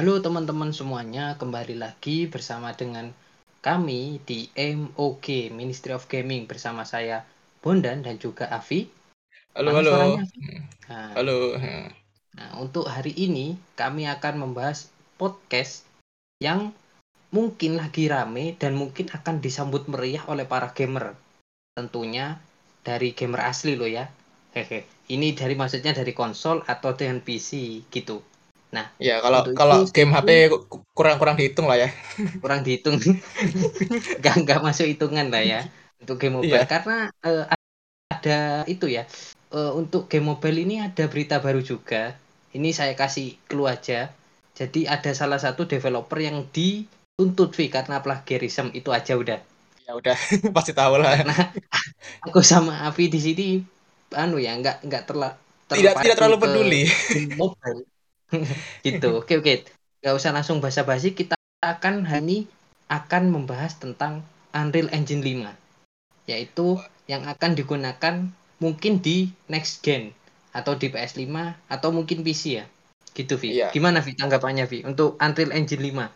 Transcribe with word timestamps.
Halo 0.00 0.16
teman-teman 0.24 0.72
semuanya, 0.72 1.36
kembali 1.36 1.76
lagi 1.76 2.24
bersama 2.24 2.72
dengan 2.72 3.12
kami 3.60 4.16
di 4.24 4.48
MOG 4.56 5.52
Ministry 5.52 5.92
of 5.92 6.08
Gaming 6.08 6.48
bersama 6.48 6.88
saya 6.88 7.28
Bondan 7.60 8.00
dan 8.00 8.16
juga 8.16 8.48
Avi. 8.48 8.88
Halo, 9.52 9.68
Mana 9.68 9.76
halo. 9.76 9.90
suaranya? 9.92 10.24
Hmm, 10.24 10.60
Nah, 10.88 11.08
Halo. 11.20 11.36
nah, 12.32 12.50
untuk 12.64 12.88
hari 12.88 13.12
ini 13.12 13.60
kami 13.76 14.08
akan 14.08 14.40
membahas 14.40 14.88
podcast 15.20 15.84
yang 16.40 16.72
mungkin 17.28 17.76
lagi 17.76 18.08
rame 18.08 18.56
dan 18.56 18.80
mungkin 18.80 19.12
akan 19.12 19.44
disambut 19.44 19.84
meriah 19.84 20.24
oleh 20.32 20.48
para 20.48 20.72
gamer. 20.72 21.12
Tentunya 21.76 22.40
dari 22.88 23.12
gamer 23.12 23.52
asli 23.52 23.76
loh 23.76 23.84
ya. 23.84 24.08
Hehe. 24.56 24.88
Ini 25.12 25.36
dari 25.36 25.52
maksudnya 25.60 25.92
dari 25.92 26.16
konsol 26.16 26.64
atau 26.64 26.96
dengan 26.96 27.20
PC 27.20 27.84
gitu. 27.92 28.29
Nah, 28.72 28.86
Ya, 29.00 29.16
kalau 29.24 29.40
kalau 29.56 29.76
itu, 29.76 29.76
game 29.96 30.12
HP 30.12 30.28
ku- 30.52 30.84
kurang-kurang 30.96 31.34
dihitung 31.40 31.64
lah 31.70 31.78
ya. 31.80 31.88
kurang 32.40 32.60
dihitung 32.66 32.96
nggak 34.20 34.34
nggak 34.44 34.58
masuk 34.66 34.86
hitungan 34.90 35.26
lah 35.32 35.42
ya 35.52 35.60
untuk 36.00 36.16
game 36.20 36.36
mobile 36.40 36.64
Iya. 36.64 36.68
karena 36.72 36.96
eh, 37.26 37.44
ada 38.14 38.38
itu 38.74 38.86
ya 38.96 39.04
eh, 39.56 39.72
untuk 39.80 40.02
game 40.10 40.26
mobile 40.32 40.58
ini 40.64 40.74
ada 40.86 41.04
berita 41.12 41.36
baru 41.46 41.60
juga 41.72 42.02
ini 42.56 42.70
saya 42.78 42.94
kasih 43.02 43.28
clue 43.48 43.68
aja 43.74 44.00
jadi 44.58 44.80
ada 44.94 45.10
salah 45.20 45.40
satu 45.44 45.62
developer 45.72 46.18
yang 46.28 46.38
dituntut 46.56 47.50
fee 47.56 47.70
karena 47.76 47.96
plagiarism 48.04 48.66
itu 48.78 48.90
aja 48.98 49.14
udah 49.22 49.40
Ya 49.88 49.92
udah, 49.98 50.16
pasti 50.56 50.72
tahu 50.76 50.94
lah. 51.02 51.10
karena 51.10 51.34
aku 52.26 52.40
sama 52.52 52.72
Avi 52.88 53.04
di 53.14 53.20
sini 53.26 53.44
anu 54.22 54.36
ya 54.46 54.52
nggak 54.60 54.76
nggak 54.86 55.02
terla 55.08 55.28
Tidak 55.70 55.94
tidak 56.02 56.16
terlalu 56.18 56.36
peduli. 56.42 56.82
mobile 57.40 57.80
gitu. 58.86 59.20
Oke 59.20 59.38
oke. 59.40 59.54
Nggak 60.00 60.14
usah 60.16 60.30
langsung 60.32 60.58
basa-basi. 60.64 61.12
Kita 61.12 61.36
akan 61.60 62.08
hari 62.08 62.48
akan 62.90 63.30
membahas 63.30 63.76
tentang 63.78 64.24
Unreal 64.50 64.90
Engine 64.90 65.22
5 65.22 65.52
yaitu 66.26 66.78
yang 67.10 67.26
akan 67.26 67.58
digunakan 67.58 68.14
mungkin 68.62 69.02
di 69.02 69.30
next 69.50 69.82
gen 69.82 70.14
atau 70.54 70.78
di 70.78 70.86
PS5 70.90 71.58
atau 71.66 71.90
mungkin 71.90 72.22
PC 72.22 72.62
ya. 72.62 72.64
Gitu 73.14 73.34
Vi. 73.38 73.58
Iya. 73.58 73.74
gimana 73.74 73.98
Vi 74.02 74.14
tanggapannya 74.14 74.66
Vi 74.70 74.86
untuk 74.86 75.18
Unreal 75.18 75.50
Engine 75.54 75.82
5 75.82 76.06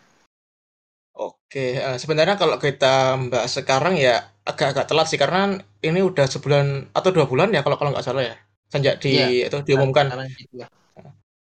Oke, 1.15 1.79
eh, 1.79 1.95
sebenarnya 1.95 2.35
kalau 2.35 2.59
kita 2.59 3.15
bahas 3.31 3.51
sekarang 3.55 3.95
ya 3.95 4.35
agak-agak 4.43 4.85
telat 4.91 5.07
sih 5.07 5.15
karena 5.15 5.55
ini 5.79 6.03
udah 6.03 6.27
sebulan 6.27 6.91
atau 6.91 7.09
dua 7.15 7.23
bulan 7.31 7.55
ya 7.55 7.63
kalau 7.63 7.79
kalau 7.79 7.95
nggak 7.95 8.03
salah 8.03 8.23
ya. 8.27 8.35
Sejak 8.67 8.99
di 8.99 9.15
Iya, 9.15 9.47
itu 9.47 9.57
diumumkan. 9.63 10.11
gitu 10.35 10.55
lah. 10.59 10.67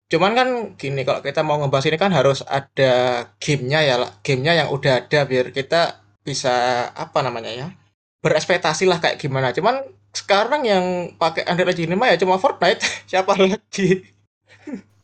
Cuman 0.05 0.31
kan 0.37 0.47
gini 0.77 1.01
kalau 1.01 1.25
kita 1.25 1.41
mau 1.41 1.57
ngebahas 1.57 1.89
ini 1.89 1.97
kan 1.97 2.13
harus 2.13 2.45
ada 2.45 3.25
gamenya 3.41 3.79
ya, 3.81 3.95
gamenya 4.21 4.65
yang 4.65 4.69
udah 4.69 5.01
ada 5.01 5.25
biar 5.25 5.49
kita 5.49 6.05
bisa 6.25 6.53
apa 6.93 7.21
namanya 7.21 7.53
ya 7.53 7.67
berekspektasi 8.25 8.89
lah 8.89 8.97
kayak 8.97 9.21
gimana. 9.21 9.53
Cuman 9.53 9.85
sekarang 10.09 10.65
yang 10.65 11.13
pakai 11.21 11.45
Unreal 11.45 11.69
Engine 11.69 11.93
5 11.93 12.09
ya 12.09 12.17
cuma 12.17 12.41
Fortnite. 12.41 12.81
Siapa 13.09 13.37
lagi? 13.37 14.09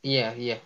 iya 0.01 0.33
iya 0.33 0.57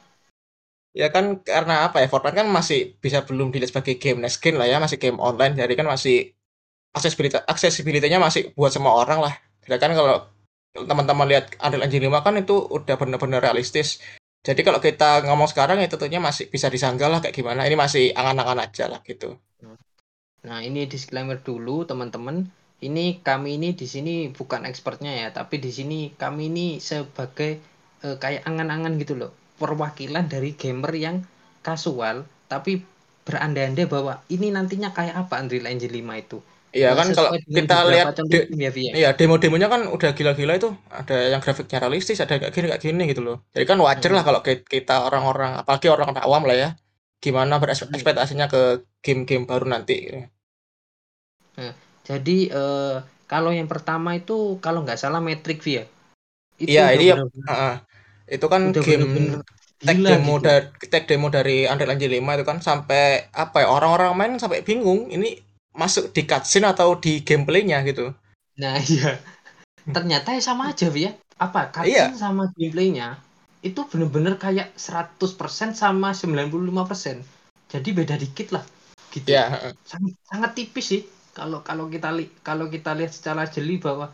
Ya 0.96 1.12
kan 1.12 1.44
karena 1.44 1.92
apa 1.92 2.00
ya 2.00 2.08
Fortnite 2.08 2.40
kan 2.40 2.48
masih 2.48 2.96
bisa 3.04 3.28
belum 3.28 3.52
dilihat 3.52 3.76
sebagai 3.76 4.00
game 4.00 4.24
next 4.24 4.40
gen 4.40 4.56
lah 4.56 4.64
ya, 4.64 4.80
masih 4.80 4.96
game 4.96 5.20
online. 5.20 5.60
Jadi 5.60 5.76
kan 5.76 5.84
masih 5.84 6.32
aksesibilitas 6.96 7.44
aksesibilitasnya 7.44 8.20
masih 8.24 8.56
buat 8.56 8.72
semua 8.72 8.96
orang 8.96 9.20
lah. 9.20 9.34
Sedangkan 9.68 9.92
kalau 9.92 10.18
teman-teman 10.72 11.28
lihat 11.28 11.52
Unreal 11.60 11.84
Engine 11.84 12.08
5 12.08 12.24
kan 12.24 12.34
itu 12.40 12.56
udah 12.72 12.96
bener-bener 12.96 13.44
realistis. 13.44 14.00
Jadi 14.46 14.62
kalau 14.62 14.78
kita 14.78 15.26
ngomong 15.26 15.50
sekarang 15.50 15.82
ya 15.82 15.90
tentunya 15.90 16.22
masih 16.22 16.46
bisa 16.54 16.68
disangka 16.70 17.06
lah 17.10 17.20
kayak 17.24 17.34
gimana. 17.34 17.66
Ini 17.66 17.74
masih 17.74 18.04
angan-angan 18.14 18.60
aja 18.66 18.86
lah 18.92 19.02
gitu. 19.02 19.34
Nah, 20.46 20.60
ini 20.62 20.86
disclaimer 20.86 21.42
dulu 21.42 21.90
teman-teman. 21.90 22.46
Ini 22.88 23.26
kami 23.26 23.58
ini 23.58 23.74
di 23.74 23.88
sini 23.90 24.30
bukan 24.30 24.62
expertnya 24.70 25.12
ya, 25.22 25.28
tapi 25.34 25.58
di 25.58 25.72
sini 25.74 26.14
kami 26.14 26.54
ini 26.54 26.68
sebagai 26.78 27.58
eh, 28.06 28.18
kayak 28.22 28.46
angan-angan 28.46 28.94
gitu 29.02 29.18
loh. 29.18 29.32
Perwakilan 29.58 30.30
dari 30.30 30.54
gamer 30.54 30.94
yang 30.94 31.18
kasual 31.66 32.30
tapi 32.46 32.86
berandai-andai 33.26 33.90
bahwa 33.90 34.22
ini 34.30 34.54
nantinya 34.54 34.94
kayak 34.94 35.16
apa 35.26 35.42
Unreal 35.42 35.66
Engine 35.66 35.94
5 35.98 36.22
itu. 36.22 36.38
Iya 36.78 36.90
kan 37.00 37.08
kalau 37.18 37.32
kita 37.58 37.76
lihat 37.92 38.08
de- 38.32 38.48
ya, 38.64 38.70
ya. 38.88 38.92
Iya, 38.98 39.10
demo-demonya 39.18 39.68
kan 39.74 39.82
udah 39.96 40.10
gila-gila 40.18 40.54
itu. 40.60 40.70
Ada 41.00 41.14
yang 41.32 41.42
grafiknya 41.44 41.78
realistis, 41.84 42.18
ada 42.24 42.34
kayak 42.42 42.54
gini 42.56 42.66
kayak 42.72 42.84
gini 42.86 43.02
gitu 43.12 43.22
loh. 43.28 43.38
Jadi 43.56 43.66
kan 43.72 43.78
wajar 43.88 44.12
lah 44.16 44.22
Hmm. 44.22 44.28
kalau 44.28 44.40
ki- 44.46 44.68
kita 44.74 44.94
orang-orang, 45.08 45.52
apalagi 45.62 45.88
orang 45.96 46.10
awam 46.26 46.42
lah 46.50 46.56
ya, 46.64 46.70
gimana 47.24 47.54
berekspektasinya 47.62 48.46
ke 48.54 48.60
game-game 49.06 49.44
baru 49.52 49.66
nanti. 49.74 49.94
Jadi 52.10 52.38
eh, 52.54 52.96
kalau 53.32 53.50
yang 53.58 53.66
pertama 53.74 54.10
itu 54.20 54.34
kalau 54.64 54.80
nggak 54.86 55.00
salah 55.04 55.20
Metric 55.28 55.58
Vi 55.66 55.72
ya. 55.82 55.84
Itu 56.64 56.70
Iya, 56.72 56.82
ini 56.96 57.04
ya, 57.12 57.16
ah, 57.52 57.74
itu 58.34 58.46
kan 58.54 58.62
udah 58.68 58.82
game 58.84 59.06
bener-bener 59.06 59.40
tag 59.86 59.98
gila 59.98 60.10
demo 60.10 60.34
gitu. 60.34 60.46
dari 60.46 60.66
tag 60.92 61.04
demo 61.10 61.28
dari 61.38 61.52
Unreal 61.70 61.92
Engine 61.94 62.14
5 62.18 62.32
itu 62.36 62.46
kan 62.52 62.58
sampai 62.70 63.02
apa 63.44 63.56
ya 63.64 63.68
orang-orang 63.76 64.10
main 64.20 64.34
sampai 64.42 64.60
bingung 64.68 65.00
ini 65.16 65.28
masuk 65.82 66.04
di 66.16 66.22
cutscene 66.30 66.68
atau 66.74 66.90
di 67.04 67.12
gameplaynya 67.28 67.78
gitu. 67.90 68.06
Nah 68.62 68.76
iya, 68.92 69.10
ternyata 69.96 70.30
ya 70.38 70.42
sama 70.50 70.64
aja 70.72 70.88
ya. 71.06 71.12
Apa 71.46 71.60
Iya. 71.84 72.06
cutscene 72.10 72.18
sama 72.26 72.44
gameplaynya 72.56 73.08
itu 73.68 73.80
bener-bener 73.92 74.36
kayak 74.46 74.68
100% 74.86 75.70
sama 75.82 76.10
95%. 76.22 77.18
Jadi 77.74 77.90
beda 78.00 78.16
dikit 78.24 78.48
lah, 78.56 78.64
gitu. 79.14 79.28
Ya, 79.36 79.44
heeh. 79.54 79.74
Sangat, 79.92 80.14
sangat 80.32 80.52
tipis 80.58 80.86
sih 80.92 81.02
kalau 81.38 81.60
kalau 81.68 81.86
kita 81.94 82.10
li 82.18 82.24
kalau 82.48 82.66
kita 82.76 82.92
lihat 83.00 83.12
secara 83.18 83.44
jeli 83.56 83.76
bahwa 83.86 84.06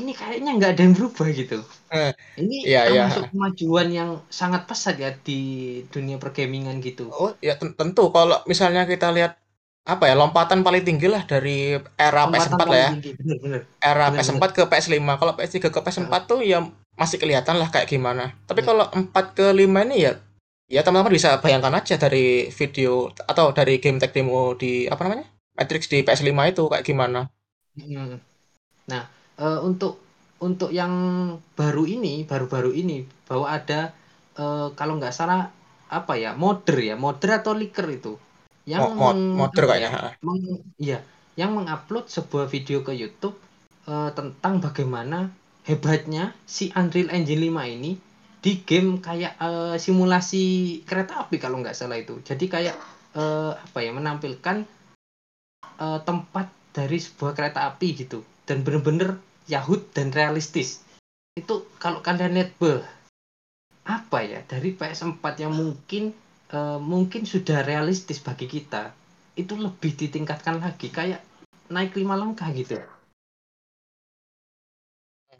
ini 0.00 0.12
kayaknya 0.20 0.50
nggak 0.58 0.70
ada 0.74 0.82
yang 0.86 0.94
berubah 0.98 1.28
gitu. 1.40 1.58
Eh, 1.90 2.12
Ini 2.42 2.56
iya, 2.68 2.80
iya. 2.90 3.02
termasuk 3.06 3.24
kemajuan 3.32 3.88
yang 3.98 4.10
sangat 4.40 4.62
pesat 4.70 4.94
ya 5.04 5.10
di 5.26 5.38
dunia 5.94 6.16
pergamingan 6.22 6.76
gitu. 6.84 7.04
Oh, 7.10 7.30
ya 7.40 7.54
ten- 7.60 7.74
tentu 7.78 8.04
kalau 8.16 8.38
misalnya 8.50 8.82
kita 8.92 9.08
lihat 9.16 9.32
apa 9.86 10.04
ya 10.10 10.14
lompatan 10.18 10.60
paling 10.66 10.82
tinggi 10.88 11.06
lah 11.06 11.22
dari 11.30 11.78
era 11.96 12.22
Lompatan 12.24 12.58
PS4 12.58 12.62
lah 12.72 12.78
ya. 12.84 12.90
tinggi, 12.90 13.10
bener-bener. 13.18 13.62
Era 13.80 14.06
Bener, 14.10 14.18
PS4 14.18 14.42
ke 14.56 14.62
PS5. 14.70 15.08
Kalau 15.20 15.32
PS3 15.38 15.56
ke 15.74 15.80
PS4 15.86 16.14
tuh 16.30 16.40
ya 16.42 16.58
masih 17.00 17.18
kelihatan 17.22 17.56
lah 17.60 17.68
kayak 17.70 17.88
gimana. 17.92 18.24
Tapi 18.48 18.60
Hmm. 18.60 18.68
kalau 18.68 18.84
4 18.90 19.26
ke 19.38 19.46
5 19.54 19.80
ini 19.86 19.96
ya 20.06 20.12
ya 20.66 20.82
teman-teman 20.82 21.14
bisa 21.14 21.38
bayangkan 21.38 21.70
aja 21.78 21.94
dari 21.94 22.50
video 22.50 23.14
atau 23.30 23.54
dari 23.54 23.78
game 23.78 23.98
tag 24.02 24.10
demo 24.16 24.58
di 24.58 24.90
apa 24.90 25.06
namanya? 25.06 25.26
Matrix 25.56 25.82
di 25.92 26.02
PS5 26.06 26.40
itu 26.52 26.62
kayak 26.68 26.84
gimana. 26.84 27.30
Mm. 27.76 28.18
Nah, 28.90 29.02
eh, 29.38 29.60
untuk 29.68 30.00
untuk 30.42 30.70
yang 30.74 30.92
baru 31.56 31.84
ini, 31.88 32.24
baru-baru 32.28 32.72
ini 32.76 32.98
bahwa 33.28 33.46
ada 33.48 33.80
eh, 34.36 34.68
kalau 34.78 34.98
nggak 35.00 35.14
salah 35.14 35.48
apa 35.88 36.12
ya, 36.18 36.34
modder 36.36 36.76
ya, 36.82 36.94
modder 36.98 37.30
atau 37.40 37.52
leaker 37.54 37.86
itu 37.88 38.12
yang 38.66 38.92
Mo- 38.92 39.14
meng- 39.14 39.46
apa 39.46 39.62
kayaknya. 39.62 39.90
ya, 39.90 40.10
meng- 40.26 40.62
iya, 40.76 40.98
yang 41.38 41.54
mengupload 41.54 42.10
sebuah 42.10 42.50
video 42.50 42.82
ke 42.82 42.92
YouTube 42.92 43.38
eh, 43.86 44.10
tentang 44.12 44.58
bagaimana 44.58 45.30
hebatnya 45.62 46.34
si 46.46 46.74
Unreal 46.74 47.14
Engine 47.14 47.46
5 47.46 47.62
ini 47.70 47.94
di 48.42 48.62
game 48.66 48.98
kayak 48.98 49.38
eh, 49.38 49.76
simulasi 49.78 50.44
kereta 50.82 51.22
api 51.22 51.38
kalau 51.38 51.62
nggak 51.62 51.78
salah 51.78 51.96
itu. 51.96 52.18
Jadi 52.26 52.50
kayak 52.50 52.74
eh, 53.14 53.52
apa 53.54 53.78
ya, 53.78 53.94
menampilkan 53.94 54.66
eh, 55.62 56.00
tempat 56.02 56.50
dari 56.74 56.98
sebuah 57.00 57.32
kereta 57.32 57.70
api 57.72 57.88
gitu 57.96 58.20
dan 58.44 58.60
bener-bener 58.66 59.16
Yahut 59.46 59.94
dan 59.94 60.10
realistis 60.10 60.82
itu 61.38 61.64
kalau 61.78 62.02
kalian 62.02 62.50
beh 62.58 62.82
apa 63.86 64.18
ya 64.26 64.42
dari 64.42 64.74
PS4 64.74 65.22
yang 65.46 65.54
mungkin 65.54 66.10
eh, 66.52 66.78
mungkin 66.78 67.26
sudah 67.26 67.66
realistis 67.66 68.22
bagi 68.22 68.46
kita 68.46 68.92
itu 69.36 69.52
lebih 69.56 69.92
ditingkatkan 69.94 70.62
lagi 70.62 70.88
kayak 70.88 71.20
naik 71.68 71.92
lima 71.98 72.16
langkah 72.16 72.48
gitu. 72.54 72.80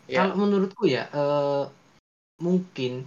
Ya. 0.06 0.22
kalau 0.22 0.38
menurutku 0.38 0.86
ya 0.86 1.10
eh, 1.10 1.64
mungkin 2.38 3.06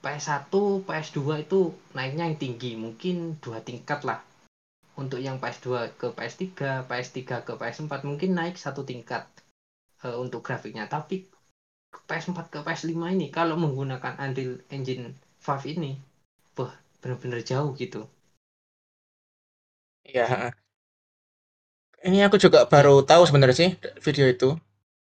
PS1 0.00 0.54
PS2 0.86 1.20
itu 1.42 1.74
naiknya 1.92 2.30
yang 2.30 2.38
tinggi 2.38 2.78
mungkin 2.78 3.36
dua 3.42 3.58
tingkat 3.60 4.06
lah. 4.06 4.22
Untuk 4.96 5.20
yang 5.20 5.36
PS2 5.42 5.92
ke 5.98 6.08
PS3 6.14 6.88
PS3 6.88 7.44
ke 7.44 7.52
PS4 7.58 7.92
mungkin 8.06 8.32
naik 8.32 8.56
satu 8.56 8.86
tingkat 8.86 9.28
eh, 10.06 10.16
untuk 10.16 10.46
grafiknya. 10.46 10.86
Tapi 10.86 11.26
PS4 12.06 12.38
ke 12.48 12.58
PS5 12.62 12.94
ini 13.12 13.28
kalau 13.34 13.58
menggunakan 13.58 14.16
Unreal 14.22 14.62
Engine 14.70 15.12
5 15.42 15.74
ini 15.74 15.98
bener-bener 17.06 17.40
jauh 17.50 17.70
gitu 17.82 18.00
Iya. 20.04 20.52
Ini 22.08 22.18
aku 22.28 22.36
juga 22.44 22.60
baru 22.72 22.94
tahu 23.10 23.22
sebenarnya 23.28 23.56
sih 23.62 23.70
video 24.04 24.26
itu. 24.34 24.48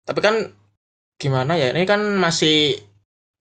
Tapi 0.08 0.20
kan 0.26 0.36
gimana 1.22 1.54
ya? 1.62 1.68
Ini 1.76 1.86
kan 1.92 2.02
masih 2.26 2.56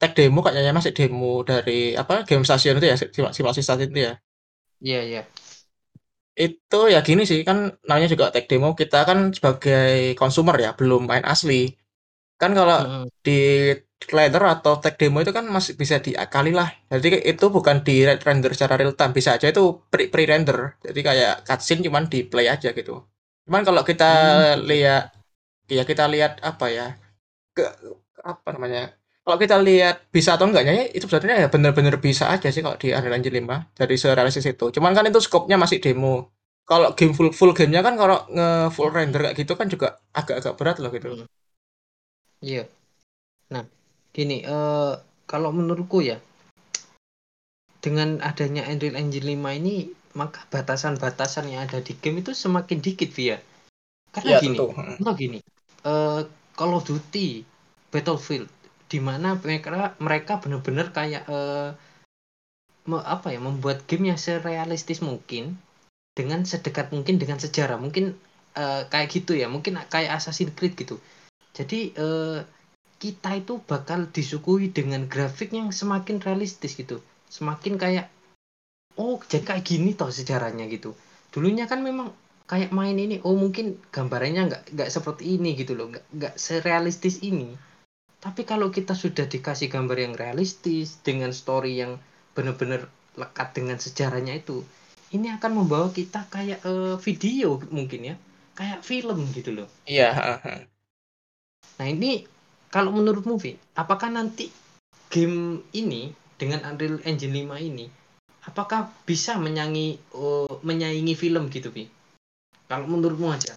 tag 0.00 0.12
demo 0.18 0.40
kayaknya 0.46 0.72
masih 0.78 0.92
demo 0.98 1.32
dari 1.50 1.94
apa 2.02 2.14
game 2.28 2.44
station 2.48 2.78
itu 2.78 2.86
ya 2.92 2.96
simulasi 3.36 3.62
stasiun 3.66 3.90
itu 3.94 4.02
ya 4.08 4.14
Iya, 4.80 5.02
iya. 5.02 5.20
itu 6.44 6.76
ya 6.94 6.98
gini 7.08 7.22
sih 7.30 7.40
kan 7.48 7.58
namanya 7.88 8.08
juga 8.14 8.26
tag 8.34 8.44
demo 8.50 8.68
kita 8.80 8.96
kan 9.08 9.18
sebagai 9.36 10.14
konsumer 10.20 10.54
ya 10.64 10.70
belum 10.78 11.00
main 11.10 11.24
asli 11.32 11.52
kan 12.40 12.50
kalau 12.58 12.76
Mm-mm. 12.78 13.10
di 13.26 13.32
trailer 14.02 14.42
atau 14.54 14.72
tag 14.82 14.94
demo 15.00 15.18
itu 15.24 15.32
kan 15.38 15.44
masih 15.56 15.74
bisa 15.80 15.96
diakali 16.06 16.50
lah. 16.58 16.68
Jadi 16.92 17.08
itu 17.30 17.44
bukan 17.56 17.76
di 17.86 17.94
render 18.06 18.50
secara 18.56 18.74
real 18.80 18.94
time 18.98 19.12
bisa 19.18 19.30
aja 19.36 19.46
itu 19.52 19.62
pre 19.92 20.06
pre 20.12 20.22
render 20.32 20.58
jadi 20.86 21.00
kayak 21.08 21.32
cutscene 21.46 21.82
cuman 21.86 22.04
di 22.12 22.18
play 22.30 22.46
aja 22.54 22.68
gitu. 22.78 22.92
Cuman 23.46 23.62
kalau 23.68 23.82
kita 23.90 24.04
Hmm, 24.08 24.48
lihat 24.70 25.02
ya 25.68 25.82
kita 25.90 26.04
lihat 26.14 26.32
apa 26.50 26.66
ya 26.72 26.86
ke 27.56 27.64
apa 28.24 28.48
namanya 28.56 28.82
kalau 29.24 29.38
kita 29.44 29.56
lihat 29.60 29.96
bisa 30.14 30.30
atau 30.36 30.46
enggaknya 30.48 30.72
ya 30.80 30.84
itu 30.96 31.04
sebenarnya 31.08 31.36
ya 31.44 31.48
bener-bener 31.52 31.94
bisa 32.00 32.24
aja 32.34 32.48
sih 32.54 32.62
kalau 32.64 32.76
di 32.80 32.88
Unreal 32.96 33.16
Engine 33.20 33.36
5 33.44 33.56
dari 33.76 33.94
serealistis 34.00 34.46
itu. 34.48 34.66
Cuman 34.76 34.92
kan 34.96 35.04
itu 35.10 35.20
skopnya 35.20 35.56
masih 35.60 35.78
demo. 35.84 36.32
Kalau 36.68 36.92
game 36.96 37.12
full 37.16 37.30
full 37.32 37.52
gamenya 37.56 37.80
kan 37.86 37.94
kalau 38.00 38.16
nge 38.32 38.48
full 38.76 38.90
render 38.92 39.20
kayak 39.24 39.36
gitu 39.40 39.52
kan 39.60 39.66
juga 39.72 39.88
agak-agak 40.16 40.54
berat 40.58 40.76
loh 40.82 40.90
gitu. 40.96 41.08
Iya. 42.42 42.62
Nah, 43.52 43.64
gini, 44.18 44.42
eh 44.42 44.92
kalau 45.30 45.54
menurutku 45.54 46.02
ya, 46.02 46.18
dengan 47.78 48.18
adanya 48.18 48.66
Unreal 48.66 48.98
Engine 48.98 49.38
5 49.38 49.54
ini, 49.54 49.94
maka 50.18 50.42
batasan-batasan 50.50 51.46
yang 51.46 51.62
ada 51.70 51.78
di 51.78 51.94
game 51.94 52.18
itu 52.26 52.34
semakin 52.34 52.82
dikit, 52.82 53.14
Via. 53.14 53.38
Karena 54.10 54.34
ya 54.34 54.38
gini, 54.42 54.58
tentu 54.58 54.74
karena 54.74 55.10
gini, 55.14 55.38
eh 55.86 56.20
Call 56.58 56.74
of 56.74 56.82
Duty, 56.82 57.46
Battlefield, 57.94 58.50
di 58.90 58.98
mana 58.98 59.38
mereka 59.38 59.94
mereka 60.02 60.32
benar-benar 60.42 60.90
kayak 60.90 61.22
eh, 61.30 61.70
me- 62.90 63.06
apa 63.06 63.30
ya, 63.30 63.38
membuat 63.38 63.86
game 63.86 64.10
yang 64.10 64.18
serealistis 64.18 64.98
mungkin 64.98 65.54
dengan 66.18 66.42
sedekat 66.42 66.90
mungkin 66.90 67.22
dengan 67.22 67.38
sejarah, 67.38 67.78
mungkin 67.78 68.18
eh, 68.58 68.82
kayak 68.90 69.08
gitu 69.14 69.38
ya, 69.38 69.46
mungkin 69.46 69.78
kayak 69.86 70.18
Assassin's 70.18 70.56
Creed 70.58 70.74
gitu. 70.74 70.98
Jadi 71.54 71.94
eh, 71.94 72.42
kita 72.98 73.38
itu 73.38 73.62
bakal 73.62 74.10
disuguhi 74.10 74.74
dengan 74.74 75.06
grafik 75.06 75.54
yang 75.54 75.70
semakin 75.70 76.18
realistis 76.18 76.74
gitu. 76.74 76.98
Semakin 77.30 77.78
kayak 77.78 78.10
oh 78.98 79.22
jadi 79.22 79.54
kayak 79.54 79.64
gini 79.64 79.94
toh 79.94 80.10
sejarahnya 80.10 80.66
gitu. 80.66 80.98
Dulunya 81.30 81.70
kan 81.70 81.86
memang 81.86 82.10
kayak 82.50 82.74
main 82.74 82.98
ini 82.98 83.22
oh 83.22 83.38
mungkin 83.38 83.78
gambarannya 83.94 84.50
nggak 84.50 84.62
nggak 84.74 84.90
seperti 84.90 85.38
ini 85.38 85.54
gitu 85.54 85.78
loh 85.78 85.94
nggak 85.94 86.04
nggak 86.10 86.34
serealistis 86.34 87.22
ini. 87.22 87.54
Tapi 88.18 88.42
kalau 88.42 88.74
kita 88.74 88.98
sudah 88.98 89.30
dikasih 89.30 89.70
gambar 89.70 89.98
yang 90.02 90.14
realistis 90.18 90.98
dengan 91.06 91.30
story 91.30 91.78
yang 91.78 92.02
benar-benar 92.34 92.90
lekat 93.14 93.54
dengan 93.54 93.78
sejarahnya 93.78 94.42
itu 94.42 94.66
ini 95.14 95.30
akan 95.32 95.62
membawa 95.62 95.94
kita 95.94 96.26
kayak 96.26 96.66
eh, 96.66 96.96
video 96.98 97.62
mungkin 97.70 98.10
ya 98.10 98.16
kayak 98.58 98.82
film 98.82 99.22
gitu 99.30 99.54
loh. 99.54 99.68
Iya. 99.86 100.42
Nah 101.78 101.86
ini 101.86 102.26
kalau 102.68 102.92
menurutmu 102.92 103.40
Vi, 103.40 103.56
apakah 103.76 104.12
nanti 104.12 104.52
game 105.08 105.64
ini 105.72 106.12
dengan 106.36 106.62
Unreal 106.68 107.00
Engine 107.08 107.34
5 107.48 107.58
ini 107.64 107.86
apakah 108.48 108.88
bisa 109.04 109.36
menyanyi 109.36 110.00
oh, 110.16 110.60
menyaingi 110.64 111.12
film 111.12 111.52
gitu 111.52 111.68
Vi? 111.68 111.88
Kalau 112.68 112.88
menurutmu 112.88 113.28
aja. 113.32 113.56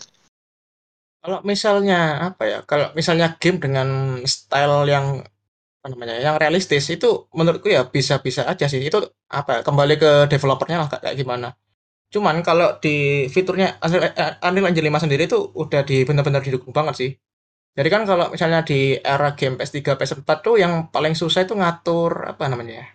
kalau 1.21 1.37
misalnya 1.45 2.33
apa 2.33 2.43
ya 2.49 2.59
kalau 2.65 2.89
misalnya 2.97 3.37
game 3.37 3.61
dengan 3.61 4.17
style 4.25 4.89
yang 4.89 5.21
apa 5.81 5.87
namanya 5.93 6.17
yang 6.17 6.35
realistis 6.41 6.89
itu 6.89 7.29
menurutku 7.37 7.69
ya 7.69 7.85
bisa-bisa 7.85 8.41
aja 8.49 8.65
sih 8.65 8.81
itu 8.81 8.97
apa 9.29 9.49
ya, 9.49 9.59
kembali 9.61 10.01
ke 10.01 10.11
developernya 10.33 10.81
lah 10.81 10.89
kayak 10.89 11.13
gimana 11.13 11.53
cuman 12.09 12.41
kalau 12.41 12.73
di 12.81 13.29
fiturnya 13.29 13.77
Unreal 13.85 14.65
eh, 14.65 14.69
Engine 14.73 14.89
5 14.89 15.03
sendiri 15.05 15.29
itu 15.29 15.37
udah 15.53 15.85
di 15.85 16.01
benar-benar 16.09 16.41
didukung 16.41 16.73
banget 16.73 16.95
sih 16.97 17.09
Jadi 17.71 17.87
kan 17.87 18.03
kalau 18.03 18.27
misalnya 18.27 18.67
di 18.67 18.99
era 18.99 19.31
game 19.39 19.55
PS3, 19.55 19.95
PS4 19.95 20.29
tuh 20.43 20.59
yang 20.59 20.91
paling 20.91 21.15
susah 21.15 21.47
itu 21.47 21.55
ngatur 21.55 22.27
apa 22.27 22.51
namanya 22.51 22.83
ya? 22.83 22.87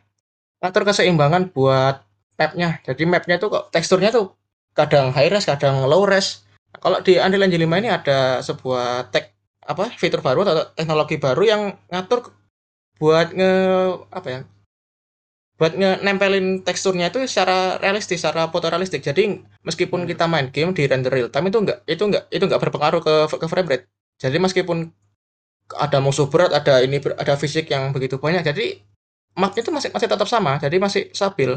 Ngatur 0.60 0.82
keseimbangan 0.92 1.48
buat 1.56 2.04
mapnya. 2.36 2.84
Jadi 2.84 3.02
mapnya 3.08 3.40
tuh 3.40 3.48
kok 3.48 3.64
teksturnya 3.72 4.12
tuh 4.12 4.36
kadang 4.76 5.16
high 5.16 5.32
res, 5.32 5.48
kadang 5.48 5.88
low 5.88 6.04
res. 6.04 6.44
Nah, 6.76 6.80
kalau 6.84 6.98
di 7.00 7.16
Unreal 7.16 7.48
Engine 7.48 7.64
5 7.64 7.80
ini 7.80 7.88
ada 7.88 8.44
sebuah 8.44 9.08
tech 9.08 9.32
apa 9.64 9.90
fitur 9.96 10.20
baru 10.20 10.44
atau 10.44 10.68
teknologi 10.76 11.16
baru 11.18 11.42
yang 11.42 11.62
ngatur 11.88 12.30
buat 13.00 13.32
nge 13.32 13.52
apa 14.12 14.28
ya? 14.28 14.40
Buat 15.56 15.72
nge 15.80 16.04
nempelin 16.04 16.60
teksturnya 16.60 17.08
itu 17.08 17.24
secara 17.24 17.80
realistis, 17.80 18.20
secara 18.20 18.52
fotorealistik. 18.52 19.00
Jadi 19.00 19.40
meskipun 19.64 20.04
Hmm. 20.04 20.08
kita 20.12 20.28
main 20.28 20.52
game 20.52 20.76
di 20.76 20.84
render 20.84 21.08
real 21.08 21.32
time 21.32 21.48
itu 21.48 21.58
enggak 21.64 21.80
itu 21.88 22.02
enggak 22.04 22.24
itu 22.28 22.44
enggak 22.44 22.60
berpengaruh 22.60 23.00
ke 23.00 23.14
ke 23.40 23.46
frame 23.48 23.68
rate. 23.72 23.86
Jadi 24.22 24.36
meskipun 24.40 24.78
ada 25.76 25.98
musuh 25.98 26.26
berat, 26.30 26.54
ada 26.54 26.80
ini 26.82 27.02
ada 27.18 27.34
fisik 27.38 27.70
yang 27.74 27.90
begitu 27.94 28.16
banyak. 28.22 28.42
Jadi 28.46 28.78
mapnya 29.38 29.62
itu 29.66 29.72
masih 29.74 29.90
masih 29.94 30.08
tetap 30.10 30.28
sama, 30.30 30.58
jadi 30.62 30.76
masih 30.80 31.10
stabil. 31.14 31.50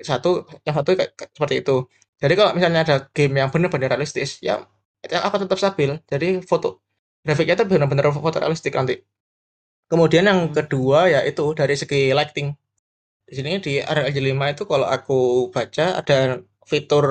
Satu, 0.00 0.46
yang 0.66 0.74
satu 0.78 0.96
kayak, 0.98 1.12
seperti 1.36 1.56
itu. 1.64 1.76
Jadi 2.22 2.34
kalau 2.38 2.52
misalnya 2.56 2.80
ada 2.86 2.96
game 3.12 3.34
yang 3.40 3.50
benar-benar 3.52 3.96
realistis, 3.96 4.40
ya 4.42 4.64
itu 5.04 5.14
akan 5.16 5.40
tetap 5.48 5.58
stabil. 5.60 5.90
Jadi 6.08 6.28
foto 6.44 6.82
grafiknya 7.26 7.54
itu 7.60 7.64
benar-benar 7.68 8.10
foto 8.14 8.38
realistik 8.42 8.74
nanti. 8.78 9.00
Kemudian 9.90 10.24
yang 10.26 10.40
Hmm. 10.50 10.54
kedua 10.56 11.06
ya 11.12 11.20
itu 11.28 11.52
dari 11.54 11.74
segi 11.76 12.10
lighting. 12.16 12.48
Di 13.28 13.32
sini 13.38 13.60
di 13.62 13.80
Engine 13.80 14.26
5 14.34 14.46
itu 14.52 14.64
kalau 14.68 14.86
aku 14.88 15.48
baca 15.54 16.00
ada 16.00 16.40
fitur 16.66 17.04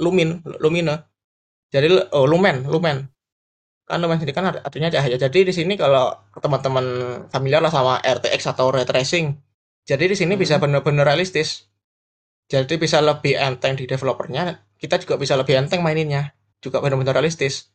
lumin, 0.00 0.42
lumina. 0.62 1.06
Jadi 1.74 1.86
oh 2.14 2.26
lumen, 2.28 2.66
lumen. 2.68 3.08
Kan 3.90 3.98
lumen 4.02 4.16
sendiri 4.22 4.34
kan 4.38 4.46
artinya 4.68 4.88
cahaya. 4.94 5.16
Jadi 5.24 5.38
di 5.48 5.52
sini 5.58 5.74
kalau 5.82 6.14
teman-teman 6.44 6.86
familiar 7.34 7.60
lah 7.64 7.72
sama 7.74 7.98
RTX 8.16 8.42
atau 8.54 8.66
ray 8.74 8.86
tracing. 8.90 9.26
Jadi 9.90 10.04
di 10.12 10.16
sini 10.20 10.34
bisa 10.42 10.56
Hmm. 10.56 10.62
benar-benar 10.62 11.04
realistis. 11.10 11.66
Jadi 12.50 12.74
bisa 12.82 12.98
lebih 13.00 13.34
enteng 13.38 13.74
di 13.78 13.86
developernya, 13.86 14.42
kita 14.82 14.98
juga 15.02 15.14
bisa 15.22 15.34
lebih 15.40 15.54
enteng 15.60 15.80
maininnya. 15.86 16.34
Juga 16.64 16.82
benar-benar 16.82 17.14
realistis. 17.18 17.70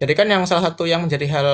Jadi 0.00 0.12
kan 0.18 0.26
yang 0.32 0.44
salah 0.50 0.64
satu 0.72 0.84
yang 0.88 1.06
menjadi 1.06 1.26
hal 1.34 1.48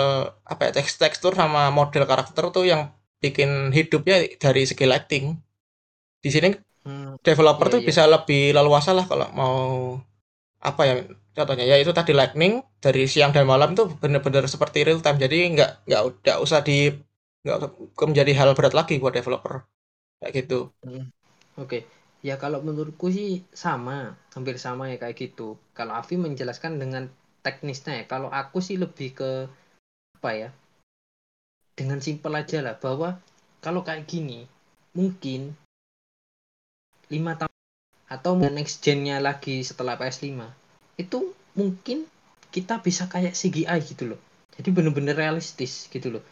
apa 0.47 0.71
ya 0.71 0.73
teks 0.79 0.99
tekstur 1.03 1.33
sama 1.37 1.71
model 1.75 2.05
karakter 2.11 2.45
tuh 2.57 2.65
yang 2.67 2.91
bikin 3.23 3.75
hidupnya 3.77 4.27
dari 4.43 4.63
segi 4.71 4.87
lighting. 4.89 5.25
Di 6.25 6.31
sini 6.35 6.49
Hmm. 6.87 7.19
developer 7.27 7.67
Iya, 7.69 7.73
tuh 7.75 7.81
iya. 7.83 7.89
bisa 7.89 8.03
lebih 8.09 8.43
leluasa 8.57 8.91
lah 8.97 9.05
kalau 9.11 9.29
mau 9.35 9.57
apa 10.59 10.83
ya 10.89 10.95
contohnya 11.39 11.65
ya 11.65 11.77
itu 11.79 11.95
tadi 11.95 12.11
lightning 12.11 12.61
dari 12.83 13.07
siang 13.07 13.31
dan 13.31 13.47
malam 13.47 13.79
tuh 13.79 13.87
bener-bener 14.03 14.45
seperti 14.51 14.83
real 14.83 14.99
time 14.99 15.23
jadi 15.23 15.37
nggak 15.55 15.71
nggak 15.87 16.03
nggak 16.27 16.39
usah 16.43 16.61
di 16.67 16.91
nggak 17.47 17.59
menjadi 18.11 18.33
hal 18.35 18.51
berat 18.59 18.75
lagi 18.75 18.99
buat 18.99 19.15
developer 19.15 19.63
kayak 20.19 20.33
gitu 20.45 20.75
Hmm. 20.83 21.09
Oke. 21.59 21.83
Ya 22.23 22.39
kalau 22.39 22.63
menurutku 22.63 23.11
sih 23.11 23.43
sama, 23.51 24.15
hampir 24.35 24.59
sama 24.63 24.91
ya 24.91 24.97
kayak 24.99 25.19
gitu. 25.19 25.59
Kalau 25.75 25.95
Avi 25.99 26.15
menjelaskan 26.15 26.79
dengan 26.79 27.11
teknisnya 27.43 28.03
ya. 28.03 28.05
Kalau 28.07 28.31
aku 28.31 28.63
sih 28.63 28.79
lebih 28.79 29.15
ke 29.19 29.31
apa 30.19 30.31
ya? 30.35 30.49
Dengan 31.75 31.99
simpel 32.03 32.35
aja 32.35 32.59
lah 32.63 32.75
bahwa 32.79 33.19
kalau 33.63 33.83
kayak 33.87 34.07
gini 34.07 34.47
mungkin 34.95 35.55
lima 37.11 37.39
tahun 37.39 37.55
atau 38.11 38.35
next 38.39 38.83
gen-nya 38.83 39.23
lagi 39.23 39.63
setelah 39.63 39.95
PS5 39.95 40.58
itu 40.99 41.33
mungkin 41.55 42.05
kita 42.51 42.83
bisa 42.83 43.07
kayak 43.07 43.39
CGI 43.39 43.79
gitu 43.87 44.13
loh. 44.15 44.21
Jadi 44.59 44.69
bener-bener 44.75 45.15
realistis 45.15 45.87
gitu 45.89 46.19
loh. 46.19 46.25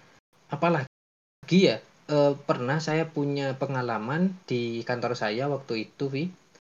Apalagi 0.50 1.58
ya 1.58 1.78
eh, 2.10 2.32
pernah 2.34 2.82
saya 2.82 3.06
punya 3.06 3.54
pengalaman 3.54 4.34
di 4.44 4.82
kantor 4.82 5.14
saya 5.14 5.46
waktu 5.46 5.88
itu, 5.88 6.10
Vi. 6.10 6.24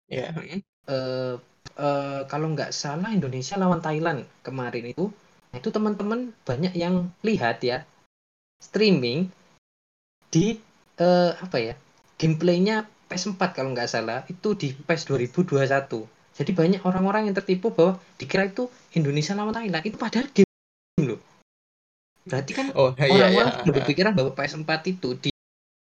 ya 0.09 0.29
mm. 0.31 0.61
Eh, 0.89 1.35
eh, 1.77 2.21
kalau 2.25 2.47
nggak 2.53 2.73
salah 2.73 3.13
Indonesia 3.13 3.57
lawan 3.57 3.81
Thailand 3.81 4.25
kemarin 4.41 4.89
itu, 4.89 5.13
itu 5.53 5.69
teman-teman 5.69 6.33
banyak 6.45 6.73
yang 6.77 7.13
lihat 7.25 7.61
ya 7.65 7.85
streaming 8.61 9.29
di 10.29 10.57
eh, 11.01 11.31
apa 11.33 11.57
ya 11.57 11.73
gameplaynya 12.19 12.85
PS4 13.09 13.41
kalau 13.55 13.73
nggak 13.73 13.89
salah 13.89 14.21
itu 14.29 14.53
di 14.53 14.75
PES 14.75 15.09
2021. 15.09 16.18
Jadi 16.39 16.55
banyak 16.55 16.81
orang-orang 16.87 17.27
yang 17.27 17.35
tertipu 17.35 17.75
bahwa 17.75 17.99
dikira 18.15 18.47
itu 18.47 18.71
Indonesia 18.95 19.35
lawan 19.35 19.51
Thailand. 19.51 19.83
Itu 19.83 19.99
padahal 19.99 20.31
game 20.31 20.47
loh. 21.03 21.19
Berarti 22.23 22.51
kan 22.55 22.71
oh 22.79 22.95
iya 22.95 23.27
iya. 23.27 23.43
orang-orang 23.43 23.53
sudah 23.59 23.75
berpikiran 23.83 24.11
bahwa 24.15 24.31
PS4 24.31 24.71
itu 24.87 25.09
di, 25.19 25.29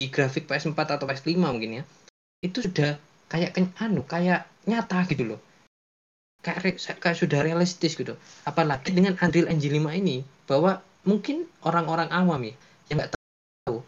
di 0.01 0.07
grafik 0.09 0.49
PS4 0.49 0.79
atau 0.79 1.05
PS5 1.05 1.37
mungkin 1.37 1.81
ya 1.81 1.85
itu 2.45 2.63
sudah 2.63 2.97
kayak 3.27 3.59
anu 3.83 4.07
kayak 4.07 4.49
nyata 4.65 5.05
gitu 5.13 5.37
loh. 5.37 5.41
Kayak 6.41 6.79
kayak 7.03 7.19
sudah 7.19 7.43
realistis 7.43 7.99
gitu. 7.99 8.15
Apalagi 8.47 8.95
dengan 8.95 9.19
Unreal 9.19 9.51
Engine 9.51 9.83
5 9.83 10.01
ini 10.01 10.23
bahwa 10.47 10.81
mungkin 11.03 11.45
orang-orang 11.67 12.09
awam 12.15 12.41
ya 12.47 12.55
yang 12.89 12.97
nggak 13.03 13.13
tahu 13.15 13.83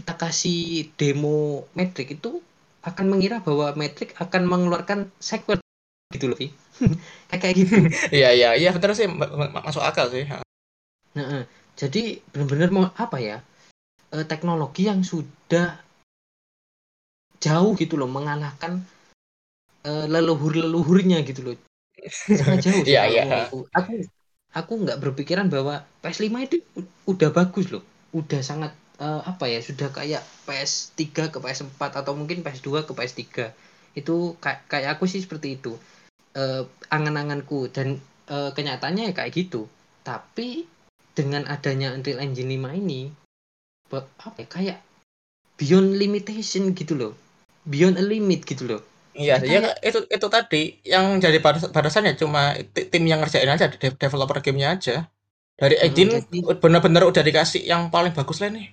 kita 0.00 0.14
kasih 0.16 0.88
demo 0.96 1.68
Matrix 1.76 2.16
itu 2.16 2.40
akan 2.80 3.06
mengira 3.12 3.44
bahwa 3.44 3.76
Matrix 3.76 4.16
akan 4.16 4.48
mengeluarkan 4.48 5.12
sequel 5.20 5.59
gitu 6.10 6.26
loh 6.26 6.36
Vi. 6.38 6.50
kayak 7.30 7.40
kayak 7.42 7.54
gitu 7.62 7.74
Iya 8.18 8.28
iya 8.34 8.48
iya 8.58 8.70
bener 8.74 8.90
sih 8.98 9.06
ma- 9.06 9.30
ma- 9.30 9.64
masuk 9.66 9.82
akal 9.82 10.10
sih. 10.10 10.26
Nah, 11.14 11.46
jadi 11.78 12.18
benar-benar 12.34 12.70
mau 12.74 12.84
apa 12.94 13.18
ya? 13.22 13.38
eh, 14.10 14.26
teknologi 14.26 14.90
yang 14.90 15.00
sudah 15.06 15.78
jauh 17.40 17.72
gitu 17.78 17.94
loh 18.00 18.10
mengalahkan 18.10 18.82
eh, 19.86 20.06
leluhur-leluhurnya 20.10 21.22
gitu 21.28 21.40
loh. 21.46 21.54
Sangat 22.34 22.58
jauh 22.66 22.82
sih 22.82 22.98
Iya 22.98 23.02
iya. 23.06 23.22
menurut 23.22 23.46
aku. 23.46 23.58
Aku 23.78 23.92
aku 24.50 24.72
nggak 24.82 24.98
berpikiran 24.98 25.46
bahwa 25.46 25.86
PS5 26.02 26.42
itu 26.42 26.58
udah 27.06 27.30
bagus 27.30 27.70
loh. 27.70 27.82
Udah 28.10 28.42
sangat 28.42 28.74
eh, 28.98 29.22
apa 29.30 29.46
ya? 29.46 29.62
Sudah 29.62 29.88
kayak 29.94 30.22
PS3 30.46 31.30
ke 31.30 31.38
PS4 31.38 32.02
atau 32.02 32.12
mungkin 32.18 32.42
PS2 32.42 32.82
ke 32.82 32.92
PS3. 32.98 33.54
Itu 33.94 34.34
kayak 34.42 34.66
kayak 34.66 34.88
aku 34.98 35.06
sih 35.06 35.22
seperti 35.22 35.58
itu. 35.58 35.78
Eh, 36.30 36.62
angan-anganku 36.94 37.74
dan 37.74 37.98
eh, 38.30 38.50
kenyataannya 38.54 39.10
ya 39.10 39.14
kayak 39.14 39.34
gitu. 39.34 39.66
Tapi 40.06 40.64
dengan 41.14 41.42
adanya 41.50 41.90
Unreal 41.90 42.22
Engine 42.22 42.50
5 42.54 42.70
ini 42.70 43.10
apa 43.90 44.38
ya, 44.38 44.46
kayak 44.46 44.78
beyond 45.58 45.98
limitation 45.98 46.70
gitu 46.72 46.94
loh. 46.94 47.12
Beyond 47.66 47.98
a 47.98 48.04
limit 48.06 48.46
gitu 48.46 48.70
loh. 48.70 48.80
Iya, 49.10 49.42
ya 49.42 49.74
itu 49.82 50.06
itu 50.06 50.26
tadi 50.30 50.78
yang 50.86 51.18
jadi 51.18 51.42
batas- 51.42 51.68
batasannya 51.74 52.14
cuma 52.14 52.54
ti- 52.70 52.86
tim 52.86 53.02
yang 53.10 53.18
ngerjain 53.20 53.50
aja, 53.50 53.66
de- 53.66 53.98
developer 53.98 54.38
gamenya 54.38 54.78
aja. 54.78 54.96
Dari 55.58 55.76
mm, 55.76 55.84
engine 55.84 56.10
jadi 56.14 56.38
benar-benar 56.62 57.02
udah 57.10 57.22
dikasih 57.26 57.66
yang 57.66 57.90
paling 57.90 58.14
bagus 58.14 58.38
lah 58.40 58.48
nih. 58.54 58.70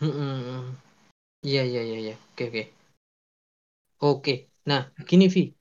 mm, 0.00 0.06
mm, 0.10 0.40
mm. 0.48 0.64
Iya 1.46 1.62
iya 1.70 1.80
iya 1.88 1.98
iya. 2.04 2.14
Oke 2.32 2.42
oke. 2.50 2.62
Oke. 4.00 4.32
Nah, 4.66 4.90
gini 5.08 5.28
Vi. 5.28 5.53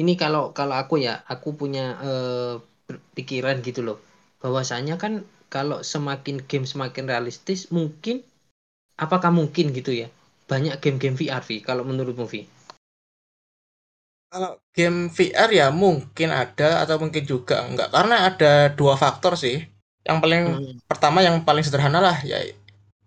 Ini 0.00 0.12
kalau 0.22 0.44
kalau 0.58 0.74
aku 0.82 0.94
ya, 1.06 1.14
aku 1.34 1.48
punya 1.60 1.84
eh, 2.08 2.54
pikiran 3.16 3.56
gitu 3.66 3.80
loh. 3.88 3.98
Bahwasanya 4.42 4.94
kan 5.02 5.12
kalau 5.54 5.78
semakin 5.92 6.36
game 6.50 6.66
semakin 6.72 7.04
realistis, 7.12 7.60
mungkin 7.76 8.16
apakah 9.04 9.30
mungkin 9.38 9.66
gitu 9.78 9.92
ya? 10.02 10.08
Banyak 10.50 10.74
game-game 10.82 11.16
VR 11.20 11.42
Vi 11.48 11.56
kalau 11.68 11.82
menurutmu 11.90 12.26
Vi. 12.32 12.42
Kalau 14.28 14.60
game 14.76 15.08
VR 15.08 15.50
ya 15.60 15.66
mungkin 15.72 16.28
ada 16.42 16.84
atau 16.84 16.96
mungkin 17.00 17.24
juga 17.24 17.64
enggak. 17.64 17.88
Karena 17.96 18.28
ada 18.28 18.52
dua 18.76 18.94
faktor 19.00 19.32
sih. 19.40 19.56
Yang 20.04 20.18
paling 20.24 20.42
Mm, 20.44 20.80
pertama 20.88 21.18
yang 21.24 21.36
paling 21.44 21.64
sederhana 21.64 22.00
lah 22.00 22.16
ya 22.24 22.36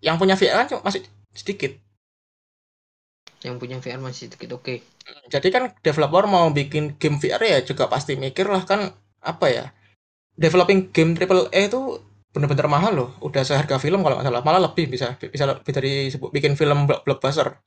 yang 0.02 0.16
punya 0.20 0.34
VR 0.38 0.66
kan 0.66 0.68
cuma 0.70 0.82
masih 0.88 1.02
sedikit. 1.34 1.72
Yang 3.42 3.54
punya 3.58 3.76
VR 3.82 4.00
masih 4.00 4.30
sedikit. 4.30 4.54
Oke. 4.58 4.82
Jadi 5.34 5.48
kan 5.50 5.74
developer 5.82 6.24
mau 6.30 6.46
bikin 6.54 6.94
game 7.00 7.18
VR 7.18 7.42
ya 7.42 7.58
juga 7.66 7.90
pasti 7.90 8.14
mikir 8.14 8.46
lah 8.46 8.62
kan 8.62 8.94
apa 9.22 9.46
ya? 9.50 9.64
Developing 10.38 10.90
game 10.94 11.12
triple 11.18 11.50
A 11.52 11.60
itu 11.68 12.00
bener-bener 12.32 12.66
mahal 12.70 12.92
loh. 12.96 13.08
Udah 13.20 13.42
seharga 13.44 13.76
film 13.82 14.00
kalau 14.00 14.18
nggak 14.18 14.26
salah. 14.30 14.42
Malah 14.46 14.62
lebih 14.70 14.86
bisa 14.94 15.18
bisa 15.18 15.44
lebih 15.50 15.72
dari 15.74 16.08
bikin 16.32 16.54
film 16.56 16.86
block- 16.88 17.04
blockbuster. 17.04 17.58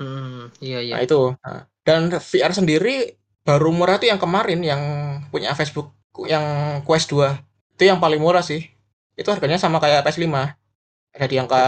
Hmm, 0.00 0.50
iya 0.64 0.78
iya. 0.82 0.94
Nah 0.98 1.02
itu. 1.06 1.20
Nah, 1.44 1.60
dan 1.86 2.00
VR 2.10 2.52
sendiri 2.52 3.14
baru 3.44 3.70
murah 3.70 4.00
tuh 4.00 4.08
yang 4.10 4.18
kemarin 4.18 4.60
yang 4.64 4.82
punya 5.28 5.52
Facebook 5.54 5.92
yang 6.26 6.44
Quest 6.86 7.12
2 7.12 7.36
itu 7.74 7.84
yang 7.90 7.98
paling 8.02 8.18
murah 8.22 8.42
sih. 8.42 8.60
Itu 9.14 9.28
harganya 9.30 9.58
sama 9.60 9.78
kayak 9.82 10.02
PS5. 10.06 10.54
Ada 11.14 11.26
di 11.30 11.36
angka. 11.38 11.58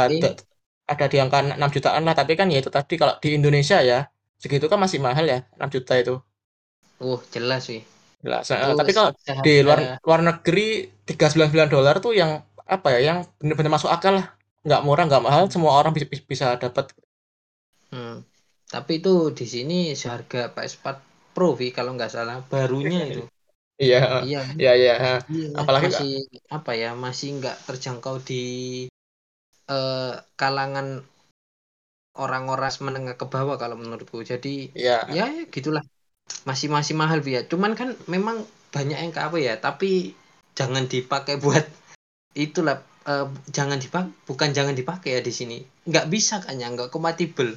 Ada 0.93 1.05
di 1.13 1.17
angka 1.23 1.39
6 1.43 1.71
jutaan 1.77 2.03
lah, 2.07 2.15
tapi 2.21 2.33
kan 2.39 2.47
ya 2.53 2.59
itu 2.63 2.71
tadi 2.77 2.95
kalau 3.01 3.15
di 3.23 3.29
Indonesia 3.39 3.79
ya 3.91 3.99
segitu 4.43 4.67
kan 4.73 4.79
masih 4.85 4.99
mahal 5.07 5.25
ya 5.33 5.39
6 5.59 5.69
juta 5.75 5.93
itu. 6.03 6.15
Oh, 7.01 7.21
jelas 7.33 7.69
Vi. 7.69 7.81
Jelas. 8.25 8.45
Nah, 8.51 8.75
tapi 8.75 8.93
kalau 8.97 9.11
di 9.45 9.55
luar 9.67 9.79
seharga 9.79 10.03
luar 10.07 10.21
negeri 10.25 10.89
399 11.07 11.75
dolar 11.75 11.95
tuh 12.01 12.13
yang 12.17 12.31
apa 12.67 12.89
ya 12.97 13.01
yang 13.13 13.19
bener-bener 13.39 13.73
masuk 13.77 13.91
akal 13.93 14.19
lah. 14.19 14.27
Nggak 14.67 14.81
murah, 14.83 15.05
nggak 15.07 15.23
mahal, 15.23 15.43
semua 15.53 15.73
orang 15.79 15.93
bisa 15.95 16.07
bisa 16.27 16.47
dapat. 16.59 16.91
Hmm. 17.93 18.27
Tapi 18.67 18.99
itu 18.99 19.31
di 19.31 19.47
sini 19.47 19.79
seharga 19.95 20.51
PS4 20.51 20.97
Pro 21.35 21.55
Vi 21.55 21.71
kalau 21.71 21.95
nggak 21.95 22.11
salah 22.11 22.43
barunya 22.51 23.01
itu. 23.07 23.23
Iya, 23.77 24.25
Iya 24.25 24.41
iya, 24.57 24.73
iya. 24.81 24.93
Iya, 25.29 25.49
Apalagi 25.53 25.93
masih 25.93 26.13
apa 26.49 26.73
ya? 26.73 26.97
Masih 26.97 27.37
nggak 27.37 27.57
terjangkau 27.69 28.17
di 28.25 28.41
eh, 29.71 30.13
kalangan 30.41 30.87
orang-orang 32.25 32.73
menengah 32.87 33.15
ke 33.21 33.27
bawah 33.35 33.57
kalau 33.63 33.77
menurutku. 33.83 34.19
Jadi 34.33 34.73
ya 34.75 35.07
ya 35.17 35.25
gitulah. 35.55 35.85
Masih 36.49 36.69
masih 36.77 36.95
mahal 37.03 37.21
ya. 37.35 37.41
Cuman 37.51 37.73
kan 37.81 37.89
memang 38.15 38.37
banyak 38.75 38.99
yang 39.03 39.13
ke 39.17 39.21
apa 39.29 39.39
ya, 39.49 39.55
tapi 39.67 40.15
jangan 40.59 40.85
dipakai 40.93 41.35
buat 41.45 41.65
itulah 42.37 42.77
eh, 43.13 43.27
jangan 43.57 43.79
dipakai 43.85 44.13
bukan 44.29 44.51
jangan 44.59 44.75
dipakai 44.81 45.11
ya 45.19 45.23
di 45.29 45.33
sini. 45.39 45.59
Nggak 45.91 46.07
bisa 46.15 46.35
kan 46.45 46.57
ya, 46.63 46.69
nggak 46.75 46.91
kompatibel. 46.95 47.51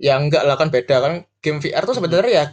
ya 0.00 0.16
enggak 0.20 0.42
lah 0.48 0.56
kan 0.60 0.68
beda 0.74 0.96
kan. 1.04 1.12
Game 1.44 1.58
VR 1.62 1.84
tuh 1.88 1.96
Mm-mm. 1.96 1.98
sebenarnya 1.98 2.32
ya 2.40 2.44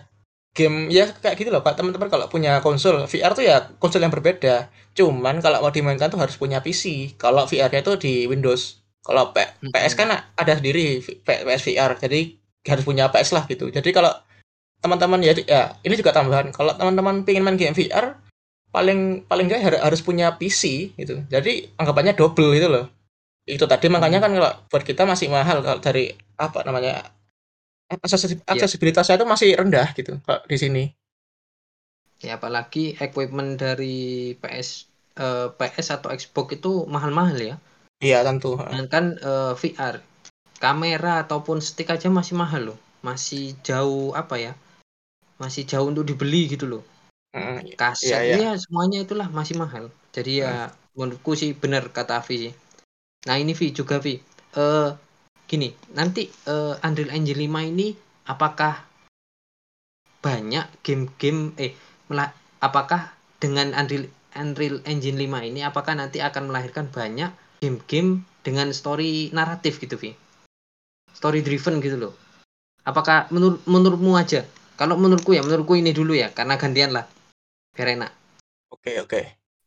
game 0.58 0.78
ya 0.92 1.06
kayak 1.24 1.36
gitu 1.40 1.50
loh 1.54 1.62
Pak. 1.66 1.74
Teman-teman 1.80 2.10
kalau 2.14 2.28
punya 2.34 2.60
konsol 2.66 3.06
VR 3.12 3.34
tuh 3.38 3.46
ya 3.46 3.58
konsol 3.82 4.02
yang 4.06 4.14
berbeda. 4.14 4.70
Cuman 4.98 5.40
kalau 5.46 5.60
mau 5.64 5.72
dimainkan 5.74 6.10
tuh 6.14 6.20
harus 6.22 6.38
punya 6.42 6.60
PC. 6.66 7.16
Kalau 7.20 7.46
VR-nya 7.50 7.82
tuh 7.86 7.98
di 8.02 8.26
Windows. 8.32 8.77
Kalau 9.08 9.32
P- 9.32 9.72
PS 9.72 9.96
kan 9.96 10.12
ada 10.12 10.54
sendiri 10.60 11.00
PS 11.24 11.64
VR. 11.64 11.96
Jadi 11.96 12.36
harus 12.68 12.84
punya 12.84 13.08
PS 13.08 13.32
lah 13.32 13.48
gitu. 13.48 13.72
Jadi 13.72 13.90
kalau 13.96 14.12
teman-teman 14.84 15.24
ya, 15.24 15.32
ya 15.48 15.62
ini 15.82 15.96
juga 15.96 16.12
tambahan. 16.12 16.52
Kalau 16.52 16.76
teman-teman 16.76 17.24
pengen 17.24 17.48
main 17.48 17.56
game 17.56 17.72
VR 17.72 18.20
paling 18.76 19.24
paling 19.26 19.48
enggak 19.48 19.64
har- 19.64 19.84
harus 19.88 20.04
punya 20.04 20.36
PC 20.36 20.92
gitu. 21.00 21.24
Jadi 21.32 21.72
anggapannya 21.80 22.20
double 22.20 22.52
gitu 22.52 22.68
loh. 22.68 22.86
Itu 23.48 23.64
tadi 23.64 23.88
makanya 23.88 24.20
kan 24.20 24.36
kalau 24.36 24.52
buat 24.68 24.84
kita 24.84 25.08
masih 25.08 25.32
mahal 25.32 25.64
kalau 25.64 25.80
dari 25.80 26.12
apa 26.36 26.68
namanya 26.68 27.08
akses- 27.88 28.36
Ya, 28.36 28.44
aksesibilitasnya 28.44 29.16
itu 29.16 29.24
masih 29.24 29.56
rendah 29.56 29.88
gitu 29.96 30.20
kalau 30.28 30.44
di 30.44 30.60
sini. 30.60 30.84
ya 32.18 32.42
apalagi 32.42 32.98
equipment 32.98 33.62
dari 33.62 34.34
PS 34.42 34.90
eh, 35.16 35.48
PS 35.54 35.88
atau 36.02 36.10
Xbox 36.12 36.60
itu 36.60 36.72
mahal-mahal 36.90 37.38
ya. 37.38 37.56
Iya 37.98 38.22
tentu. 38.22 38.54
ha. 38.58 38.70
Sedangkan 38.70 39.18
eh, 39.18 39.54
VR, 39.58 39.96
kamera 40.62 41.26
ataupun 41.26 41.58
stick 41.62 41.90
aja 41.90 42.08
masih 42.14 42.38
mahal 42.38 42.74
loh. 42.74 42.80
Masih 43.02 43.58
jauh 43.66 44.14
apa 44.14 44.38
ya? 44.38 44.54
Masih 45.42 45.66
jauh 45.66 45.90
untuk 45.90 46.06
dibeli 46.06 46.50
gitu 46.50 46.66
loh. 46.70 46.84
Mm, 47.34 47.62
Iya 47.62 47.76
Kaset 47.78 48.22
iya. 48.26 48.38
ya 48.38 48.52
semuanya 48.58 49.06
itulah 49.06 49.28
masih 49.30 49.58
mahal. 49.58 49.90
Jadi 50.14 50.42
Mm. 50.42 50.44
ya 50.46 50.54
menurutku 50.98 51.38
sih 51.38 51.54
benar 51.54 51.90
kata 51.94 52.22
Avi 52.22 52.50
sih. 52.50 52.54
Nah 53.30 53.36
ini 53.38 53.54
Vi 53.54 53.74
juga 53.74 53.98
Vi. 54.02 54.18
Eh 54.58 54.90
gini, 55.50 55.70
nanti 55.94 56.26
eh, 56.26 56.74
Unreal 56.86 57.14
Engine 57.14 57.40
5 57.46 57.62
ini 57.66 57.94
apakah 58.28 58.82
banyak 60.18 60.66
game-game 60.84 61.54
eh 61.62 61.72
mela- 62.10 62.34
apakah 62.60 63.14
dengan 63.38 63.72
Unreal 63.78 64.10
Unreal 64.38 64.82
Engine 64.86 65.18
5 65.18 65.40
ini 65.46 65.62
apakah 65.62 65.94
nanti 65.94 66.20
akan 66.20 66.50
melahirkan 66.50 66.90
banyak 66.90 67.30
game-game 67.60 68.24
dengan 68.46 68.70
story 68.72 69.34
naratif 69.34 69.82
gitu 69.82 69.98
Vi? 69.98 70.14
Story 71.14 71.42
driven 71.42 71.82
gitu 71.82 71.98
loh. 71.98 72.14
Apakah 72.88 73.28
menurut 73.34 73.60
menurutmu 73.68 74.16
aja? 74.16 74.48
Kalau 74.78 74.96
menurutku 74.96 75.34
ya, 75.34 75.42
menurutku 75.42 75.74
ini 75.74 75.92
dulu 75.92 76.14
ya, 76.14 76.30
karena 76.32 76.56
gantian 76.56 76.94
lah, 76.94 77.10
biar 77.74 77.98
enak. 77.98 78.12
Oke 78.70 79.02
oke. 79.02 79.22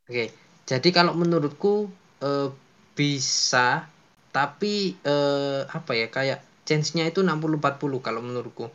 Oke, 0.06 0.30
jadi 0.64 0.88
kalau 0.94 1.18
menurutku 1.18 1.90
eh, 2.22 2.48
bisa, 2.94 3.90
tapi 4.30 4.94
eh, 5.02 5.62
apa 5.66 5.92
ya 5.98 6.06
kayak 6.08 6.40
chance-nya 6.62 7.10
itu 7.10 7.26
60-40 7.26 7.98
kalau 7.98 8.22
menurutku. 8.22 8.70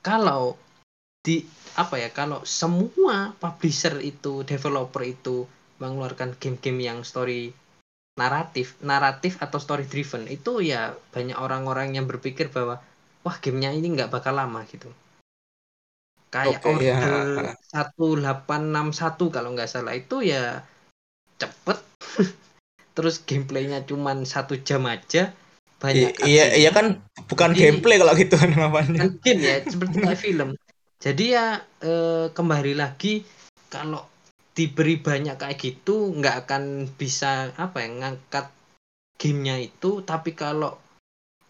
Kalau 0.00 0.56
di 1.20 1.44
apa 1.76 2.00
ya 2.00 2.08
kalau 2.08 2.40
semua 2.48 3.36
publisher 3.36 4.00
itu, 4.00 4.42
developer 4.48 5.04
itu 5.04 5.44
mengeluarkan 5.78 6.34
game-game 6.40 6.80
yang 6.80 6.98
story 7.04 7.52
naratif, 8.18 8.74
naratif 8.82 9.38
atau 9.38 9.62
story 9.62 9.86
driven 9.86 10.26
itu 10.26 10.58
ya 10.58 10.92
banyak 11.14 11.38
orang-orang 11.38 11.94
yang 11.94 12.04
berpikir 12.10 12.50
bahwa 12.50 12.82
wah 13.22 13.36
gamenya 13.38 13.70
ini 13.78 13.94
nggak 13.94 14.10
bakal 14.10 14.34
lama 14.34 14.66
gitu. 14.66 14.90
Kayak 16.28 16.60
Oke 16.60 16.84
ya. 16.84 16.98
Order 16.98 17.24
1861 17.72 19.30
kalau 19.32 19.48
nggak 19.54 19.70
salah 19.70 19.94
itu 19.96 20.20
ya 20.26 20.60
cepet 21.38 21.78
terus 22.98 23.22
gameplaynya 23.22 23.86
cuman 23.86 24.26
satu 24.26 24.58
jam 24.60 24.82
aja 24.90 25.30
I- 25.30 25.78
banyak 25.78 26.10
iya 26.26 26.44
iya 26.58 26.70
cutscene 26.70 26.74
kan 26.74 26.86
bukan 27.30 27.50
jadi 27.54 27.60
gameplay 27.62 27.96
kalau 28.02 28.12
gitu 28.18 28.34
namanya. 28.58 28.98
kan 29.06 29.10
game 29.22 29.40
ya 29.46 29.56
seperti 29.62 29.96
kayak 30.02 30.20
film 30.26 30.48
jadi 30.98 31.24
ya 31.38 31.46
eh, 31.86 32.26
kembali 32.34 32.74
lagi 32.74 33.22
kalau 33.70 34.02
diberi 34.58 34.98
banyak 34.98 35.38
kayak 35.38 35.58
gitu 35.62 36.10
nggak 36.18 36.42
akan 36.42 36.90
bisa 36.98 37.54
apa 37.54 37.86
ya 37.86 37.88
ngangkat 37.94 38.50
gamenya 39.14 39.62
itu. 39.62 40.02
Tapi 40.02 40.34
kalau 40.34 40.74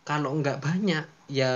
kalau 0.05 0.37
nggak 0.37 0.61
banyak 0.61 1.09
ya 1.33 1.53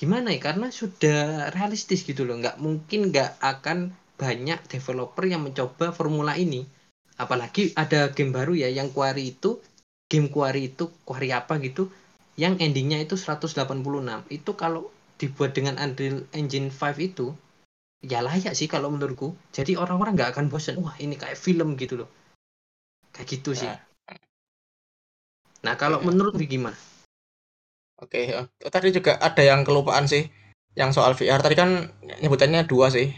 gimana 0.00 0.32
ya 0.32 0.40
karena 0.40 0.72
sudah 0.72 1.52
realistis 1.52 2.08
gitu 2.08 2.24
loh. 2.24 2.40
Nggak 2.40 2.56
mungkin 2.56 3.12
nggak 3.12 3.36
akan 3.44 3.92
banyak 4.16 4.64
developer 4.72 5.28
yang 5.28 5.44
mencoba 5.44 5.92
formula 5.92 6.32
ini. 6.40 6.64
Apalagi 7.20 7.76
ada 7.76 8.08
game 8.16 8.32
baru 8.32 8.56
ya 8.56 8.72
yang 8.72 8.88
Quarry 8.96 9.36
itu 9.36 9.60
game 10.08 10.32
Quarry 10.32 10.72
itu 10.72 10.88
Quarry 11.04 11.36
apa 11.36 11.60
gitu 11.60 11.92
yang 12.36 12.56
endingnya 12.60 13.00
itu 13.00 13.16
186 13.16 13.56
itu 14.28 14.50
kalau 14.56 14.92
dibuat 15.16 15.56
dengan 15.56 15.80
Unreal 15.80 16.28
Engine 16.36 16.68
5 16.68 17.00
itu 17.00 17.32
ya 18.06 18.22
layak 18.22 18.54
sih 18.54 18.70
kalau 18.70 18.88
menurutku 18.94 19.34
jadi 19.50 19.74
orang-orang 19.82 20.14
nggak 20.14 20.30
akan 20.38 20.46
bosan 20.46 20.78
wah 20.78 20.94
ini 21.02 21.18
kayak 21.18 21.34
film 21.34 21.74
gitu 21.74 21.98
loh 22.00 22.08
kayak 23.10 23.26
gitu 23.26 23.50
sih 23.52 23.66
Nah. 23.66 23.78
nah 25.66 25.74
kalau 25.74 25.98
Iya. 25.98 26.06
menurut 26.06 26.38
gimana 26.38 26.78
Oke, 27.96 28.28
ya. 28.28 28.44
tadi 28.68 28.92
juga 28.92 29.16
ada 29.16 29.40
yang 29.40 29.64
kelupaan 29.64 30.04
sih, 30.04 30.28
yang 30.76 30.92
soal 30.92 31.16
VR. 31.16 31.40
Tadi 31.40 31.56
kan 31.56 31.88
nyebutannya 32.20 32.68
dua 32.68 32.92
sih. 32.92 33.08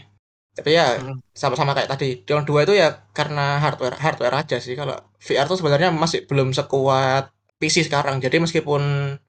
Tapi 0.55 0.71
ya 0.71 0.95
Mm. 1.03 1.19
sama-sama 1.35 1.75
kayak 1.75 1.91
tadi. 1.91 2.23
Yang 2.23 2.47
dua 2.47 2.63
itu 2.63 2.79
ya 2.79 3.03
karena 3.11 3.59
hardware 3.59 3.99
hardware 3.99 4.39
aja 4.39 4.55
sih. 4.63 4.79
Kalau 4.79 4.95
VR 5.19 5.51
tuh 5.51 5.59
sebenarnya 5.59 5.91
masih 5.91 6.23
belum 6.31 6.55
sekuat 6.55 7.27
PC 7.59 7.91
sekarang. 7.91 8.23
Jadi 8.23 8.39
meskipun 8.39 9.19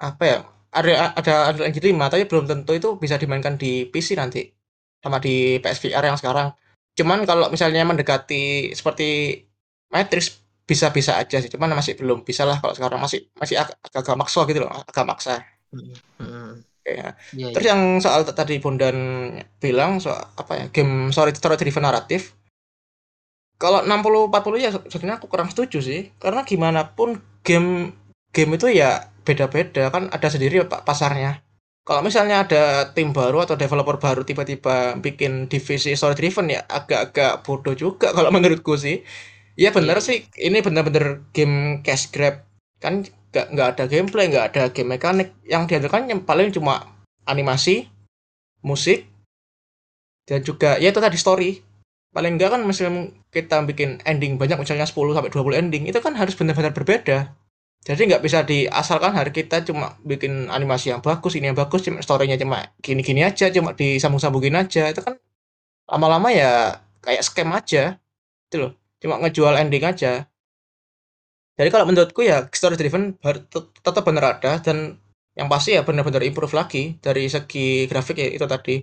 apa 0.00 0.22
ya, 0.24 0.38
ada 0.72 1.12
ada 1.20 1.34
Unreal 1.52 1.68
Engine 1.68 1.86
5, 1.92 2.08
tapi 2.08 2.24
belum 2.24 2.48
tentu 2.48 2.72
itu 2.72 2.88
bisa 2.96 3.20
dimainkan 3.20 3.60
di 3.60 3.84
PC 3.84 4.16
nanti. 4.16 4.40
Sama 5.02 5.18
di 5.18 5.58
PSVR 5.58 6.04
yang 6.06 6.16
sekarang. 6.16 6.54
Cuman 6.94 7.26
kalau 7.26 7.50
misalnya 7.50 7.82
mendekati 7.82 8.70
seperti 8.72 9.42
Matrix 9.90 10.38
bisa-bisa 10.62 11.18
aja 11.18 11.42
sih. 11.42 11.50
Cuman 11.50 11.74
masih 11.74 11.98
belum 11.98 12.22
bisa 12.22 12.46
lah 12.46 12.62
kalau 12.62 12.72
sekarang 12.72 13.02
masih 13.02 13.26
masih 13.36 13.58
ag- 13.58 13.76
agak 13.82 14.14
maksa 14.14 14.40
gitu 14.46 14.62
loh, 14.62 14.70
agak 14.70 15.04
maksa. 15.04 15.42
Mm. 15.74 15.92
Mm. 16.22 16.52
Kayak 16.82 17.10
Iya, 17.30 17.48
Terus 17.54 17.66
iya. 17.66 17.72
yang 17.74 17.82
soal 18.02 18.26
tadi 18.26 18.58
Bondan 18.58 18.96
bilang 19.62 20.02
soal 20.02 20.18
apa 20.34 20.52
ya 20.58 20.66
game 20.70 21.10
story 21.10 21.30
story 21.34 21.54
driven 21.58 21.82
naratif. 21.86 22.34
Kalau 23.58 23.86
60 23.86 24.26
40 24.26 24.58
ya 24.58 24.70
se- 24.74 24.86
sebenarnya 24.90 25.22
aku 25.22 25.30
kurang 25.30 25.46
setuju 25.50 25.78
sih. 25.78 26.10
Karena 26.18 26.42
gimana 26.42 26.94
pun 26.98 27.22
game 27.46 27.94
game 28.34 28.58
itu 28.58 28.66
ya 28.72 29.06
beda-beda 29.22 29.86
kan 29.94 30.10
ada 30.10 30.26
sendiri 30.26 30.66
pasarnya. 30.66 31.38
Kalau 31.82 31.98
misalnya 32.06 32.46
ada 32.46 32.94
tim 32.94 33.10
baru 33.10 33.42
atau 33.42 33.58
developer 33.58 33.98
baru 33.98 34.22
tiba-tiba 34.22 34.94
bikin 35.02 35.50
divisi 35.50 35.98
story 35.98 36.14
driven 36.14 36.46
ya 36.46 36.62
agak-agak 36.70 37.42
bodoh 37.42 37.74
juga 37.74 38.10
kalau 38.16 38.30
menurutku 38.30 38.78
sih. 38.78 39.02
Ya 39.58 39.68
bener 39.68 40.00
Iya, 40.00 40.06
sih 40.06 40.18
ini 40.40 40.64
bener-bener 40.64 41.28
game 41.36 41.84
cash 41.84 42.08
grab 42.08 42.40
kan 42.80 43.04
nggak 43.04 43.46
nggak 43.52 43.68
ada 43.76 43.84
gameplay 43.84 44.24
nggak 44.32 44.46
ada 44.54 44.62
game 44.72 44.96
mekanik 44.96 45.36
yang 45.44 45.68
dihasilkan 45.68 46.08
yang 46.08 46.24
paling 46.24 46.48
cuma 46.56 46.88
animasi, 47.28 47.84
musik, 48.64 49.04
dan 50.26 50.40
juga 50.46 50.78
ya 50.78 50.90
itu 50.90 51.00
tadi 51.02 51.18
story. 51.18 51.50
Paling 52.12 52.36
enggak 52.36 52.52
kan 52.52 52.60
misalnya 52.64 53.08
kita 53.32 53.64
bikin 53.64 54.04
ending 54.04 54.36
banyak 54.36 54.60
misalnya 54.60 54.84
10 54.84 55.16
sampai 55.16 55.32
20 55.32 55.56
ending 55.56 55.88
itu 55.88 55.96
kan 56.04 56.12
harus 56.12 56.36
benar-benar 56.36 56.76
berbeda. 56.76 57.32
Jadi 57.82 58.14
nggak 58.14 58.22
bisa 58.22 58.46
diasalkan 58.46 59.10
hari 59.10 59.34
kita 59.34 59.66
cuma 59.66 59.98
bikin 60.06 60.46
animasi 60.46 60.94
yang 60.94 61.02
bagus, 61.02 61.34
ini 61.34 61.50
yang 61.50 61.58
bagus, 61.58 61.82
cuma 61.82 61.98
story-nya 61.98 62.38
cuma 62.38 62.70
gini-gini 62.78 63.26
aja, 63.26 63.50
cuma 63.50 63.74
disambung-sambungin 63.74 64.54
aja. 64.54 64.86
Itu 64.86 65.02
kan 65.02 65.18
lama-lama 65.90 66.30
ya 66.30 66.78
kayak 67.02 67.26
scam 67.26 67.50
aja. 67.50 67.98
Itu 68.46 68.56
loh. 68.62 68.72
Cuma 69.02 69.18
ngejual 69.18 69.58
ending 69.58 69.82
aja. 69.82 70.30
Jadi 71.58 71.68
kalau 71.74 71.84
menurutku 71.90 72.22
ya 72.22 72.46
story 72.54 72.78
driven 72.78 73.18
tetap 73.82 74.02
benar 74.06 74.38
ada 74.38 74.62
dan 74.62 74.96
yang 75.34 75.50
pasti 75.50 75.74
ya 75.76 75.82
benar-benar 75.82 76.22
improve 76.22 76.54
lagi 76.54 76.96
dari 77.02 77.26
segi 77.26 77.90
grafik 77.90 78.16
ya 78.16 78.28
itu 78.30 78.46
tadi. 78.46 78.78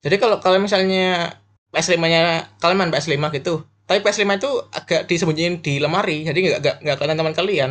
Jadi 0.00 0.16
kalau 0.22 0.38
kalian 0.38 0.64
misalnya 0.64 1.34
PS5-nya 1.74 2.46
kalian 2.62 2.78
main 2.78 2.92
PS5 2.94 3.16
gitu, 3.42 3.66
tapi 3.90 4.00
PS5 4.06 4.38
itu 4.38 4.50
agak 4.70 5.10
disembunyiin 5.10 5.60
di 5.60 5.82
lemari, 5.82 6.22
jadi 6.22 6.38
nggak 6.62 6.84
nggak 6.84 6.96
kelihatan 6.96 7.18
teman 7.18 7.34
kalian. 7.36 7.70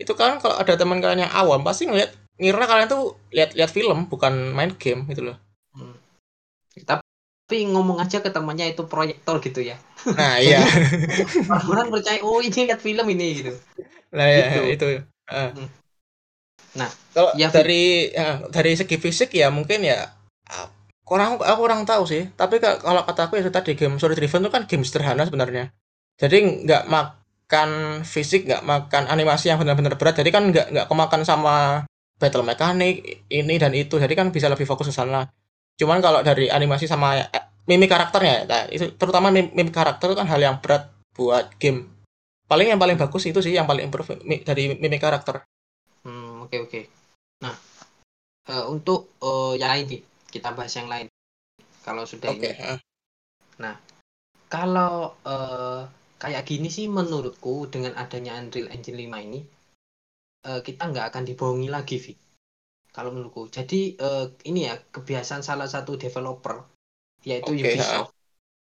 Itu 0.00 0.12
kan 0.18 0.42
kalau 0.42 0.58
ada 0.58 0.74
teman 0.74 0.98
kalian 0.98 1.26
yang 1.28 1.34
awam 1.34 1.62
pasti 1.62 1.86
ngeliat 1.86 2.10
ngira 2.40 2.66
kalian 2.66 2.88
tuh 2.90 3.14
lihat-lihat 3.30 3.70
film 3.70 4.10
bukan 4.10 4.50
main 4.50 4.74
game 4.74 5.06
gitu 5.06 5.22
loh. 5.30 5.36
Hmm. 5.74 5.94
Tapi 6.82 7.58
ngomong 7.70 8.02
aja 8.02 8.18
ke 8.18 8.30
temannya 8.34 8.74
itu 8.74 8.82
proyektor 8.90 9.38
gitu 9.38 9.62
ya. 9.62 9.78
Nah 10.18 10.42
iya, 10.42 10.58
Orang-orang 11.52 11.86
percaya 11.94 12.18
oh 12.26 12.42
ini 12.42 12.66
lihat 12.66 12.80
film 12.82 13.06
ini 13.14 13.26
gitu. 13.38 13.52
nah 14.14 14.26
ya 14.26 14.46
Gitu. 14.50 14.60
itu. 14.74 14.86
Ah. 15.30 15.50
Hmm. 15.54 15.68
Nah, 16.74 16.90
kalau 17.14 17.30
ya, 17.38 17.54
dari 17.54 18.10
ya, 18.10 18.42
dari 18.50 18.74
segi 18.74 18.98
fisik 18.98 19.30
ya 19.30 19.46
mungkin 19.54 19.86
ya 19.86 20.10
ah, 20.50 20.66
kurang 21.06 21.38
aku 21.38 21.60
kurang 21.62 21.86
tahu 21.86 22.02
sih. 22.10 22.26
Tapi 22.34 22.58
ka- 22.58 22.82
kalau 22.82 23.06
kataku 23.06 23.38
ya 23.38 23.46
tadi 23.46 23.78
game 23.78 23.94
story 24.02 24.18
driven 24.18 24.42
itu 24.42 24.50
kan 24.50 24.62
game 24.66 24.82
sederhana 24.82 25.22
sebenarnya. 25.22 25.70
Jadi 26.18 26.66
nggak 26.66 26.82
makan 27.44 28.00
fisik, 28.08 28.48
nggak 28.48 28.64
makan 28.64 29.04
animasi 29.12 29.52
yang 29.52 29.60
benar-benar 29.60 30.00
berat. 30.00 30.16
Jadi 30.16 30.32
kan 30.32 30.48
nggak 30.48 30.72
nggak 30.72 30.86
kemakan 30.88 31.22
sama 31.28 31.84
battle 32.16 32.40
mechanic 32.40 33.20
ini 33.28 33.60
dan 33.60 33.76
itu. 33.76 34.00
Jadi 34.00 34.16
kan 34.16 34.32
bisa 34.32 34.48
lebih 34.48 34.64
fokus 34.64 34.88
ke 34.88 34.96
sana. 34.96 35.28
Cuman 35.76 36.00
kalau 36.00 36.24
dari 36.24 36.48
animasi 36.48 36.88
sama 36.88 37.20
eh, 37.20 37.44
mimik 37.68 37.92
karakternya, 37.92 38.48
nah, 38.48 38.64
itu 38.72 38.96
terutama 38.96 39.28
mim- 39.28 39.52
mimik 39.52 39.76
karakter 39.76 40.08
itu 40.08 40.16
kan 40.16 40.28
hal 40.32 40.40
yang 40.40 40.56
berat 40.64 40.88
buat 41.12 41.52
game. 41.60 41.84
Paling 42.48 42.72
yang 42.72 42.80
paling 42.80 42.96
bagus 42.96 43.28
itu 43.28 43.44
sih 43.44 43.52
yang 43.52 43.68
paling 43.68 43.92
improve 43.92 44.16
dari 44.24 44.80
mimik 44.80 45.04
karakter. 45.04 45.44
Hmm, 46.00 46.48
oke 46.48 46.56
oke. 46.64 46.80
Nah, 47.44 47.54
eh, 48.48 48.64
untuk 48.72 49.20
eh, 49.20 49.60
yang 49.60 49.68
lain 49.68 50.00
kita 50.32 50.56
bahas 50.56 50.72
yang 50.80 50.88
lain. 50.88 51.12
Kalau 51.84 52.08
sudah 52.08 52.32
Oke, 52.32 52.48
ini. 52.48 52.64
ah. 53.60 53.76
Kalau 54.48 55.20
eh, 55.28 56.03
kayak 56.24 56.48
gini 56.48 56.72
sih 56.72 56.88
menurutku 56.88 57.68
dengan 57.68 57.92
adanya 58.00 58.40
Unreal 58.40 58.72
Engine 58.72 58.96
5 58.96 59.20
ini 59.20 59.44
eh, 60.48 60.60
kita 60.64 60.88
nggak 60.88 61.12
akan 61.12 61.22
dibohongi 61.28 61.68
lagi, 61.68 62.00
Vi. 62.00 62.16
Kalau 62.88 63.12
menurutku. 63.12 63.52
Jadi 63.52 64.00
eh, 64.00 64.26
ini 64.48 64.64
ya 64.64 64.80
kebiasaan 64.80 65.44
salah 65.44 65.68
satu 65.68 66.00
developer 66.00 66.64
yaitu 67.28 67.52
Oke, 67.52 67.60
Ubisoft. 67.60 68.16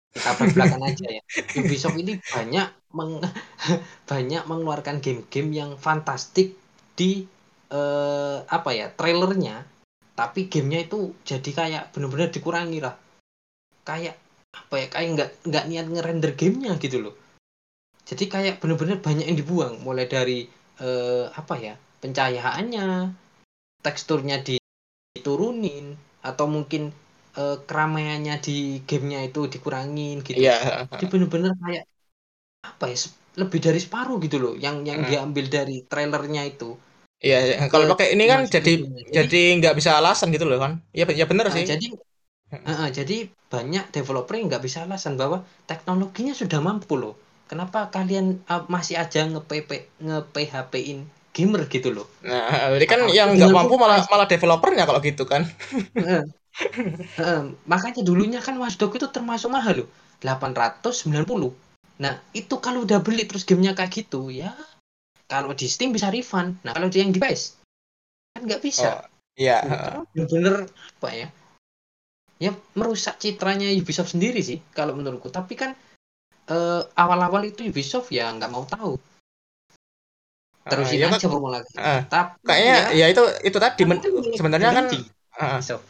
Kita 0.09 0.29
belak-belakan 0.33 0.81
aja 0.89 1.05
ya. 1.05 1.21
Ubisoft 1.61 2.01
ini 2.01 2.17
banyak 2.17 2.67
meng- 2.97 3.21
banyak 4.09 4.43
mengeluarkan 4.49 4.97
game-game 4.97 5.53
yang 5.53 5.71
fantastik 5.77 6.57
di 6.97 7.29
eh, 7.69 8.37
apa 8.41 8.69
ya 8.73 8.89
trailernya 8.89 9.69
tapi 10.11 10.51
gamenya 10.51 10.85
itu 10.91 11.15
jadi 11.23 11.49
kayak 11.49 11.83
bener-bener 11.95 12.29
dikurangi 12.29 12.83
lah 12.83 12.93
kayak 13.87 14.19
apa 14.53 14.75
ya 14.77 14.87
kayak 14.91 15.09
nggak 15.15 15.29
nggak 15.47 15.65
niat 15.71 15.87
ngerender 15.87 16.31
gamenya 16.35 16.75
gitu 16.77 16.99
loh 16.99 17.15
jadi 18.09 18.23
kayak 18.33 18.53
bener-bener 18.61 18.97
banyak 18.99 19.25
yang 19.29 19.37
dibuang 19.41 19.73
mulai 19.85 20.05
dari 20.09 20.45
eh, 20.81 21.25
apa 21.31 21.55
ya 21.65 21.73
pencahayaannya 22.01 22.85
teksturnya 23.85 24.37
di- 24.45 24.61
diturunin 25.15 25.97
atau 26.21 26.45
mungkin 26.45 26.91
eh, 27.37 27.57
keramaiannya 27.67 28.35
di 28.43 28.57
gamenya 28.89 29.19
itu 29.29 29.41
dikurangin 29.47 30.21
gitu 30.25 30.37
Iya, 30.37 30.85
jadi 30.91 31.05
bener-bener 31.11 31.51
kayak 31.57 31.83
apa 32.61 32.85
ya 32.93 32.97
lebih 33.41 33.59
dari 33.63 33.79
separuh 33.79 34.17
gitu 34.21 34.37
loh 34.43 34.53
yang 34.59 34.83
yang 34.85 35.01
Hmm. 35.01 35.09
diambil 35.09 35.45
dari 35.47 35.77
trailernya 35.87 36.43
itu 36.51 36.75
iya. 37.23 37.37
iya. 37.47 37.55
Kalau 37.71 37.95
pakai 37.95 38.13
ini 38.13 38.23
kan 38.27 38.39
masuk 38.43 38.53
jadi 38.59 38.71
ke 38.75 38.81
gamenya. 38.83 39.11
Jadi- 39.17 39.51
nggak 39.61 39.75
bisa 39.79 39.91
alasan 39.99 40.27
gitu 40.35 40.45
loh 40.49 40.59
kan? 40.59 40.71
Iya, 40.91 41.05
ya 41.15 41.25
bener 41.29 41.45
Nah, 41.49 41.55
sih. 41.55 41.65
jadi 41.65 41.87
Hmm. 42.51 42.67
Heeh, 42.67 42.89
jadi 42.91 43.17
banyak 43.47 43.95
developer 43.95 44.35
yang 44.35 44.51
nggak 44.51 44.63
bisa 44.67 44.83
alasan 44.83 45.15
bahwa 45.15 45.47
teknologinya 45.71 46.35
sudah 46.35 46.59
mampu 46.59 46.99
loh. 46.99 47.15
Kenapa 47.51 47.91
kalian 47.91 48.39
uh, 48.47 48.63
masih 48.71 48.95
aja 48.95 49.27
nge-PP 49.27 49.99
nge-PHP-in 49.99 51.03
gamer 51.35 51.67
gitu 51.67 51.91
loh? 51.91 52.07
Nah, 52.23 52.71
jadi 52.79 52.87
kan 52.87 52.99
Apa- 53.03 53.11
yang 53.11 53.35
nggak 53.35 53.51
mampu 53.51 53.75
malah 53.75 54.07
malah 54.07 54.23
developernya 54.23 54.87
kalau 54.87 55.03
gitu 55.03 55.27
kan. 55.27 55.43
Heeh. 55.99 56.23
Heeh, 57.19 57.41
makanya 57.67 58.07
dulunya 58.07 58.39
kan 58.39 58.55
Watch 58.55 58.79
Dogs 58.79 58.95
itu 58.95 59.11
termasuk 59.11 59.51
mahal 59.51 59.83
loh. 59.83 59.89
890. 60.23 61.51
Nah, 61.99 62.23
itu 62.31 62.55
kalau 62.63 62.87
udah 62.87 63.03
beli 63.03 63.27
terus 63.27 63.43
gamenya 63.43 63.75
kayak 63.75 63.91
gitu, 63.99 64.31
ya 64.31 64.55
kalau 65.27 65.51
di 65.51 65.67
Steam 65.67 65.91
bisa 65.91 66.07
refund. 66.07 66.55
Nah, 66.63 66.71
kalau 66.71 66.87
yang 66.87 67.11
di 67.11 67.19
PS 67.19 67.59
kan 68.31 68.47
nggak 68.47 68.63
bisa. 68.63 68.87
Oh, 68.95 68.99
iya. 69.35 69.59
Karena 69.59 70.07
bener-bener 70.15 70.55
apa 70.71 71.09
ya 71.11 71.27
ya 72.41 72.57
merusak 72.73 73.21
citranya 73.21 73.69
Ubisoft 73.77 74.17
sendiri 74.17 74.41
sih 74.41 74.57
kalau 74.73 74.97
menurutku 74.97 75.29
tapi 75.29 75.53
kan 75.53 75.77
eh, 76.49 76.81
awal-awal 76.97 77.45
itu 77.45 77.67
Ubisoft 77.67 78.09
ya 78.09 78.31
nggak 78.33 78.51
mau 78.51 78.65
tahu 78.65 78.97
terusin 80.61 81.01
Iya, 81.01 81.09
aja 81.09 81.25
formula 81.25 81.65
gitu. 81.65 81.77
Ah. 81.81 82.05
tapi 82.05 82.37
Kayaknya 82.45 82.77
ya 82.93 83.05
itu 83.09 83.23
itu 83.41 83.57
tadi 83.57 83.81
men- 83.89 84.01
sebenarnya 84.37 84.69
kan 84.69 84.85
ah, 85.41 85.57
Ubisoft. 85.57 85.85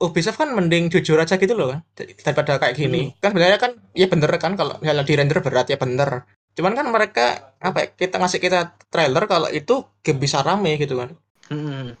Ubisoft 0.00 0.38
kan 0.40 0.50
mending 0.56 0.90
jujur 0.90 1.20
aja 1.20 1.38
gitu 1.38 1.54
loh 1.54 1.76
kan 1.76 1.80
daripada 1.94 2.58
kayak 2.58 2.74
gini. 2.74 3.12
Hmm. 3.12 3.20
Kan 3.22 3.28
sebenarnya 3.36 3.58
kan 3.62 3.72
ya 3.94 4.06
bener 4.10 4.30
kan 4.42 4.52
kalau 4.58 4.74
misalnya 4.82 5.06
di 5.06 5.14
render 5.14 5.38
berat 5.38 5.70
ya 5.70 5.78
bener. 5.78 6.24
Cuman 6.50 6.74
kan 6.74 6.86
mereka 6.90 7.54
apa 7.62 7.78
ya, 7.78 7.86
kita 7.94 8.18
ngasih 8.18 8.40
kita 8.42 8.74
trailer 8.90 9.30
kalau 9.30 9.46
itu 9.54 9.86
game 10.02 10.18
bisa 10.18 10.42
rame 10.42 10.74
gitu 10.80 10.98
kan. 10.98 11.14
Hmm. 11.46 11.94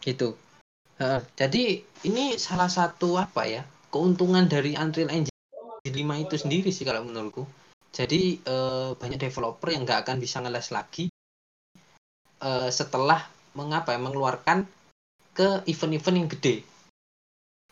Gitu. 0.00 0.38
Heeh. 0.96 1.20
jadi 1.36 1.84
ini 2.08 2.40
salah 2.40 2.72
satu 2.72 3.20
apa 3.20 3.44
ya 3.44 3.60
keuntungan 3.92 4.48
dari 4.48 4.72
Unreal 4.80 5.12
Engine 5.12 5.35
5 5.92 6.14
itu 6.18 6.34
sendiri 6.38 6.70
sih 6.74 6.82
kalau 6.86 7.04
menurutku. 7.06 7.46
Jadi 7.92 8.40
eh, 8.44 8.90
banyak 8.96 9.18
developer 9.20 9.68
yang 9.72 9.86
nggak 9.86 10.04
akan 10.06 10.16
bisa 10.20 10.42
ngeles 10.42 10.68
lagi 10.74 11.08
eh, 12.42 12.70
setelah 12.72 13.24
mengapa 13.56 13.96
ya, 13.96 14.00
mengeluarkan 14.00 14.68
ke 15.32 15.64
event-event 15.68 16.16
yang 16.16 16.28
gede. 16.28 16.56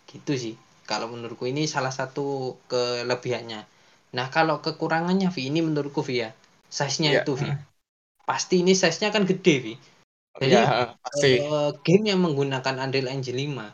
Gitu 0.08 0.32
sih. 0.36 0.54
Kalau 0.84 1.08
menurutku 1.08 1.48
ini 1.48 1.64
salah 1.64 1.92
satu 1.92 2.56
kelebihannya. 2.68 3.64
Nah, 4.14 4.26
kalau 4.28 4.60
kekurangannya 4.60 5.32
Vi, 5.32 5.48
ini 5.48 5.64
menurutku 5.64 6.04
Vi 6.04 6.24
ya. 6.24 6.30
Size-nya 6.68 7.10
Iya. 7.10 7.22
itu 7.24 7.32
Vi. 7.40 7.50
Pasti 8.24 8.60
ini 8.60 8.72
size-nya 8.76 9.12
kan 9.12 9.24
gede 9.24 9.54
Vi. 9.60 9.74
Jadi 10.40 10.56
Iya, 10.56 10.96
pasti. 11.00 11.40
eh, 11.40 11.70
game 11.84 12.04
yang 12.12 12.20
menggunakan 12.20 12.74
Unreal 12.84 13.12
Engine 13.12 13.38
5 13.38 13.66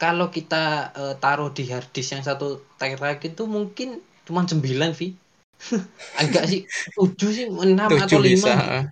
kalau 0.00 0.32
kita 0.32 0.96
eh, 0.96 1.14
taruh 1.20 1.52
di 1.52 1.68
hard 1.68 1.92
disk 1.92 2.16
yang 2.16 2.24
satu 2.24 2.64
terakhir 2.80 3.20
itu 3.20 3.44
mungkin 3.44 4.00
cuma 4.24 4.48
9 4.48 4.96
Vi. 4.96 5.12
Agak 6.24 6.48
sih 6.48 6.64
7 6.96 7.36
sih 7.36 7.46
6 7.52 7.76
atau 7.76 8.16
7 8.16 8.24
5 8.24 8.32
bisa. 8.32 8.32
gitu. 8.32 8.48
heeh. 8.48 8.84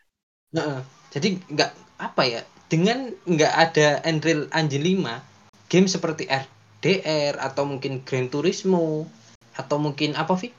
Heeh. 0.52 0.80
Jadi 1.08 1.28
nggak 1.48 1.70
apa 1.98 2.22
ya 2.28 2.40
dengan 2.68 3.08
nggak 3.24 3.54
ada 3.56 4.04
Unreal 4.04 4.52
Engine 4.52 4.84
5 4.84 5.72
game 5.72 5.88
seperti 5.88 6.28
RDR 6.28 7.40
atau 7.40 7.64
mungkin 7.64 8.04
Gran 8.04 8.28
Turismo 8.28 9.08
atau 9.56 9.80
mungkin 9.80 10.12
apa 10.14 10.36
Vi 10.36 10.52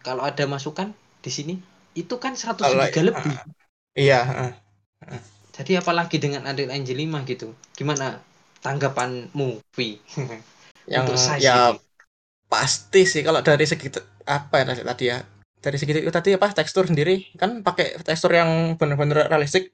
kalau 0.00 0.22
ada 0.22 0.46
masukan 0.46 0.94
di 1.20 1.28
sini 1.28 1.54
itu 1.98 2.16
kan 2.22 2.38
100 2.38 2.62
Kalau 2.62 2.86
giga 2.86 3.02
lebih 3.02 3.34
iya, 3.98 4.22
heeh. 4.24 4.50
jadi 5.52 5.82
apalagi 5.82 6.16
dengan 6.22 6.46
Unreal 6.46 6.72
Engine 6.72 7.04
5 7.04 7.28
gitu 7.28 7.52
gimana 7.74 8.22
tanggapanmu 8.60 9.60
Vi 9.76 9.96
yang 10.92 11.04
untuk 11.06 11.16
size 11.20 11.44
ya 11.44 11.74
pasti 12.50 13.06
sih 13.06 13.22
kalau 13.22 13.40
dari 13.40 13.62
segi 13.62 13.88
apa 14.26 14.54
ya 14.60 14.64
tadi- 14.74 15.06
ya? 15.06 15.22
Dari 15.60 15.76
segi 15.76 15.92
itu 15.92 16.10
tadi 16.10 16.32
apa 16.34 16.50
tekstur 16.50 16.88
sendiri? 16.88 17.30
Kan 17.36 17.60
pakai 17.60 18.00
tekstur 18.00 18.32
yang 18.32 18.74
benar-benar 18.80 19.28
realistik. 19.28 19.70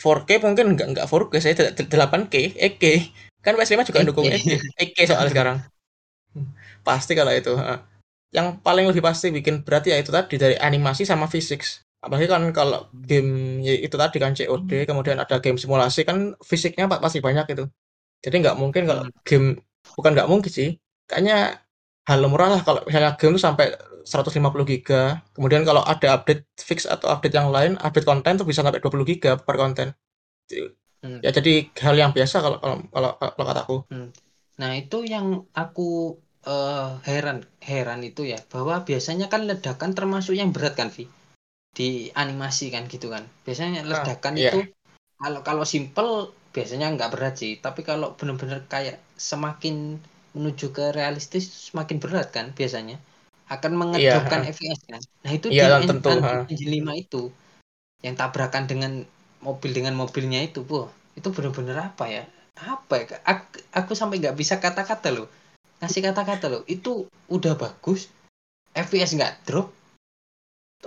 4K 0.00 0.40
mungkin 0.42 0.72
enggak 0.72 0.88
enggak 0.88 1.06
4K 1.06 1.32
saya 1.38 1.54
8K 1.76 2.56
8K 2.58 2.84
kan 3.44 3.54
PS5 3.54 3.86
juga 3.92 4.00
8K. 4.02 4.08
dukung 4.08 4.24
8K 4.24 4.50
8K 4.80 4.98
soal 5.04 5.26
sekarang. 5.32 5.56
Pasti 6.82 7.12
kalau 7.12 7.30
itu 7.30 7.54
yang 8.32 8.56
paling 8.64 8.88
lebih 8.88 9.04
pasti 9.04 9.28
bikin 9.28 9.60
berat 9.62 9.84
ya 9.84 10.00
itu 10.00 10.08
tadi 10.08 10.40
dari 10.40 10.56
animasi 10.56 11.04
sama 11.04 11.28
fisik 11.28 11.60
apalagi 12.02 12.26
kan 12.26 12.48
kalau 12.56 12.88
game 12.90 13.60
ya 13.62 13.78
itu 13.78 13.94
tadi 13.94 14.16
kan 14.18 14.32
COD 14.34 14.88
kemudian 14.88 15.20
ada 15.20 15.38
game 15.38 15.60
simulasi 15.60 16.02
kan 16.02 16.34
fisiknya 16.42 16.88
pa- 16.90 16.98
pasti 16.98 17.20
banyak 17.22 17.46
itu 17.52 17.68
jadi 18.24 18.36
nggak 18.42 18.56
mungkin 18.58 18.82
kalau 18.88 19.02
Hmm. 19.04 19.12
game 19.26 19.46
bukan 19.98 20.10
nggak 20.14 20.28
mungkin 20.30 20.50
sih 20.50 20.68
kayaknya 21.10 21.60
hal 22.08 22.18
murah 22.26 22.48
lah 22.58 22.60
kalau 22.66 22.80
misalnya 22.86 23.14
game 23.18 23.34
tuh 23.38 23.42
sampai 23.42 23.66
150 24.02 24.66
giga 24.66 25.22
kemudian 25.34 25.62
kalau 25.62 25.82
ada 25.86 26.18
update 26.18 26.42
fix 26.58 26.86
atau 26.86 27.06
update 27.10 27.34
yang 27.38 27.50
lain 27.54 27.78
update 27.78 28.06
konten 28.06 28.34
tuh 28.40 28.46
bisa 28.46 28.62
sampai 28.66 28.82
20 28.82 29.06
giga 29.06 29.38
per 29.38 29.54
konten 29.58 29.94
Hmm. 31.02 31.18
ya 31.18 31.34
jadi 31.34 31.66
hal 31.82 31.94
yang 31.98 32.10
biasa 32.14 32.38
kalau 32.38 32.58
kalau 32.62 32.78
kalau, 32.94 33.10
kalau 33.18 33.46
kataku 33.50 33.76
Nah, 34.60 34.72
itu 34.78 35.02
yang 35.02 35.48
aku 35.56 36.14
eh, 36.46 36.88
heran 37.08 37.38
heran 37.58 38.00
itu 38.06 38.22
ya, 38.32 38.38
bahwa 38.52 38.86
biasanya 38.86 39.26
kan 39.32 39.42
ledakan 39.50 39.90
termasuk 39.98 40.34
yang 40.38 40.54
berat 40.54 40.74
kan, 40.78 40.88
Vi? 40.94 41.08
Di 41.72 42.12
animasi 42.14 42.70
kan 42.74 42.86
gitu 42.86 43.10
kan. 43.10 43.24
Biasanya 43.46 43.82
ledakan 43.82 44.34
iya. 44.38 44.52
itu 44.52 44.58
kalau 45.18 45.40
kalau 45.46 45.64
simple 45.66 46.10
biasanya 46.54 46.86
nggak 46.94 47.10
berat 47.12 47.34
sih, 47.40 47.52
tapi 47.64 47.80
kalau 47.88 48.14
benar-benar 48.18 48.60
kayak 48.68 48.96
semakin 49.16 49.98
menuju 50.36 50.72
ke 50.76 50.84
realistis 50.96 51.44
semakin 51.68 51.96
berat 52.02 52.28
kan 52.36 52.46
biasanya. 52.58 52.96
Akan 53.52 53.72
mengedropkan 53.76 54.48
FPS 54.48 54.80
kan. 54.88 55.00
Nah, 55.24 55.32
itu 55.36 55.46
Iya, 55.52 55.80
di 55.80 55.84
En- 55.84 55.88
tentu. 55.90 56.08
Engine 56.48 56.72
5 56.76 56.92
itu 56.96 57.28
yang 58.04 58.14
tabrakan 58.20 58.64
dengan 58.70 58.92
mobil 59.44 59.70
dengan 59.76 59.94
mobilnya 59.98 60.40
itu, 60.40 60.64
wah, 60.70 60.88
itu 61.18 61.28
benar-benar 61.34 61.92
apa 61.92 62.06
ya? 62.08 62.24
apa 62.60 62.94
ya 63.00 63.06
aku, 63.24 63.46
aku 63.72 63.92
sampai 63.96 64.20
nggak 64.20 64.36
bisa 64.36 64.60
kata-kata 64.60 65.08
loh 65.10 65.26
ngasih 65.80 66.04
kata-kata 66.04 66.46
loh 66.52 66.62
itu 66.68 67.08
udah 67.32 67.56
bagus 67.56 68.06
FPS 68.76 69.16
nggak 69.16 69.34
drop 69.48 69.72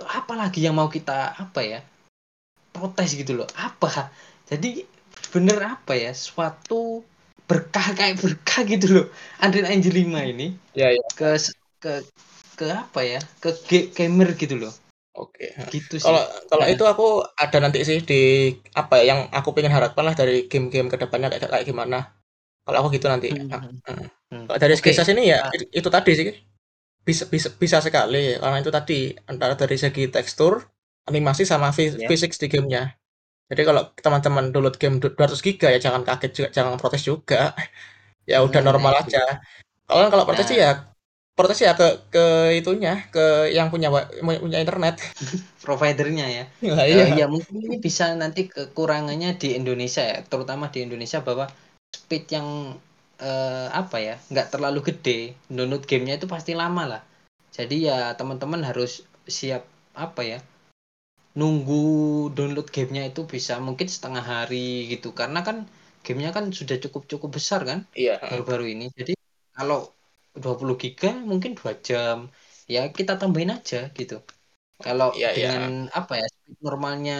apalagi 0.06 0.64
yang 0.64 0.76
mau 0.78 0.86
kita 0.86 1.34
apa 1.36 1.60
ya 1.64 1.80
protes 2.72 3.16
gitu 3.16 3.34
loh 3.36 3.48
apa 3.58 4.12
jadi 4.46 4.86
bener 5.36 5.58
apa 5.74 5.92
ya 6.04 6.12
suatu 6.16 7.04
berkah 7.48 7.86
kayak 7.98 8.14
berkah 8.22 8.60
gitu 8.72 8.86
loh 8.96 9.06
Engine 9.44 9.94
5 10.00 10.20
ini 10.32 10.46
Iya, 10.78 10.88
iya. 10.96 11.06
ke 11.18 11.28
ke 11.82 11.92
ke 12.58 12.66
apa 12.72 13.00
ya 13.04 13.20
ke 13.42 13.50
ga- 13.68 13.88
gamer 13.96 14.28
gitu 14.42 14.56
loh 14.62 14.72
Oke. 15.16 15.48
gitu 15.72 15.96
sih 15.96 16.04
Kalau 16.04 16.22
kalau 16.52 16.64
Nah. 16.68 16.72
itu 16.76 16.84
aku 16.84 17.06
ada 17.40 17.58
nanti 17.64 17.78
sih 17.88 18.04
di 18.04 18.52
apa 18.76 19.00
ya, 19.00 19.04
yang 19.16 19.20
aku 19.32 19.48
pengen 19.56 19.72
harapkan 19.72 20.04
lah 20.04 20.12
dari 20.12 20.44
game-game 20.44 20.92
ke 20.92 20.96
depannya 21.00 21.32
kayak 21.32 21.48
kayak 21.48 21.64
gimana. 21.64 22.12
Kalau 22.68 22.76
aku 22.84 22.88
gitu 23.00 23.08
nanti. 23.08 23.32
Hmm, 23.32 23.48
Ah, 23.48 23.60
hmm, 23.64 23.80
ah. 23.88 23.96
hmm. 24.32 24.44
Kalau 24.50 24.58
dari 24.60 24.74
size 24.76 25.12
ini 25.16 25.32
ya 25.32 25.38
Ah. 25.40 25.52
itu, 25.72 25.88
tadi 25.88 26.10
sih 26.20 26.28
bisa 27.06 27.24
bisa 27.32 27.48
bisa 27.56 27.78
sekali 27.80 28.36
karena 28.42 28.58
itu 28.60 28.72
tadi 28.74 28.98
antara 29.30 29.54
dari 29.56 29.76
segi 29.80 30.04
tekstur, 30.12 30.68
animasi 31.08 31.48
sama 31.48 31.72
Ya. 31.72 32.08
fisik 32.10 32.36
di 32.36 32.46
gamenya. 32.52 32.92
Jadi 33.50 33.62
kalau 33.68 33.82
teman-teman 34.04 34.44
download 34.52 34.76
game 34.82 34.96
200 35.02 35.40
giga 35.46 35.66
ya 35.74 35.78
jangan 35.86 36.02
kaget 36.08 36.30
juga, 36.36 36.48
jangan 36.56 36.74
protes 36.80 37.02
juga. 37.10 37.36
Ya 38.30 38.42
udah 38.46 38.58
Nah, 38.58 38.66
normal 38.74 38.92
itu. 39.06 39.06
aja. 39.06 39.22
Kalau 39.86 40.10
kalau 40.12 40.24
protes 40.28 40.46
sih 40.50 40.58
Nah. 40.58 40.66
ya 40.66 40.72
protes 41.38 41.58
ya 41.66 41.72
ke 41.80 41.86
ke 42.14 42.24
itunya, 42.58 42.92
ke 43.14 43.50
yang 43.56 43.68
punya 43.72 43.88
punya 44.24 44.58
internet. 44.64 44.94
providernya 45.64 46.26
ya 46.30 46.44
Nah, 46.62 46.86
iya. 46.86 47.04
ya 47.20 47.26
mungkin 47.26 47.56
ini 47.66 47.76
bisa 47.82 48.14
nanti 48.14 48.46
kekurangannya 48.46 49.30
di 49.42 49.48
Indonesia 49.58 50.02
ya, 50.06 50.18
terutama 50.30 50.70
di 50.74 50.78
Indonesia 50.86 51.18
bahwa 51.28 51.46
speed 51.90 52.24
yang 52.36 52.48
eh, 53.18 53.68
apa 53.72 53.96
ya, 53.98 54.14
nggak 54.30 54.48
terlalu 54.54 54.80
gede, 54.92 55.34
download 55.50 55.82
gamenya 55.90 56.14
itu 56.20 56.28
pasti 56.34 56.52
lama 56.62 56.82
lah. 56.92 57.02
Jadi 57.56 57.88
ya 57.88 58.12
teman-teman 58.18 58.60
harus 58.68 59.02
siap 59.26 59.62
apa 59.96 60.22
ya, 60.22 60.38
nunggu 61.38 61.74
download 62.36 62.66
gamenya 62.74 63.02
itu 63.10 63.20
bisa 63.34 63.52
mungkin 63.66 63.88
setengah 63.94 64.24
hari 64.34 64.56
gitu, 64.92 65.06
karena 65.20 65.38
kan 65.48 65.56
gamenya 66.04 66.30
kan 66.36 66.44
sudah 66.58 66.76
cukup 66.84 67.02
cukup 67.12 67.30
besar 67.38 67.60
kan 67.70 67.78
Iya. 67.94 68.20
baru-baru 68.28 68.64
ini. 68.72 68.84
Jadi 68.98 69.12
kalau 69.56 69.76
20 70.42 70.74
giga 70.82 71.08
mungkin 71.30 71.50
dua 71.58 71.72
jam, 71.86 72.18
ya 72.74 72.78
kita 72.98 73.12
tambahin 73.20 73.50
aja 73.56 73.76
gitu. 73.98 74.14
Kalau 74.84 75.08
Iya, 75.16 75.28
iya. 75.36 75.48
dengan 75.48 75.62
apa 75.98 76.12
ya 76.20 76.26
speed 76.34 76.56
normalnya 76.68 77.14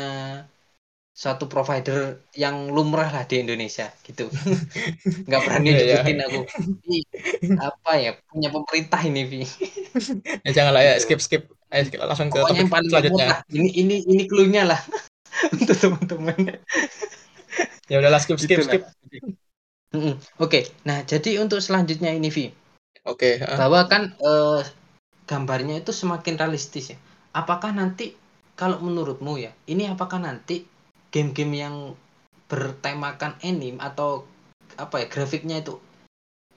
satu 1.24 1.44
provider 1.52 1.98
yang 2.42 2.56
lumrah 2.76 3.08
lah 3.14 3.24
di 3.30 3.34
Indonesia 3.44 3.84
gitu, 4.06 4.22
nggak 5.26 5.40
berani 5.46 5.68
Iya, 5.68 5.76
iya. 5.84 5.96
nyebutin 6.04 6.18
aku. 6.26 6.38
Ini 6.84 6.96
apa 7.66 7.90
ya 8.04 8.10
punya 8.30 8.48
pemerintah 8.54 9.00
ini, 9.08 9.20
Vi. 9.32 9.38
Ya 10.46 10.50
janganlah 10.56 10.82
ya 10.86 10.94
Gitu. 10.94 11.02
skip 11.02 11.20
skip. 11.22 11.55
Ayo 11.74 11.82
skip, 11.90 11.98
langsung 11.98 12.30
ke 12.30 12.38
Pokoknya 12.38 12.46
topik 12.46 12.62
yang 12.62 12.70
paling 12.70 12.90
selanjutnya. 12.90 13.26
murah. 13.26 13.40
Ini 13.50 13.68
ini 13.74 13.96
ini 14.06 14.22
clue-nya 14.30 14.62
lah 14.70 14.80
untuk 15.58 15.76
teman-teman. 15.76 16.62
Ya 17.90 17.96
udahlah 17.98 18.22
skip 18.22 18.38
skip 18.38 18.62
Gitu 18.62 18.66
skip. 18.66 18.82
Oke, 20.38 20.70
nah 20.86 21.02
jadi 21.02 21.40
untuk 21.42 21.58
selanjutnya 21.58 22.12
ini, 22.14 22.28
Vi. 22.30 22.52
Oke, 23.06 23.38
heeh. 23.38 23.56
bahwa 23.58 23.86
kan 23.86 24.14
eh, 24.18 24.60
gambarnya 25.30 25.82
itu 25.82 25.94
semakin 25.94 26.38
realistis 26.38 26.94
ya. 26.94 26.98
Apakah 27.34 27.70
nanti 27.74 28.14
kalau 28.58 28.82
menurutmu 28.82 29.38
ya, 29.38 29.54
ini 29.70 29.86
apakah 29.86 30.18
nanti 30.18 30.66
game-game 31.10 31.54
yang 31.54 31.76
bertemakan 32.46 33.34
anime 33.42 33.78
atau 33.82 34.26
apa 34.78 35.02
ya 35.02 35.06
grafiknya 35.10 35.62
itu 35.62 35.78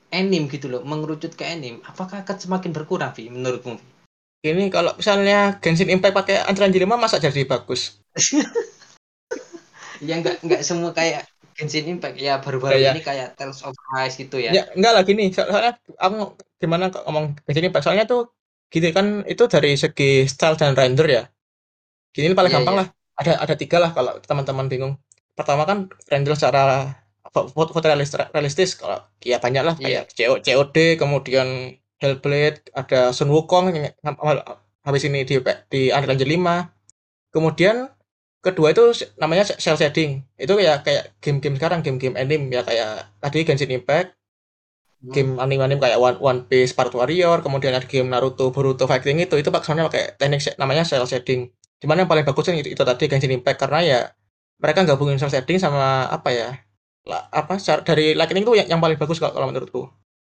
anime 0.10 0.50
gitu 0.50 0.70
loh, 0.70 0.82
mengerucut 0.82 1.34
ke 1.38 1.46
anime, 1.46 1.82
apakah 1.86 2.26
akan 2.26 2.38
semakin 2.38 2.72
berkurang, 2.74 3.14
Vi, 3.14 3.30
menurutmu? 3.30 3.78
Ini 4.40 4.72
kalau 4.72 4.96
misalnya 4.96 5.60
Genshin 5.60 5.92
Impact 5.92 6.16
pakai 6.16 6.36
Engine 6.48 6.72
5 6.88 6.96
masa 6.96 7.20
jadi 7.20 7.44
bagus? 7.44 8.00
Ya 10.00 10.16
nggak 10.24 10.36
nggak 10.48 10.62
semua 10.64 10.96
kayak 10.96 11.28
Genshin 11.60 11.84
Impact 11.92 12.16
ya 12.16 12.40
baru-baru 12.40 12.80
Ya, 12.80 12.80
ya. 12.80 12.92
ini 12.96 13.04
kayak 13.04 13.36
Tales 13.36 13.60
of 13.68 13.76
Rise 13.92 14.16
gitu 14.16 14.40
ya. 14.40 14.52
Ya 14.56 14.64
enggak 14.72 14.92
lah 14.96 15.04
gini, 15.04 15.28
so- 15.36 15.44
soalnya 15.44 15.76
aku 16.00 16.40
gimana 16.56 16.88
kok 16.88 17.04
ngomong 17.04 17.36
Genshin 17.44 17.68
Impact 17.68 17.84
soalnya 17.84 18.08
tuh 18.08 18.32
gitu 18.72 18.88
kan 18.96 19.28
itu 19.28 19.44
dari 19.52 19.76
segi 19.76 20.24
style 20.24 20.56
dan 20.56 20.72
render 20.72 21.08
ya. 21.10 21.24
Gini 22.16 22.32
paling 22.32 22.52
Iya, 22.52 22.58
gampang 22.64 22.76
iya. 22.76 22.82
lah. 22.86 22.88
Ada 23.20 23.32
ada 23.44 23.56
tiga 23.60 23.78
lah 23.84 23.92
kalau 23.92 24.16
teman-teman 24.24 24.72
bingung. 24.72 24.94
Pertama 25.36 25.68
kan 25.68 25.92
render 26.08 26.34
secara 26.40 26.96
fo- 27.36 27.52
foto, 27.52 27.76
foto 27.76 27.86
realistis, 27.92 28.16
realistis 28.32 28.70
kalau 28.80 29.04
ya 29.20 29.44
banyak 29.44 29.64
lah 29.68 29.76
Iya. 29.84 30.08
kayak 30.08 30.16
CO, 30.16 30.34
COD, 30.40 30.96
kemudian 30.96 31.76
Hellblade, 32.02 32.60
ada 32.76 33.12
Sun 33.16 33.30
Wukong 33.36 33.66
yang 33.76 33.92
habis 34.88 35.04
ini 35.08 35.28
di 35.28 35.36
di 35.72 35.82
Unreal 35.92 36.16
Engine 36.16 36.32
5 36.40 36.56
kemudian 37.36 37.92
kedua 38.46 38.72
itu 38.74 38.84
namanya 39.22 39.44
cel 39.48 39.76
shading 39.80 40.24
itu 40.40 40.54
ya 40.64 40.80
kayak 40.86 41.20
game-game 41.24 41.56
sekarang 41.60 41.80
game-game 41.86 42.16
anime 42.16 42.50
ya 42.56 42.62
kayak 42.68 42.90
tadi 43.24 43.40
Genshin 43.48 43.72
Impact 43.76 44.16
Hmm. 45.00 45.12
game 45.16 45.32
anime-anime 45.40 45.80
kayak 45.80 46.00
One, 46.00 46.18
One 46.20 46.42
Piece, 46.52 46.76
Part 46.76 46.92
Warrior, 46.92 47.40
kemudian 47.40 47.72
ada 47.72 47.88
game 47.88 48.12
Naruto, 48.12 48.52
Boruto 48.52 48.84
Fighting 48.84 49.24
itu 49.24 49.36
itu 49.40 49.48
sebenarnya 49.48 49.88
pakai 49.88 50.04
teknik 50.20 50.40
namanya 50.60 50.84
cel 50.84 51.08
shading. 51.08 51.48
Cuman 51.80 52.04
yang 52.04 52.10
paling 52.12 52.28
bagus 52.28 52.44
itu, 52.52 52.76
itu 52.76 52.84
tadi 52.84 53.04
Genshin 53.08 53.32
Impact 53.32 53.58
karena 53.64 53.80
ya 53.80 54.00
mereka 54.60 54.84
gabungin 54.84 55.16
cel 55.16 55.32
shading 55.32 55.56
sama 55.56 56.12
apa 56.12 56.30
ya? 56.36 56.50
la- 57.08 57.26
apa 57.32 57.56
dari 57.88 58.14
Lightning 58.14 58.44
itu 58.46 58.54
yang, 58.60 58.68
yang 58.78 58.82
paling 58.84 59.00
bagus 59.00 59.18
kalau, 59.24 59.32
kalau 59.36 59.48
menurutku. 59.50 59.82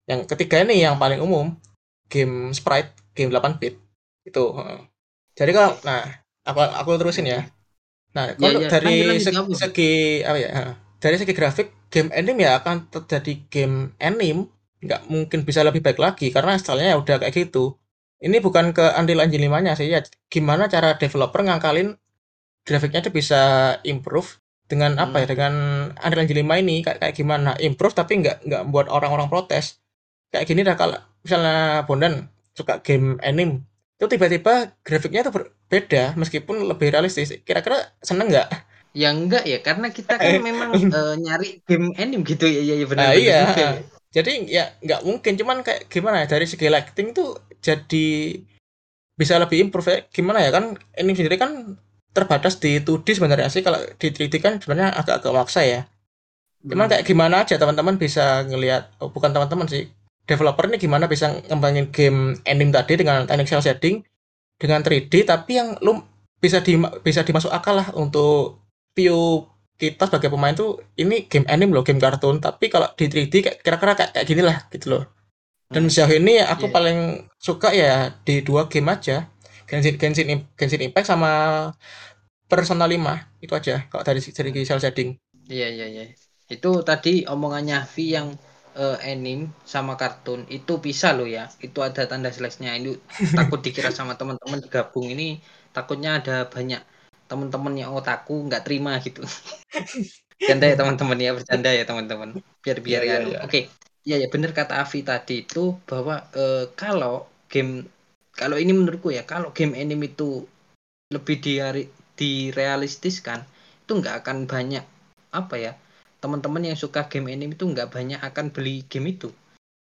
Yang 0.09 0.25
ketiga 0.33 0.65
ini 0.65 0.81
yang 0.81 0.97
paling 0.97 1.21
umum 1.21 1.53
game 2.09 2.49
sprite, 2.51 2.97
game 3.13 3.29
8 3.29 3.61
bit 3.61 3.77
itu. 4.25 4.43
Jadi 5.37 5.51
kalau 5.53 5.77
nah 5.85 6.01
aku 6.43 6.59
aku 6.65 6.89
terusin 6.97 7.29
ya. 7.29 7.45
Nah, 8.09 8.33
Ya, 8.33 8.49
kalau 8.49 8.59
ya, 8.65 8.69
dari 8.73 8.95
lanjut, 9.05 9.21
segi, 9.21 9.53
segi 9.53 9.91
apa 10.25 10.37
ya? 10.41 10.49
Dari 10.97 11.15
segi 11.21 11.33
grafik, 11.37 11.67
game 11.93 12.09
anime 12.09 12.41
ya 12.41 12.57
akan 12.57 12.89
terjadi 12.89 13.33
game 13.53 13.93
anime 14.01 14.49
nggak 14.79 15.11
mungkin 15.11 15.43
bisa 15.43 15.61
lebih 15.61 15.83
baik 15.83 15.99
lagi 15.99 16.31
karena 16.31 16.55
stylenya 16.57 16.95
ya 16.95 16.97
udah 16.97 17.15
kayak 17.21 17.35
gitu. 17.35 17.77
Ini 18.19 18.43
bukan 18.43 18.75
ke 18.75 18.83
Unreal 18.99 19.23
Engine 19.23 19.47
5-nya 19.47 19.73
sih 19.79 19.87
ya. 19.87 20.03
Gimana 20.27 20.67
cara 20.67 20.99
developer 20.99 21.39
ngangkalin 21.39 21.95
grafiknya 22.67 22.99
itu 22.99 23.11
bisa 23.15 23.41
improve 23.87 24.43
dengan 24.67 24.99
apa 24.99 25.23
ya? 25.23 25.25
Hmm. 25.27 25.31
Dengan 25.31 25.53
Unreal 26.03 26.23
Engine 26.27 26.43
5 26.43 26.63
ini 26.63 26.75
kayak, 26.83 26.97
kayak 26.99 27.15
gimana? 27.15 27.55
Improve 27.63 27.95
tapi 27.95 28.19
nggak 28.19 28.43
nggak 28.43 28.63
buat 28.71 28.87
orang-orang 28.91 29.31
protes. 29.31 29.78
Kayak 30.31 30.45
gini 30.49 30.61
dah 30.67 30.75
kalau 30.77 30.99
misalnya 31.25 31.83
Bondan 31.87 32.13
suka 32.57 32.81
game 32.85 33.17
anime 33.25 33.65
itu 33.99 34.05
tiba-tiba 34.07 34.53
grafiknya 34.85 35.21
itu 35.27 35.31
berbeda 35.33 36.15
meskipun 36.15 36.55
lebih 36.69 36.87
realistis. 36.93 37.33
Kira-kira 37.47 37.77
seneng 37.99 38.27
nggak? 38.31 38.47
Ya 38.97 39.13
enggak 39.13 39.45
ya, 39.45 39.57
karena 39.61 39.87
kita 39.93 40.17
kan 40.17 40.33
memang 40.41 40.71
eh, 40.89 41.13
nyari 41.21 41.61
game 41.69 41.93
anime 42.01 42.23
gitu 42.25 42.45
ya, 42.49 42.61
ya, 42.65 42.73
ya 42.81 42.85
benar 42.89 43.05
Nah, 43.05 43.13
iya. 43.13 43.39
juga 43.45 43.53
ya. 43.53 43.69
Jadi 44.09 44.31
ya 44.49 44.63
nggak 44.81 45.01
mungkin, 45.05 45.33
cuman 45.37 45.57
kayak 45.61 45.85
gimana 45.93 46.25
ya 46.25 46.27
dari 46.33 46.45
segi 46.49 46.65
lighting 46.73 47.13
tuh 47.13 47.37
jadi 47.61 48.05
bisa 49.19 49.35
lebih 49.41 49.57
improve 49.67 49.87
ya. 49.93 49.97
Gimana 50.15 50.39
ya 50.45 50.49
kan 50.55 50.77
ini 50.97 51.11
sendiri 51.17 51.35
kan 51.37 51.51
terbatas 52.15 52.57
di 52.63 52.81
2D 52.81 53.13
sebenarnya 53.17 53.47
sih 53.53 53.61
kalau 53.61 53.77
di 54.01 54.07
3D 54.09 54.35
kan 54.41 54.57
sebenarnya 54.61 54.95
agak-agak 54.99 55.33
maksa 55.35 55.61
ya. 55.67 55.81
Cuman 56.65 56.85
Hmm. 56.87 56.91
kayak 56.91 57.05
gimana 57.07 57.35
aja 57.45 57.55
teman-teman 57.61 57.95
bisa 57.99 58.43
ngelihat 58.49 58.91
oh, 58.99 59.09
bukan 59.13 59.31
teman-teman 59.35 59.67
sih. 59.69 59.83
Developer 60.29 60.69
ini 60.69 60.77
gimana 60.77 61.09
bisa 61.09 61.33
ngembangin 61.49 61.89
game 61.89 62.37
ending 62.45 62.69
tadi 62.69 62.93
dengan 63.01 63.25
teknik 63.25 63.49
cel 63.49 63.65
shading 63.65 64.05
dengan 64.61 64.85
3D 64.85 65.25
tapi 65.25 65.57
yang 65.57 65.73
lu 65.81 65.97
bisa 66.37 66.61
di 66.61 66.77
bisa 67.01 67.25
dimasuk 67.25 67.49
akal 67.49 67.81
lah 67.81 67.89
untuk 67.97 68.61
view 68.93 69.49
kita 69.79 70.11
sebagai 70.11 70.29
pemain 70.35 70.51
tuh 70.51 70.83
ini 70.99 71.23
game 71.31 71.47
anime 71.47 71.71
loh, 71.71 71.87
game 71.87 72.03
kartun, 72.03 72.43
tapi 72.43 72.67
kalau 72.67 72.91
di 72.99 73.07
3D 73.07 73.33
kayak 73.39 73.57
kira-kira 73.63 73.95
kayak, 73.95 74.11
kayak 74.11 74.27
gini 74.27 74.43
lah 74.43 74.57
gitu 74.75 74.91
loh. 74.91 75.03
Dan 75.71 75.87
Hmm. 75.87 75.91
sejauh 75.91 76.11
ini 76.19 76.43
aku 76.43 76.67
Iya. 76.67 76.73
paling 76.75 76.99
suka 77.39 77.71
ya 77.71 78.11
di 78.27 78.43
dua 78.43 78.67
game 78.67 78.91
aja. 78.91 79.31
Genshin 79.69 79.95
Genshin 79.95 80.27
Genshin 80.59 80.83
Impact 80.83 81.07
sama 81.07 81.31
Persona 82.49 82.89
5 82.89 83.29
itu 83.39 83.53
aja 83.55 83.85
kalau 83.87 84.03
dari 84.03 84.19
dari 84.19 84.49
cel 84.67 84.81
shading. 84.81 85.15
Iya 85.47 85.67
iya 85.69 85.85
iya. 85.87 86.03
Itu 86.49 86.81
tadi 86.81 87.23
omongannya 87.29 87.85
Vi 87.93 88.17
yang 88.17 88.33
eh, 88.83 88.97
anime 89.11 89.43
sama 89.73 89.93
kartun 90.01 90.41
itu 90.57 90.73
bisa 90.87 91.07
loh 91.17 91.27
ya. 91.37 91.43
Itu 91.67 91.79
ada 91.87 92.01
tanda 92.11 92.29
slash-nya. 92.35 92.71
Ini 92.79 92.89
takut 93.37 93.59
dikira 93.65 93.89
sama 93.99 94.13
teman-teman 94.19 94.59
digabung 94.65 95.07
ini 95.13 95.27
takutnya 95.75 96.09
ada 96.19 96.35
banyak 96.53 96.81
teman-teman 97.29 97.73
yang 97.81 97.91
otaku 97.99 98.33
nggak 98.47 98.63
terima 98.65 98.91
gitu. 99.05 99.21
Bercanda 100.39 100.65
ya 100.71 100.75
teman-teman 100.79 101.17
ya, 101.25 101.31
bercanda 101.37 101.69
ya 101.79 101.83
teman-teman. 101.89 102.29
Biar 102.63 102.77
biar 102.85 103.01
Iya, 103.03 103.07
iya, 103.07 103.17
anu. 103.21 103.29
iya. 103.31 103.39
Oke. 103.45 103.59
Iya 104.07 104.15
ya 104.23 104.27
bener 104.33 104.51
kata 104.59 104.73
Avi 104.83 104.99
tadi 105.09 105.35
itu 105.45 105.63
bahwa 105.89 106.15
eh, 106.41 106.65
kalau 106.81 107.15
game 107.51 107.71
kalau 108.39 108.55
ini 108.63 108.71
menurutku 108.79 109.09
ya, 109.17 109.23
kalau 109.27 109.49
game 109.57 109.73
anime 109.81 110.05
itu 110.15 110.29
lebih 111.15 111.37
diari- 111.45 111.91
direalistiskan 112.19 113.39
itu 113.83 113.91
nggak 113.99 114.15
akan 114.23 114.37
banyak 114.53 114.85
apa 115.41 115.55
ya 115.65 115.73
teman-teman 116.23 116.63
yang 116.69 116.77
suka 116.83 117.01
game 117.11 117.27
anime 117.33 117.53
itu 117.57 117.65
nggak 117.73 117.89
banyak 117.95 118.19
akan 118.29 118.45
beli 118.55 118.75
game 118.91 119.07
itu. 119.15 119.29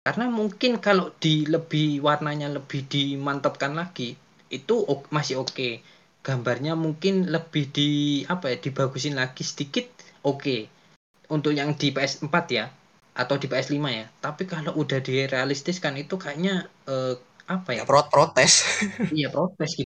Karena 0.07 0.27
mungkin 0.39 0.73
kalau 0.87 1.07
di 1.23 1.35
lebih 1.55 1.89
warnanya 2.07 2.49
lebih 2.57 2.81
dimantapkan 2.95 3.73
lagi 3.81 4.09
itu 4.59 4.75
masih 5.17 5.37
oke 5.45 5.69
gambarnya 6.27 6.73
mungkin 6.85 7.15
lebih 7.35 7.65
di 7.77 7.91
apa 8.35 8.47
ya 8.53 8.57
dibagusin 8.67 9.15
lagi 9.21 9.43
sedikit 9.51 9.87
oke 10.31 10.57
untuk 11.35 11.53
yang 11.59 11.71
di 11.81 11.89
PS4 11.95 12.45
ya 12.59 12.67
atau 13.23 13.35
di 13.41 13.47
PS5 13.51 13.91
ya. 14.01 14.07
Tapi 14.25 14.43
kalau 14.53 14.73
udah 14.83 15.01
direalistiskan 15.09 15.95
itu 16.03 16.15
kayaknya 16.23 16.55
eh, 16.89 17.15
apa 17.57 17.71
ya? 17.77 17.83
Ya 17.83 17.87
pro- 17.89 18.09
protes. 18.13 18.53
iya 19.17 19.27
protes 19.35 19.71
gitu. 19.79 19.91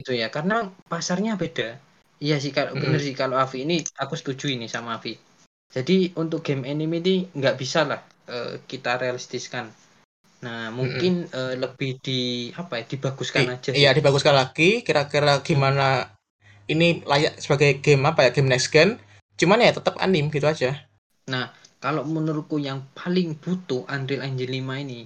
Gitu 0.00 0.12
ya 0.22 0.28
karena 0.36 0.56
pasarnya 0.92 1.32
beda. 1.42 1.68
Iya 2.24 2.36
sih 2.42 2.52
kalau 2.56 2.72
bener 2.82 3.00
Mm. 3.00 3.06
sih 3.06 3.14
kalau 3.22 3.36
Avi 3.44 3.58
ini 3.66 3.76
aku 4.02 4.14
setuju 4.20 4.46
ini 4.56 4.66
sama 4.74 4.90
Avi 4.98 5.12
jadi 5.74 6.14
untuk 6.14 6.46
game 6.46 6.62
anime 6.70 7.02
ini 7.02 7.26
nggak 7.34 7.58
bisa 7.58 7.82
lah 7.82 8.00
eh, 8.30 8.62
kita 8.70 8.94
realistiskan. 9.02 9.66
Nah 10.46 10.70
mungkin 10.70 11.26
eh, 11.26 11.54
lebih 11.58 11.98
di 11.98 12.48
apa 12.54 12.78
ya 12.78 12.84
dibaguskan 12.86 13.42
I- 13.42 13.50
aja 13.58 13.70
sih. 13.74 13.78
iya 13.82 13.90
dibaguskan 13.90 14.34
lagi 14.38 14.86
kira-kira 14.86 15.42
gimana 15.42 16.14
ini 16.70 17.02
layak 17.02 17.42
sebagai 17.42 17.82
game 17.82 18.06
apa 18.06 18.24
ya 18.26 18.30
game 18.30 18.48
next 18.54 18.70
gen. 18.70 19.02
Cuman 19.34 19.66
ya 19.66 19.74
tetap 19.74 19.98
anime 19.98 20.30
gitu 20.30 20.46
aja. 20.46 20.86
Kalau 21.84 22.00
menurutku 22.00 22.56
yang 22.56 22.80
paling 22.96 23.36
butuh 23.36 23.84
Unreal 23.92 24.24
Engine 24.24 24.48
5 24.56 24.80
ini 24.80 25.04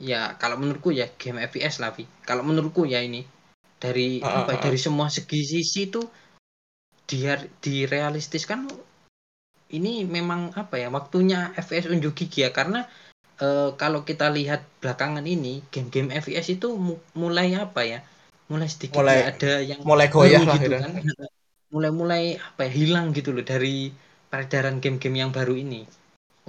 ya 0.00 0.32
kalau 0.40 0.56
menurutku 0.56 0.96
ya 0.96 1.12
game 1.20 1.44
FPS 1.44 1.76
lah 1.84 1.92
Vi. 1.92 2.08
Kalau 2.24 2.40
menurutku 2.40 2.88
ya 2.88 3.04
ini 3.04 3.20
dari 3.76 4.24
Ah, 4.24 4.48
apa 4.48 4.56
ya, 4.56 4.56
ah. 4.56 4.62
dari 4.64 4.78
semua 4.80 5.12
segi 5.12 5.44
sisi 5.44 5.92
itu 5.92 6.00
dia 7.04 7.36
direalistiskan 7.60 8.64
ini 9.76 10.04
memang 10.16 10.50
apa 10.56 10.74
ya 10.82 10.88
waktunya 10.90 11.54
FPS 11.56 11.86
unjuk 11.92 12.12
gigi 12.18 12.46
ya. 12.46 12.50
Karena 12.50 12.84
eh, 13.40 13.70
kalau 13.80 14.00
kita 14.08 14.26
lihat 14.30 14.60
belakangan 14.82 15.24
ini 15.24 15.64
game-game 15.72 16.10
FPS 16.22 16.48
itu 16.56 16.68
mu- 16.76 17.02
mulai 17.16 17.54
apa 17.56 17.82
ya 17.86 17.98
mulai 18.50 18.66
sedikit 18.66 18.98
Mulai- 19.00 19.30
ada 19.30 19.52
yang 19.62 19.80
mulai 19.86 20.06
goyah 20.10 20.42
lah 20.42 20.56
gitu 20.58 20.76
kan. 20.76 20.92
Mulai-mulai 21.70 22.34
apa 22.34 22.66
ya 22.66 22.72
hilang 22.74 23.14
gitu 23.14 23.30
loh 23.30 23.46
dari 23.46 23.94
peredaran 24.26 24.82
game-game 24.82 25.22
yang 25.22 25.30
baru 25.30 25.54
ini. 25.54 25.86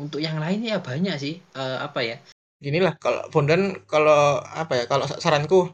Untuk 0.02 0.18
yang 0.18 0.42
lain 0.42 0.66
ya 0.66 0.82
banyak 0.82 1.16
sih 1.22 1.38
Eh, 1.54 1.78
apa 1.78 2.02
ya. 2.02 2.18
Inilah 2.62 2.94
kalau 3.02 3.26
Bondan 3.34 3.86
kalau 3.90 4.42
apa 4.42 4.74
ya 4.82 4.84
kalau 4.86 5.06
saranku 5.06 5.70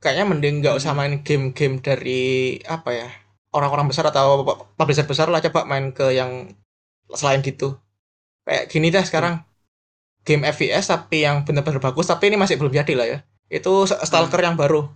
kayaknya 0.00 0.24
mending 0.28 0.60
nggak 0.60 0.76
usah 0.76 0.92
Hmm. 0.92 1.00
main 1.00 1.14
game-game 1.24 1.80
dari 1.80 2.60
apa 2.68 2.90
ya 2.92 3.08
orang-orang 3.56 3.88
besar 3.88 4.04
atau 4.12 4.44
publisher 4.76 5.08
besar 5.08 5.32
lah. 5.32 5.40
Coba 5.40 5.64
main 5.64 5.92
ke 5.96 6.12
yang 6.12 6.52
selain 7.12 7.40
gitu. 7.44 7.76
Kayak 8.48 8.64
gini 8.72 8.88
dah 8.94 9.04
sekarang. 9.04 9.34
Game 10.24 10.44
FPS 10.48 10.88
tapi 10.88 11.24
yang 11.28 11.44
benar-benar 11.44 11.80
bagus 11.84 12.08
tapi 12.08 12.32
ini 12.32 12.36
masih 12.40 12.56
belum 12.56 12.72
jadi 12.72 12.92
lah 12.96 13.06
ya. 13.08 13.18
Itu 13.52 13.84
Stalker 13.84 14.40
yang 14.40 14.56
baru. 14.56 14.88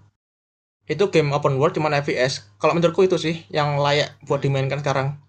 Itu 0.89 1.13
game 1.13 1.31
open 1.37 1.61
world 1.61 1.77
cuman 1.77 2.01
FPS 2.01 2.49
kalau 2.57 2.73
menurutku 2.73 3.05
itu 3.05 3.21
sih 3.21 3.45
yang 3.53 3.77
layak 3.77 4.17
buat 4.25 4.41
dimainkan 4.41 4.81
sekarang. 4.81 5.21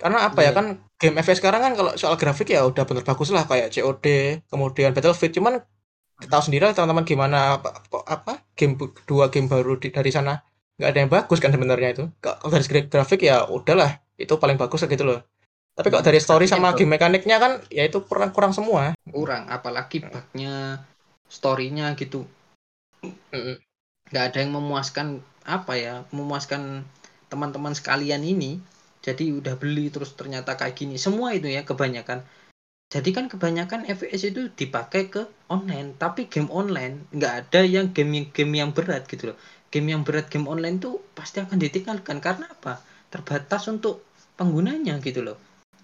Karena 0.00 0.24
apa 0.28 0.40
ya 0.40 0.50
Iya. 0.50 0.56
kan 0.56 0.66
game 0.96 1.16
FPS 1.20 1.38
sekarang 1.44 1.60
kan 1.62 1.72
kalau 1.78 1.92
soal 2.00 2.16
grafik 2.16 2.48
ya 2.48 2.64
udah 2.64 2.84
bener 2.88 3.04
bagus 3.04 3.28
lah 3.28 3.44
kayak 3.44 3.68
COD 3.76 4.06
kemudian 4.48 4.96
Battlefield. 4.96 5.32
Cuman 5.36 5.54
tahu 6.32 6.42
sendiri 6.48 6.64
teman-teman 6.72 7.04
gimana 7.04 7.60
apa, 7.60 7.70
apa- 8.08 8.40
game 8.56 8.74
dua 9.04 9.28
game 9.28 9.48
baru 9.52 9.76
di- 9.76 9.92
dari 9.92 10.08
sana 10.14 10.40
nggak 10.80 10.88
ada 10.88 10.98
yang 11.04 11.10
bagus 11.12 11.38
kan 11.44 11.52
sebenarnya 11.52 11.88
itu. 11.92 12.04
Kalau 12.24 12.48
dari 12.48 12.64
segi 12.64 12.88
grafik 12.88 13.20
ya 13.20 13.44
udahlah 13.52 14.00
itu 14.16 14.32
paling 14.40 14.56
bagus 14.56 14.80
gitu 14.88 15.04
loh 15.04 15.20
tapi 15.72 15.88
kalau 15.88 16.04
Hmm, 16.04 16.08
dari 16.08 16.20
story 16.20 16.46
sama 16.48 16.76
game 16.76 16.92
mekaniknya 16.96 17.36
kan 17.40 17.52
ya 17.72 17.82
itu 17.88 17.98
kurang 18.04 18.30
kurang 18.36 18.52
semua. 18.52 18.92
Kurang 19.14 19.44
apalagi 19.56 19.98
bugnya 20.10 20.84
storynya 21.36 21.86
gitu. 22.00 22.20
Mm-mm. 23.34 23.56
nggak 24.10 24.24
ada 24.30 24.38
yang 24.44 24.52
memuaskan 24.58 25.08
apa 25.56 25.74
ya 25.84 25.94
memuaskan 26.16 26.62
teman-teman 27.32 27.74
sekalian 27.80 28.22
ini. 28.34 28.60
Jadi 29.06 29.24
udah 29.38 29.54
beli 29.62 29.90
terus 29.94 30.12
ternyata 30.20 30.54
kayak 30.60 30.74
gini. 30.80 30.96
Semua 31.06 31.28
itu 31.38 31.48
ya 31.50 31.62
kebanyakan. 31.70 32.22
Jadi 32.94 33.10
kan 33.16 33.26
kebanyakan 33.32 33.80
FPS 33.88 34.22
itu 34.30 34.42
dipakai 34.60 35.02
ke 35.14 35.22
online. 35.56 35.88
Tapi 36.02 36.28
game 36.32 36.50
online 36.60 36.94
nggak 37.16 37.34
ada 37.40 37.60
yang 37.66 37.86
game 37.96 38.30
game 38.36 38.52
yang 38.60 38.70
berat 38.76 39.04
gitu 39.12 39.32
loh. 39.34 39.38
Game 39.72 39.88
yang 39.92 40.02
berat 40.06 40.26
game 40.32 40.46
online 40.54 40.78
tuh 40.84 40.94
pasti 41.18 41.38
akan 41.44 41.58
ditinggalkan. 41.64 42.18
Karena 42.26 42.46
apa? 42.56 42.74
Terbatas 43.12 43.66
untuk 43.74 44.04
penggunanya 44.38 44.96
gitu 45.02 45.22
loh 45.26 45.38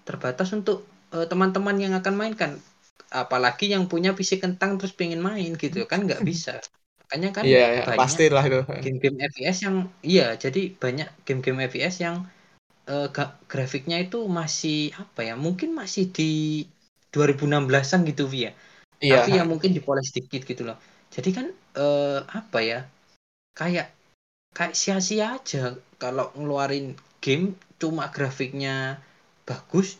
terbatas 0.09 0.49
untuk 0.57 0.89
eh, 1.13 1.29
teman-teman 1.29 1.77
yang 1.77 1.93
akan 1.93 2.13
mainkan 2.17 2.51
apalagi 3.13 3.69
yang 3.69 3.85
punya 3.85 4.17
PC 4.17 4.41
kentang 4.41 4.81
terus 4.81 4.93
pengen 4.97 5.21
main 5.21 5.53
gitu 5.53 5.85
kan 5.85 6.05
nggak 6.05 6.25
bisa 6.29 6.57
Makanya 7.09 7.29
kan 7.33 7.41
Iya, 7.41 7.57
ya, 7.57 7.81
banyak 7.89 8.01
pastilah 8.05 8.43
itu. 8.45 8.59
game-game 8.85 9.17
FPS 9.33 9.57
yang 9.65 9.75
iya, 10.05 10.37
jadi 10.37 10.61
banyak 10.77 11.09
game-game 11.25 11.65
FPS 11.65 12.05
yang 12.05 12.29
uh, 12.85 13.09
grafiknya 13.49 13.97
itu 13.97 14.29
masih 14.29 14.93
apa 14.93 15.25
ya? 15.25 15.33
Mungkin 15.33 15.73
masih 15.73 16.13
di 16.13 16.69
2016-an 17.09 18.05
gitu 18.05 18.29
via. 18.29 18.53
Iya. 19.01 19.25
Tapi 19.25 19.41
ya 19.41 19.43
mungkin 19.49 19.73
dipoles 19.73 20.13
sedikit 20.13 20.45
gitu 20.45 20.69
loh. 20.69 20.77
Jadi 21.09 21.29
kan 21.33 21.49
uh, 21.81 22.21
apa 22.29 22.61
ya? 22.61 22.85
Kayak 23.57 23.89
kayak 24.53 24.77
sia-sia 24.77 25.41
aja 25.41 25.81
kalau 25.97 26.29
ngeluarin 26.37 26.93
game 27.25 27.57
cuma 27.81 28.13
grafiknya 28.13 29.01
bagus 29.49 29.97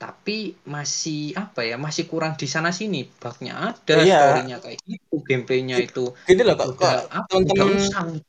tapi 0.00 0.56
masih 0.64 1.36
apa 1.36 1.60
ya 1.60 1.76
masih 1.76 2.08
kurang 2.08 2.32
di 2.32 2.48
sana 2.48 2.72
sini. 2.72 3.04
Bugnya 3.04 3.76
ada 3.76 4.00
iya. 4.00 4.32
storynya 4.32 4.56
kayak 4.56 4.80
gitu 4.88 5.20
gameplaynya 5.20 5.76
itu. 5.76 6.16
Gini 6.24 6.40
loh 6.40 6.56
kok 6.56 6.80
teman-teman 7.28 8.24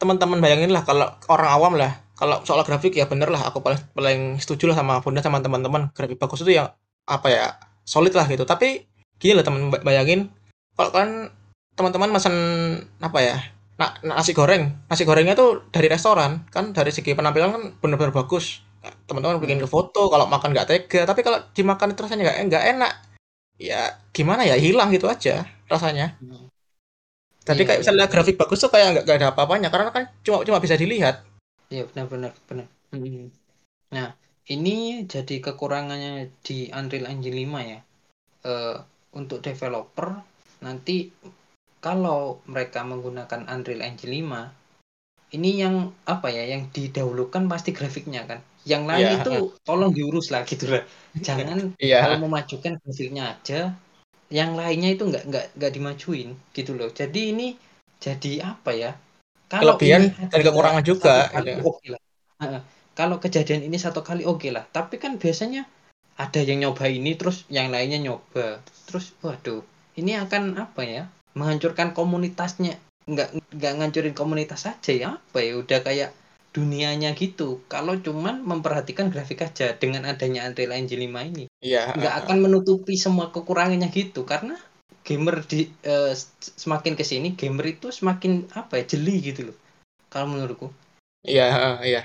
teman-teman 0.00 0.38
bayangin 0.40 0.72
lah 0.72 0.80
kalau 0.82 1.12
orang 1.28 1.50
awam 1.52 1.72
lah 1.76 1.92
kalau 2.16 2.40
soal 2.48 2.64
grafik 2.64 2.96
ya 2.96 3.04
bener 3.04 3.28
lah 3.28 3.52
aku 3.52 3.60
paling 3.60 3.78
paling 3.92 4.40
setuju 4.40 4.72
lah 4.72 4.80
sama 4.80 5.04
Bunda 5.04 5.20
sama 5.20 5.44
teman-teman. 5.44 5.92
Grafik 5.92 6.16
bagus 6.16 6.40
itu 6.40 6.56
yang 6.56 6.72
apa 7.04 7.28
ya 7.28 7.46
solid 7.84 8.16
lah 8.16 8.24
gitu. 8.24 8.48
Tapi 8.48 8.88
gini 9.20 9.36
loh 9.36 9.44
teman 9.44 9.68
bayangin 9.84 10.32
kalau 10.72 10.88
kan 10.88 11.28
teman-teman 11.76 12.16
pesan 12.16 12.34
apa 13.04 13.18
ya 13.20 13.36
nah, 13.76 13.92
nasi 14.00 14.32
goreng. 14.32 14.72
Nasi 14.88 15.04
gorengnya 15.04 15.36
tuh 15.36 15.68
dari 15.68 15.92
restoran 15.92 16.48
kan 16.48 16.72
dari 16.72 16.96
segi 16.96 17.12
penampilan 17.12 17.52
kan 17.52 17.62
bener-bener 17.76 18.16
bagus 18.16 18.64
teman-teman 19.08 19.40
bikin 19.40 19.60
ke 19.60 19.68
foto 19.68 20.12
kalau 20.12 20.28
makan 20.28 20.52
nggak 20.52 20.68
tega 20.68 21.00
tapi 21.08 21.20
kalau 21.24 21.38
dimakan 21.56 21.92
itu 21.92 22.00
rasanya 22.04 22.22
nggak 22.28 22.38
nggak 22.52 22.64
enak 22.76 22.92
ya 23.56 23.96
gimana 24.10 24.42
ya 24.42 24.58
hilang 24.58 24.90
gitu 24.90 25.06
aja 25.06 25.46
rasanya. 25.70 26.18
Tadi 27.44 27.60
iya, 27.60 27.68
kayak 27.68 27.78
iya. 27.78 27.82
misalnya 27.84 28.06
grafik 28.08 28.36
bagus 28.40 28.64
tuh 28.64 28.72
kayak 28.72 29.04
nggak 29.04 29.16
ada 29.20 29.28
apa-apanya 29.36 29.68
karena 29.68 29.92
kan 29.92 30.04
cuma 30.24 30.42
cuma 30.42 30.58
bisa 30.58 30.74
dilihat. 30.80 31.24
Iya 31.68 31.88
benar-benar 31.90 32.32
benar 32.44 32.68
hmm. 32.92 33.32
nah 33.90 34.12
ini 34.44 35.08
jadi 35.08 35.40
kekurangannya 35.40 36.28
di 36.44 36.68
Unreal 36.68 37.08
Engine 37.08 37.36
5 37.48 37.72
ya. 37.72 37.80
Uh, 38.44 38.76
untuk 39.16 39.40
developer 39.40 40.20
nanti 40.60 41.08
kalau 41.80 42.44
mereka 42.44 42.84
menggunakan 42.84 43.48
Unreal 43.48 43.80
Engine 43.84 44.24
5 44.24 45.36
ini 45.36 45.50
yang 45.60 45.90
apa 46.06 46.28
ya 46.30 46.44
yang 46.46 46.68
didahulukan 46.70 47.48
pasti 47.50 47.74
grafiknya 47.74 48.24
kan 48.24 48.40
yang 48.64 48.88
lain 48.88 49.04
yeah. 49.04 49.20
itu 49.20 49.32
tolong 49.64 49.92
diurus 49.92 50.32
lah 50.32 50.42
gitu 50.48 50.68
lah. 50.68 50.82
Jangan 51.16 51.72
yeah. 51.80 52.04
kalau 52.04 52.28
memajukan 52.28 52.80
grafiknya 52.80 53.36
aja 53.36 53.76
yang 54.32 54.56
lainnya 54.56 54.96
itu 54.96 55.04
nggak 55.04 55.24
nggak 55.28 55.46
nggak 55.56 55.72
dimajuin 55.72 56.34
gitu 56.56 56.72
loh. 56.74 56.88
Jadi 56.90 57.20
ini 57.32 57.46
jadi 58.00 58.56
apa 58.56 58.70
ya? 58.72 58.92
Kalau 59.52 59.76
kelebihan 59.76 60.10
dan 60.32 60.40
kekurangan 60.40 60.82
juga 60.82 61.28
ya. 61.44 61.60
oke 61.60 61.78
okay 61.78 61.88
lah 61.92 62.00
kalau 62.94 63.18
kejadian 63.18 63.66
ini 63.66 63.76
satu 63.76 64.06
kali 64.06 64.22
oke 64.22 64.46
okay 64.46 64.50
lah. 64.54 64.64
Tapi 64.70 65.02
kan 65.02 65.18
biasanya 65.18 65.66
ada 66.14 66.40
yang 66.40 66.62
nyoba 66.62 66.86
ini 66.86 67.18
terus 67.18 67.42
yang 67.50 67.74
lainnya 67.74 67.98
nyoba. 67.98 68.62
Terus 68.86 69.12
waduh 69.20 69.66
ini 69.98 70.14
akan 70.14 70.56
apa 70.56 70.82
ya? 70.86 71.02
Menghancurkan 71.34 71.92
komunitasnya. 71.92 72.78
Nggak 73.04 73.36
nggak 73.52 73.72
ngancurin 73.82 74.14
komunitas 74.14 74.70
aja 74.70 74.92
ya? 74.94 75.08
Apa 75.18 75.42
ya? 75.42 75.58
Udah 75.58 75.82
kayak 75.82 76.10
dunianya 76.54 77.12
gitu. 77.18 77.66
Kalau 77.66 77.98
cuman 77.98 78.46
memperhatikan 78.46 79.10
grafik 79.10 79.42
aja 79.42 79.74
dengan 79.74 80.06
adanya 80.06 80.46
Unreal 80.46 80.78
Engine 80.78 81.10
5 81.10 81.30
ini. 81.34 81.44
Iya 81.58 81.92
nggak 81.98 82.14
akan 82.24 82.36
menutupi 82.46 82.94
semua 82.94 83.34
kekurangannya 83.34 83.90
gitu 83.90 84.22
karena 84.22 84.54
gamer 85.04 85.42
di 85.44 85.68
uh, 85.84 86.14
semakin 86.40 86.94
ke 86.96 87.04
sini 87.04 87.34
gamer 87.36 87.76
itu 87.76 87.92
semakin 87.92 88.48
apa 88.56 88.80
ya 88.80 88.84
jeli 88.96 89.20
gitu 89.20 89.50
loh 89.50 89.56
kalau 90.08 90.30
menurutku. 90.30 90.70
Iya 91.26 91.82
iya. 91.82 92.02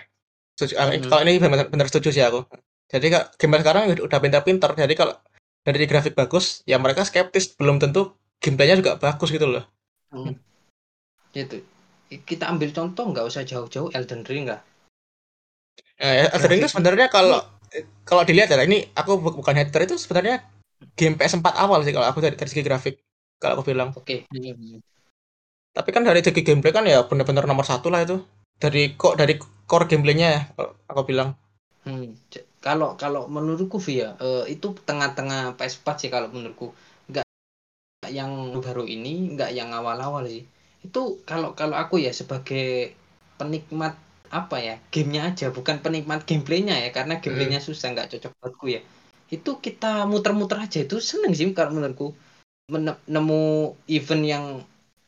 Setuju, 0.58 0.76
hmm. 0.76 1.08
kalau 1.08 1.22
ini 1.24 1.40
benar, 1.40 1.72
benar 1.72 1.88
setuju 1.88 2.10
sih 2.12 2.26
aku. 2.26 2.44
Jadi 2.90 3.14
kak 3.14 3.38
gamer 3.38 3.62
sekarang 3.62 3.84
udah 3.96 4.20
pintar-pintar 4.20 4.74
jadi 4.74 4.98
kalau 4.98 5.16
dari 5.62 5.86
grafik 5.86 6.18
bagus 6.18 6.66
ya 6.66 6.82
mereka 6.82 7.06
skeptis 7.06 7.54
belum 7.54 7.78
tentu 7.78 8.18
gameplaynya 8.42 8.82
juga 8.82 8.98
bagus 8.98 9.30
gitu 9.30 9.46
loh. 9.46 9.64
Hmm. 10.10 10.34
itu 11.38 11.62
kita 12.10 12.50
ambil 12.50 12.74
contoh 12.74 13.06
nggak 13.14 13.26
usah 13.30 13.46
jauh-jauh 13.46 13.94
Elden 13.94 14.26
Ring 14.26 14.50
lah. 14.50 14.62
Eh, 16.02 16.26
Elden 16.34 16.50
Ring 16.50 16.62
itu 16.66 16.74
sebenarnya 16.74 17.08
kalau 17.14 17.46
kalau 18.02 18.26
dilihat 18.26 18.50
ya 18.50 18.58
ini 18.66 18.90
aku 18.98 19.22
bukan 19.22 19.54
hater 19.54 19.86
itu 19.86 20.02
sebenarnya 20.02 20.42
game 20.98 21.14
PS4 21.14 21.46
awal 21.54 21.86
sih 21.86 21.94
kalau 21.94 22.10
aku 22.10 22.18
dari, 22.26 22.34
dari 22.34 22.50
segi 22.50 22.66
grafik 22.66 22.98
kalau 23.38 23.62
aku 23.62 23.70
bilang. 23.70 23.94
Oke. 23.94 24.26
Okay. 24.26 24.58
Tapi 25.70 25.90
kan 25.94 26.02
dari 26.02 26.26
segi 26.26 26.42
gameplay 26.42 26.74
kan 26.74 26.90
ya 26.90 27.06
benar-benar 27.06 27.46
nomor 27.46 27.64
satu 27.64 27.94
lah 27.94 28.02
itu. 28.02 28.26
Dari 28.58 28.98
kok 28.98 29.16
dari 29.16 29.38
core 29.70 29.86
gameplaynya 29.86 30.28
ya 30.34 30.42
aku 30.90 31.06
bilang. 31.06 31.38
Hmm. 31.86 32.18
Kalau 32.60 32.98
kalau 33.00 33.30
menurutku 33.30 33.80
via 33.80 34.18
uh, 34.20 34.44
itu 34.50 34.76
tengah-tengah 34.84 35.56
PS4 35.56 35.88
sih 36.02 36.10
kalau 36.10 36.34
menurutku. 36.34 36.74
Nggak 37.06 37.24
yang 38.10 38.34
baru 38.58 38.90
ini, 38.90 39.38
nggak 39.38 39.54
yang 39.54 39.70
awal-awal 39.72 40.26
sih 40.26 40.44
itu 40.80 41.20
kalau 41.28 41.52
kalau 41.60 41.76
aku 41.76 42.00
ya 42.00 42.16
sebagai 42.16 42.96
penikmat 43.36 44.00
apa 44.30 44.62
ya 44.62 44.76
gamenya 44.94 45.34
aja 45.34 45.50
bukan 45.50 45.82
penikmat 45.82 46.24
gameplaynya 46.24 46.78
ya 46.78 46.90
karena 46.94 47.18
gameplaynya 47.18 47.60
hmm. 47.60 47.68
susah 47.68 47.92
nggak 47.92 48.10
cocok 48.16 48.32
buatku 48.40 48.66
ya. 48.70 48.82
Itu 49.30 49.62
kita 49.62 50.06
muter-muter 50.10 50.58
aja 50.62 50.86
itu 50.86 51.02
seneng 51.02 51.34
sih 51.34 51.50
kalau 51.54 51.76
menurutku. 51.78 52.14
Nemu 53.10 53.74
event 53.90 54.24
yang 54.24 54.46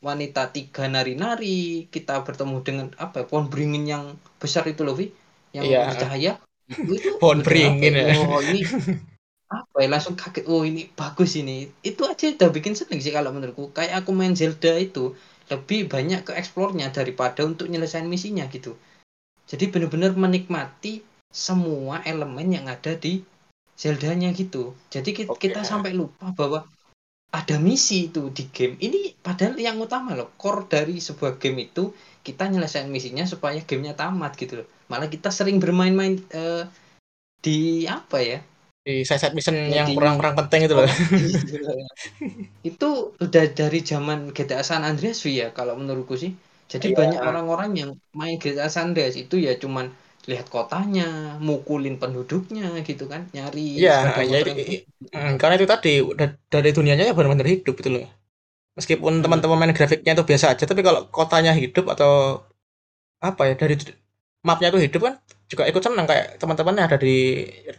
wanita 0.01 0.49
tiga 0.49 0.89
nari-nari 0.89 1.85
kita 1.93 2.25
bertemu 2.25 2.57
dengan 2.65 2.87
apa 2.97 3.21
ya, 3.21 3.25
pohon 3.29 3.53
beringin 3.53 3.85
yang 3.85 4.03
besar 4.41 4.65
itu 4.65 4.81
loh 4.81 4.97
Vi. 4.97 5.13
Yang 5.53 5.63
yeah. 5.69 5.85
bercahaya 5.93 6.31
itu 6.97 7.21
pohon 7.21 7.45
beringin 7.45 7.93
ya, 7.93 8.05
ya. 8.09 8.15
Oh 8.25 8.41
ini 8.41 8.65
apa 9.61 9.77
ya 9.83 9.87
langsung 9.91 10.17
kaget 10.17 10.49
oh 10.49 10.65
ini 10.65 10.89
bagus 10.97 11.37
ini. 11.37 11.69
Itu 11.85 12.09
aja 12.09 12.25
udah 12.33 12.49
bikin 12.49 12.73
seneng 12.73 12.97
sih 12.97 13.13
kalau 13.13 13.29
menurutku. 13.29 13.69
Kayak 13.77 14.01
aku 14.01 14.17
main 14.17 14.33
Zelda 14.33 14.73
itu 14.81 15.13
lebih 15.51 15.91
banyak 15.91 16.23
ke 16.23 16.31
eksplornya 16.33 16.95
daripada 16.95 17.43
untuk 17.43 17.67
nyelesain 17.67 18.07
misinya 18.07 18.47
gitu. 18.47 18.79
Jadi 19.51 19.67
benar-benar 19.67 20.15
menikmati 20.15 21.03
semua 21.27 21.99
elemen 22.07 22.55
yang 22.55 22.65
ada 22.71 22.95
di 22.95 23.19
Zelda-nya 23.75 24.31
gitu. 24.31 24.71
Jadi 24.87 25.11
kita, 25.11 25.35
okay. 25.35 25.51
kita 25.51 25.67
sampai 25.67 25.91
lupa 25.91 26.31
bahwa 26.31 26.63
ada 27.31 27.55
misi 27.59 28.11
itu 28.11 28.31
di 28.31 28.47
game. 28.51 28.75
Ini 28.79 29.19
padahal 29.19 29.55
yang 29.59 29.79
utama 29.79 30.15
loh 30.15 30.35
core 30.35 30.67
dari 30.67 30.99
sebuah 30.99 31.39
game 31.39 31.67
itu 31.67 31.95
kita 32.21 32.47
nyelesain 32.51 32.91
misinya 32.91 33.23
supaya 33.23 33.59
gamenya 33.63 33.95
tamat 33.95 34.35
gitu 34.35 34.63
loh. 34.63 34.67
Malah 34.91 35.07
kita 35.07 35.31
sering 35.31 35.57
bermain-main 35.57 36.19
uh, 36.35 36.67
di 37.41 37.89
apa 37.89 38.21
ya 38.21 38.39
di 38.81 39.05
side 39.05 39.33
mission 39.37 39.53
ya, 39.53 39.85
yang 39.85 39.93
kurang-kurang 39.93 40.33
penting 40.33 40.65
itu 40.65 40.73
loh. 40.73 40.89
itu 42.69 42.89
udah 43.21 43.43
dari 43.53 43.79
zaman 43.85 44.33
GTA 44.33 44.63
San 44.65 44.81
Andreas 44.81 45.21
ya 45.25 45.53
kalau 45.53 45.77
menurutku 45.77 46.17
sih. 46.17 46.33
Jadi 46.71 46.95
iya. 46.95 46.97
banyak 46.97 47.19
orang-orang 47.19 47.71
yang 47.77 47.89
main 48.15 48.39
GTA 48.41 48.71
San 48.71 48.91
Andreas 48.91 49.15
itu 49.19 49.35
ya 49.37 49.53
cuman 49.59 49.91
lihat 50.29 50.47
kotanya, 50.53 51.37
mukulin 51.41 51.97
penduduknya 51.97 52.69
gitu 52.85 53.09
kan, 53.09 53.25
nyari 53.33 53.81
Iya, 53.81 54.21
ya, 54.21 54.39
mm, 55.17 55.33
karena 55.41 55.53
itu 55.57 55.65
tadi 55.65 55.91
dari 56.53 56.69
dunianya 56.69 57.09
ya 57.09 57.13
benar-benar 57.17 57.49
hidup 57.49 57.73
gitu 57.81 57.89
loh. 57.89 58.05
Meskipun 58.77 59.19
hmm. 59.19 59.23
teman-teman 59.25 59.57
main 59.59 59.73
grafiknya 59.75 60.13
itu 60.15 60.23
biasa 60.23 60.45
aja, 60.55 60.63
tapi 60.69 60.81
kalau 60.85 61.09
kotanya 61.11 61.51
hidup 61.57 61.91
atau 61.91 62.41
apa 63.21 63.41
ya 63.49 63.53
dari 63.61 63.75
mapnya 64.47 64.67
itu 64.73 64.79
hidup 64.89 65.01
kan 65.07 65.13
juga 65.51 65.63
ikut 65.69 65.83
senang 65.85 66.05
kayak 66.09 66.25
teman-teman 66.41 66.73
yang 66.79 66.87
ada 66.89 66.99
di 67.05 67.15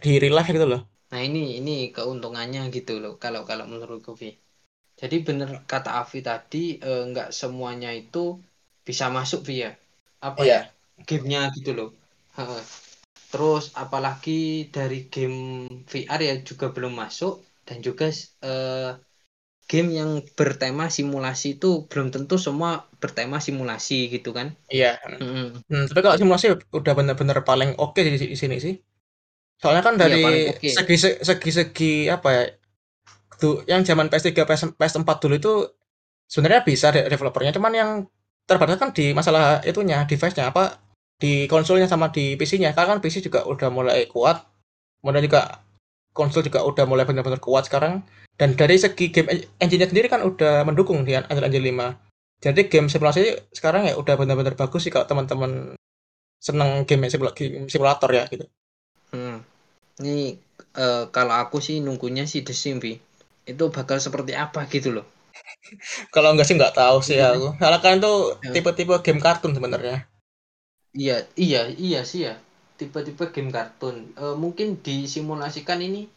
di 0.03 0.11
real 0.21 0.35
life 0.37 0.47
gitu 0.47 0.67
loh. 0.67 0.81
Nah 1.13 1.21
ini 1.21 1.61
ini 1.61 1.93
keuntungannya 1.93 2.73
gitu 2.73 2.97
loh 2.97 3.21
kalau 3.21 3.45
kalau 3.45 3.69
menurut 3.69 4.01
Kofi. 4.01 4.33
Jadi 4.97 5.21
bener 5.21 5.61
kata 5.69 6.01
Avi 6.01 6.25
tadi 6.25 6.81
eh, 6.81 7.03
nggak 7.05 7.29
semuanya 7.29 7.93
itu 7.93 8.41
bisa 8.81 9.13
masuk 9.13 9.45
via 9.45 9.77
apa 10.25 10.41
yeah. 10.41 10.65
ya 10.65 11.05
gamenya 11.05 11.53
gitu 11.53 11.77
loh. 11.77 11.89
Terus 13.29 13.69
apalagi 13.77 14.73
dari 14.73 15.05
game 15.13 15.69
VR 15.85 16.21
ya 16.21 16.35
juga 16.41 16.73
belum 16.73 16.97
masuk 16.97 17.45
dan 17.69 17.85
juga 17.85 18.09
eh, 18.41 18.91
game 19.69 19.89
yang 19.93 20.11
bertema 20.33 20.89
simulasi 20.89 21.61
itu 21.61 21.85
belum 21.93 22.09
tentu 22.09 22.41
semua 22.41 22.89
bertema 22.97 23.37
simulasi 23.37 24.09
gitu 24.09 24.33
kan? 24.33 24.57
Iya. 24.73 24.97
Mm 25.05 25.29
-hmm. 25.29 25.47
hmm, 25.69 25.83
tapi 25.93 25.99
kalau 26.01 26.17
simulasi 26.17 26.57
udah 26.73 26.93
bener-bener 26.97 27.37
paling 27.45 27.77
oke 27.77 27.93
okay 27.93 28.01
di, 28.09 28.33
di 28.33 28.37
sini 28.37 28.57
sih. 28.57 28.73
Soalnya 29.63 29.83
kan 29.87 29.95
iya, 29.95 30.01
dari 30.03 30.23
iya, 30.59 30.75
segi 30.75 30.95
segi 31.23 31.49
segi 31.55 31.93
apa 32.11 32.29
ya? 32.35 32.43
Tuh 33.39 33.63
yang 33.63 33.87
zaman 33.87 34.11
PS3 34.11 34.43
PS, 34.43 34.63
PS4 34.75 35.09
dulu 35.23 35.35
itu 35.39 35.53
sebenarnya 36.27 36.67
bisa 36.67 36.91
developernya 36.91 37.55
cuman 37.55 37.71
yang 37.71 37.89
terbatas 38.43 38.75
kan 38.75 38.91
di 38.91 39.15
masalah 39.15 39.63
itunya 39.63 40.03
device-nya 40.03 40.51
apa 40.51 40.83
di 41.15 41.47
konsolnya 41.47 41.87
sama 41.87 42.11
di 42.11 42.35
PC-nya 42.35 42.75
karena 42.75 42.97
kan 42.97 42.99
PC 42.99 43.23
juga 43.23 43.47
udah 43.47 43.69
mulai 43.71 44.03
kuat 44.11 44.43
kemudian 44.99 45.23
juga 45.23 45.63
konsol 46.11 46.43
juga 46.43 46.65
udah 46.67 46.83
mulai 46.83 47.07
benar-benar 47.07 47.39
kuat 47.39 47.71
sekarang 47.71 48.03
dan 48.35 48.57
dari 48.57 48.75
segi 48.75 49.13
game 49.13 49.47
engine-nya 49.61 49.87
sendiri 49.87 50.11
kan 50.11 50.25
udah 50.25 50.67
mendukung 50.67 51.05
di 51.07 51.15
Unreal 51.15 51.47
Engine 51.47 51.69
5 51.71 52.43
jadi 52.43 52.61
game 52.67 52.91
simulasi 52.91 53.53
sekarang 53.55 53.87
ya 53.87 53.95
udah 53.95 54.19
benar-benar 54.19 54.59
bagus 54.59 54.83
sih 54.83 54.91
kalau 54.91 55.07
teman-teman 55.07 55.79
seneng 56.43 56.83
game 56.83 57.07
simulator 57.71 58.11
ya 58.11 58.27
gitu. 58.27 58.43
Ini 60.01 60.39
uh, 60.77 61.09
kalau 61.13 61.37
aku 61.37 61.61
sih 61.61 61.77
nunggunya 61.83 62.25
sih 62.25 62.41
The 62.41 62.55
Sims 62.55 62.97
itu 63.43 63.63
bakal 63.69 63.99
seperti 63.99 64.33
apa 64.33 64.65
gitu 64.71 64.95
loh. 64.95 65.05
Kalau 66.15 66.31
enggak 66.31 66.47
sih 66.47 66.55
nggak 66.55 66.75
tahu 66.75 66.97
sih 67.03 67.19
iya. 67.19 67.35
aku. 67.35 67.59
Karena 67.59 67.79
kan 67.83 67.99
itu 67.99 68.13
ya. 68.39 68.51
tipe-tipe 68.55 68.95
game 69.03 69.21
kartun 69.21 69.51
sebenarnya. 69.51 70.07
Iya 70.93 71.27
iya 71.35 71.67
iya 71.67 72.01
sih 72.07 72.29
ya. 72.29 72.39
Tipe-tipe 72.79 73.33
game 73.35 73.51
kartun. 73.51 74.15
Uh, 74.15 74.35
mungkin 74.39 74.79
disimulasikan 74.79 75.83
ini 75.83 76.07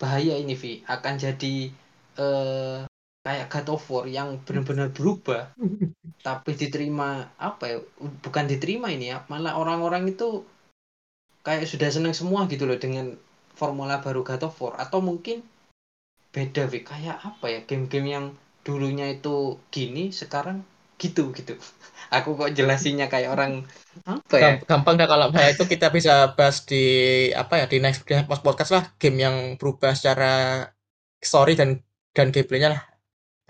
bahaya 0.00 0.38
ini 0.40 0.56
Vi. 0.56 0.80
Akan 0.88 1.20
jadi 1.20 1.68
uh, 2.16 2.88
kayak 3.20 3.52
God 3.52 3.68
of 3.76 3.84
War 3.92 4.06
yang 4.08 4.40
benar-benar 4.40 4.88
berubah. 4.94 5.52
Tapi 6.26 6.50
diterima 6.56 7.28
apa 7.36 7.64
ya 7.68 7.78
bukan 8.24 8.44
diterima 8.48 8.88
ini 8.88 9.12
ya. 9.12 9.26
Malah 9.28 9.60
orang-orang 9.60 10.08
itu 10.08 10.48
kayak 11.46 11.68
sudah 11.68 11.88
senang 11.88 12.14
semua 12.16 12.44
gitu 12.46 12.68
loh 12.68 12.76
dengan 12.76 13.16
formula 13.56 14.00
baru 14.00 14.24
God 14.24 14.46
of 14.48 14.56
War. 14.60 14.74
Atau 14.80 15.04
mungkin 15.04 15.44
beda 16.30 16.70
Vi 16.70 16.86
kayak 16.86 17.18
apa 17.26 17.46
ya 17.50 17.60
game-game 17.66 18.08
yang 18.08 18.26
dulunya 18.62 19.10
itu 19.10 19.58
gini 19.72 20.14
sekarang 20.14 20.62
gitu 21.00 21.32
gitu. 21.32 21.56
Aku 22.16 22.34
kok 22.34 22.52
jelasinnya 22.52 23.06
kayak 23.08 23.32
orang 23.32 23.64
apa 24.08 24.36
ya? 24.36 24.50
Gampang 24.64 25.00
dah 25.00 25.08
kalau 25.08 25.32
nah, 25.32 25.48
itu 25.48 25.64
kita 25.64 25.88
bisa 25.90 26.36
bahas 26.36 26.64
di 26.68 26.84
apa 27.32 27.64
ya 27.64 27.66
di 27.66 27.80
next 27.80 28.04
podcast 28.06 28.72
lah. 28.72 28.84
Game 29.00 29.18
yang 29.20 29.56
berubah 29.56 29.96
secara 29.96 30.64
story 31.20 31.56
dan 31.56 31.80
dan 32.16 32.34
gameplaynya 32.34 32.74
lah. 32.76 32.82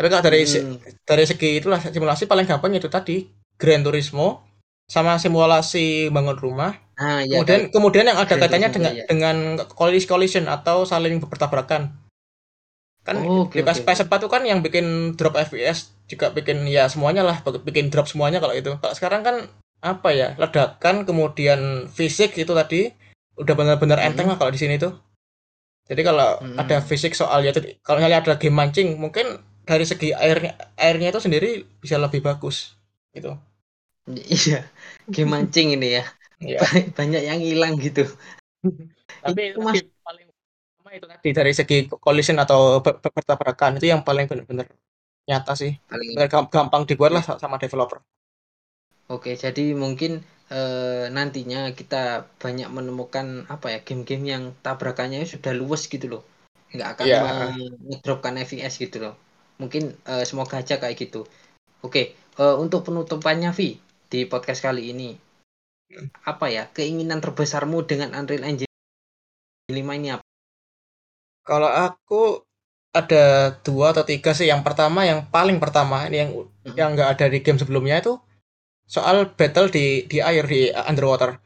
Tapi 0.00 0.06
kalau 0.08 0.24
dari 0.24 0.48
hmm. 0.48 1.04
dari 1.04 1.24
segi 1.28 1.60
itulah 1.60 1.80
simulasi 1.80 2.24
paling 2.24 2.48
gampang 2.48 2.72
itu 2.72 2.88
tadi 2.88 3.28
Gran 3.60 3.84
Turismo 3.84 4.48
sama 4.88 5.20
simulasi 5.20 6.08
bangun 6.08 6.40
rumah. 6.40 6.72
Ah, 7.00 7.24
ya, 7.24 7.40
kemudian 7.40 7.60
kan. 7.64 7.72
kemudian 7.72 8.04
yang 8.12 8.18
ada 8.20 8.36
kaitannya 8.36 8.68
dengan 8.68 8.92
ya. 8.92 9.04
dengan 9.08 9.36
collision 10.04 10.44
atau 10.52 10.84
saling 10.84 11.16
bertabrakan. 11.24 11.96
Kan 13.00 13.16
oh, 13.24 13.48
okay, 13.48 13.64
di 13.64 13.64
PS, 13.64 13.80
okay. 13.80 14.04
PS4 14.04 14.12
itu 14.20 14.28
kan 14.28 14.42
yang 14.44 14.60
bikin 14.60 15.16
drop 15.16 15.40
FPS 15.40 15.96
juga 16.04 16.28
bikin 16.28 16.68
ya 16.68 16.92
semuanya 16.92 17.24
lah 17.24 17.40
bikin 17.40 17.88
drop 17.88 18.04
semuanya 18.04 18.36
kalau 18.36 18.52
itu. 18.52 18.76
Kalau 18.76 18.92
sekarang 18.92 19.24
kan 19.24 19.36
apa 19.80 20.12
ya 20.12 20.36
ledakan 20.36 21.08
kemudian 21.08 21.88
fisik 21.88 22.36
itu 22.36 22.52
tadi 22.52 22.92
udah 23.40 23.56
benar-benar 23.56 24.04
enteng 24.04 24.28
hmm. 24.28 24.36
lah 24.36 24.38
kalau 24.38 24.52
di 24.52 24.60
sini 24.60 24.76
tuh. 24.76 24.92
Jadi 25.88 26.04
kalau 26.04 26.36
hmm. 26.36 26.60
ada 26.60 26.84
fisik 26.84 27.16
soal 27.16 27.40
ya 27.40 27.56
kalau 27.80 28.04
misalnya 28.04 28.20
ada 28.20 28.36
game 28.36 28.60
mancing 28.60 29.00
mungkin 29.00 29.40
dari 29.64 29.86
segi 29.86 30.10
airnya 30.10 30.58
airnya 30.74 31.14
itu 31.14 31.20
sendiri 31.22 31.62
bisa 31.78 31.94
lebih 31.94 32.24
bagus 32.24 32.74
gitu 33.14 33.38
iya 34.10 34.66
game 35.06 35.30
mancing 35.30 35.78
ini 35.78 36.02
ya 36.02 36.04
iya. 36.40 36.60
banyak 36.98 37.22
yang 37.22 37.40
hilang 37.40 37.76
gitu. 37.78 38.08
Tapi 39.24 39.54
itu 39.54 39.60
mas... 39.60 39.84
paling 40.04 40.26
sama 40.80 40.90
itu 40.96 41.06
tadi 41.06 41.28
dari 41.36 41.52
segi 41.52 41.78
collision 42.00 42.40
atau 42.40 42.80
pertabrakan 42.82 43.78
itu 43.78 43.92
yang 43.92 44.02
paling 44.02 44.26
benar-benar 44.26 44.66
nyata 45.28 45.52
sih. 45.54 45.76
Paling 45.86 46.16
gampang 46.48 46.82
dibuat 46.88 47.12
lah 47.14 47.22
sama 47.22 47.60
developer. 47.60 48.00
Oke 49.10 49.34
jadi 49.34 49.74
mungkin 49.74 50.22
e, 50.48 50.60
nantinya 51.10 51.74
kita 51.74 52.30
banyak 52.38 52.70
menemukan 52.70 53.44
apa 53.50 53.74
ya 53.74 53.78
game-game 53.82 54.24
yang 54.24 54.44
tabrakannya 54.62 55.26
sudah 55.26 55.52
luwes 55.52 55.86
gitu 55.90 56.06
loh. 56.08 56.22
Nggak 56.70 56.88
akan 56.96 57.04
yeah. 57.06 57.50
ngedropkan 57.90 58.38
FPS 58.38 58.78
gitu 58.78 59.02
loh. 59.02 59.14
Mungkin 59.60 59.92
uh, 60.08 60.24
semoga 60.24 60.62
aja 60.62 60.80
kayak 60.80 60.96
gitu. 60.96 61.28
Oke 61.84 62.16
uh, 62.40 62.56
untuk 62.56 62.88
penutupannya 62.88 63.52
Vi 63.52 63.76
di 64.10 64.24
podcast 64.24 64.64
kali 64.64 64.90
ini 64.90 65.29
apa 66.22 66.46
ya 66.48 66.70
keinginan 66.70 67.18
terbesarmu 67.18 67.82
dengan 67.86 68.14
Unreal 68.14 68.46
Engine 68.46 68.70
5 69.70 69.98
ini 69.98 70.08
apa? 70.14 70.24
Kalau 71.46 71.70
aku 71.70 72.46
ada 72.90 73.54
dua 73.62 73.94
atau 73.94 74.02
tiga 74.02 74.34
sih. 74.34 74.50
Yang 74.50 74.66
pertama 74.66 75.06
yang 75.06 75.26
paling 75.30 75.62
pertama 75.62 76.06
ini 76.10 76.26
yang 76.26 76.30
mm-hmm. 76.34 76.74
yang 76.74 76.88
nggak 76.98 77.10
ada 77.18 77.26
di 77.30 77.38
game 77.42 77.58
sebelumnya 77.58 78.02
itu 78.02 78.18
soal 78.90 79.30
battle 79.38 79.70
di 79.70 80.06
di 80.10 80.18
air 80.18 80.42
di 80.46 80.70
underwater. 80.74 81.38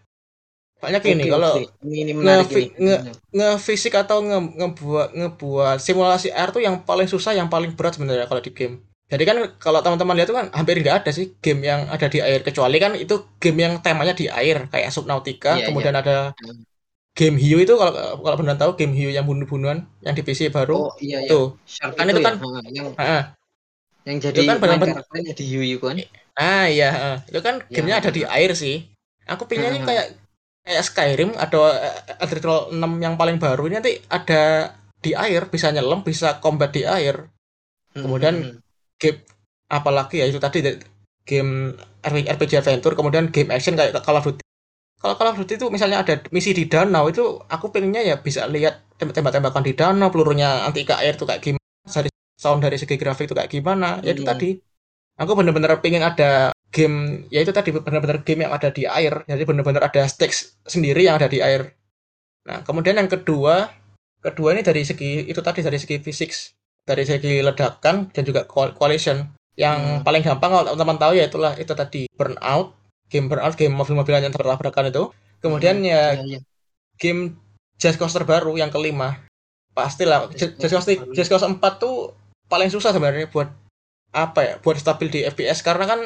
Soalnya 0.80 1.00
gini, 1.00 1.24
okay, 1.24 1.32
kalau 1.32 1.52
ini, 1.80 1.96
ini 2.04 2.12
nge, 2.12 2.36
nge, 2.76 2.96
nge 3.32 3.50
fisik 3.56 3.96
atau 3.96 4.20
nge, 4.20 4.38
ngebuat 4.52 5.08
ngebuat 5.16 5.76
simulasi 5.80 6.28
air 6.28 6.52
tuh 6.52 6.60
yang 6.60 6.84
paling 6.84 7.08
susah, 7.08 7.32
yang 7.32 7.48
paling 7.48 7.72
berat 7.72 7.96
sebenarnya 7.96 8.28
kalau 8.28 8.44
di 8.44 8.52
game. 8.52 8.84
Jadi 9.14 9.24
kan 9.30 9.36
kalau 9.62 9.78
teman-teman 9.78 10.18
lihat 10.18 10.28
tuh 10.28 10.36
kan 10.36 10.46
hampir 10.50 10.82
nggak 10.82 11.06
ada 11.06 11.10
sih 11.14 11.38
game 11.38 11.62
yang 11.62 11.86
ada 11.86 12.10
di 12.10 12.18
air 12.18 12.42
kecuali 12.42 12.82
kan 12.82 12.98
itu 12.98 13.38
game 13.38 13.58
yang 13.62 13.72
temanya 13.78 14.10
di 14.10 14.26
air 14.26 14.66
kayak 14.66 14.90
Subnautica, 14.90 15.54
yeah, 15.54 15.70
kemudian 15.70 15.94
yeah. 15.94 16.02
ada 16.02 16.16
hmm. 16.34 16.66
game 17.14 17.38
hiu 17.38 17.62
itu 17.62 17.78
kalau 17.78 18.18
kalau 18.18 18.36
benar 18.42 18.58
tahu 18.58 18.74
game 18.74 18.90
hiu 18.90 19.14
yang 19.14 19.22
bunuh-bunuhan 19.22 19.86
yang 20.02 20.14
di 20.18 20.26
PC 20.26 20.50
baru 20.50 20.90
oh, 20.90 20.98
iya, 20.98 21.22
iya. 21.22 21.30
tuh. 21.30 21.54
Kan 21.94 22.10
itu, 22.10 22.18
itu 22.18 22.26
kan 22.26 22.34
ya? 22.42 22.70
yang, 22.74 22.86
uh, 22.98 23.24
yang 24.02 24.16
jadi 24.18 24.38
itu 24.42 24.50
kan 24.50 24.58
benar-benar 24.58 25.06
di 25.14 25.44
hiu 25.46 25.78
kan. 25.78 25.94
Ah 26.34 26.66
iya, 26.66 26.90
uh, 26.90 27.16
itu 27.30 27.38
kan 27.38 27.62
ya, 27.70 27.78
gamenya 27.78 27.96
ada 28.02 28.10
di 28.10 28.26
air 28.26 28.50
sih. 28.58 28.82
Aku 29.30 29.46
pinginnya 29.46 29.78
uh, 29.78 29.86
kayak 29.86 30.06
kayak 30.64 30.82
Skyrim 30.82 31.30
ada 31.36 31.60
Elder 32.24 32.38
Scrolls 32.40 32.64
6 32.72 33.04
yang 33.04 33.14
paling 33.20 33.36
baru 33.36 33.68
ini 33.68 33.78
nanti 33.78 34.00
ada 34.08 34.72
di 35.04 35.12
air 35.12 35.52
bisa 35.52 35.68
nyelam 35.68 36.00
bisa 36.00 36.40
combat 36.40 36.72
di 36.72 36.88
air 36.88 37.28
kemudian 37.92 38.40
hmm. 38.40 38.63
Game 39.00 39.18
apalagi 39.68 40.22
ya 40.22 40.26
itu 40.28 40.38
tadi 40.38 40.60
game 41.24 41.72
RPG 42.04 42.60
adventure 42.60 42.94
kemudian 42.94 43.32
game 43.32 43.50
action 43.50 43.74
kayak 43.74 43.96
Call 44.04 44.20
of 44.20 44.24
Duty. 44.28 44.44
Kalau 45.00 45.14
Call 45.16 45.32
of 45.32 45.36
Duty 45.40 45.56
itu 45.56 45.66
misalnya 45.72 46.04
ada 46.04 46.20
misi 46.30 46.52
di 46.52 46.68
danau 46.68 47.08
itu 47.08 47.40
aku 47.48 47.72
pengennya 47.72 48.04
ya 48.04 48.20
bisa 48.20 48.44
lihat 48.44 48.84
tembak-tembakan 49.00 49.64
di 49.64 49.72
danau 49.72 50.12
pelurunya 50.12 50.68
anti 50.68 50.84
air 50.84 51.16
tuh 51.16 51.28
kayak 51.28 51.40
gimana 51.40 51.88
dari 51.88 52.10
sound 52.36 52.60
dari 52.60 52.76
segi 52.76 52.96
grafik 53.00 53.28
itu 53.28 53.34
kayak 53.34 53.50
gimana. 53.50 54.04
Ya 54.04 54.12
itu 54.12 54.22
hmm. 54.22 54.30
tadi 54.30 54.48
aku 55.16 55.32
bener-bener 55.32 55.80
pengen 55.80 56.04
ada 56.04 56.52
game 56.74 57.24
ya 57.30 57.40
itu 57.40 57.54
tadi 57.54 57.70
benar-benar 57.72 58.26
game 58.26 58.44
yang 58.44 58.52
ada 58.52 58.68
di 58.74 58.82
air 58.82 59.22
jadi 59.30 59.46
benar-benar 59.46 59.86
ada 59.86 60.10
stakes 60.10 60.58
sendiri 60.68 61.08
yang 61.08 61.16
ada 61.16 61.30
di 61.30 61.40
air. 61.40 61.72
Nah 62.44 62.60
kemudian 62.66 63.00
yang 63.00 63.08
kedua 63.08 63.72
kedua 64.20 64.56
ini 64.56 64.60
dari 64.66 64.82
segi 64.84 65.24
itu 65.24 65.40
tadi 65.40 65.62
dari 65.62 65.78
segi 65.78 66.00
fisik 66.02 66.32
dari 66.84 67.04
segi 67.08 67.40
ledakan 67.40 68.12
dan 68.12 68.22
juga 68.24 68.44
coalition 68.48 69.24
yang 69.56 70.00
hmm. 70.00 70.04
paling 70.04 70.20
gampang 70.20 70.50
kalau 70.52 70.64
teman-teman 70.74 70.98
tahu 71.00 71.12
ya 71.16 71.24
itulah 71.30 71.52
itu 71.56 71.72
tadi 71.72 72.10
burnout 72.12 72.74
game 73.08 73.30
burnout 73.30 73.54
game 73.54 73.72
mobil-mobilan 73.72 74.28
yang 74.28 74.34
tertabrakan 74.34 74.90
itu. 74.90 75.10
Kemudian 75.40 75.80
hmm. 75.80 75.88
ya, 75.88 76.02
ya, 76.20 76.38
ya 76.38 76.40
game 76.98 77.38
Just 77.78 77.98
Cause 77.98 78.14
terbaru 78.14 78.54
yang 78.54 78.70
kelima. 78.70 79.18
Pastilah 79.74 80.30
Just 80.34 80.58
Cause 80.58 80.86
Just 81.14 81.30
Cause 81.30 81.46
4 81.46 81.58
tuh 81.78 82.14
paling 82.46 82.70
susah 82.70 82.94
sebenarnya 82.94 83.26
buat 83.30 83.50
apa 84.14 84.40
ya 84.46 84.54
buat 84.62 84.78
stabil 84.78 85.10
di 85.10 85.20
FPS 85.26 85.66
karena 85.66 85.90
kan 85.90 86.00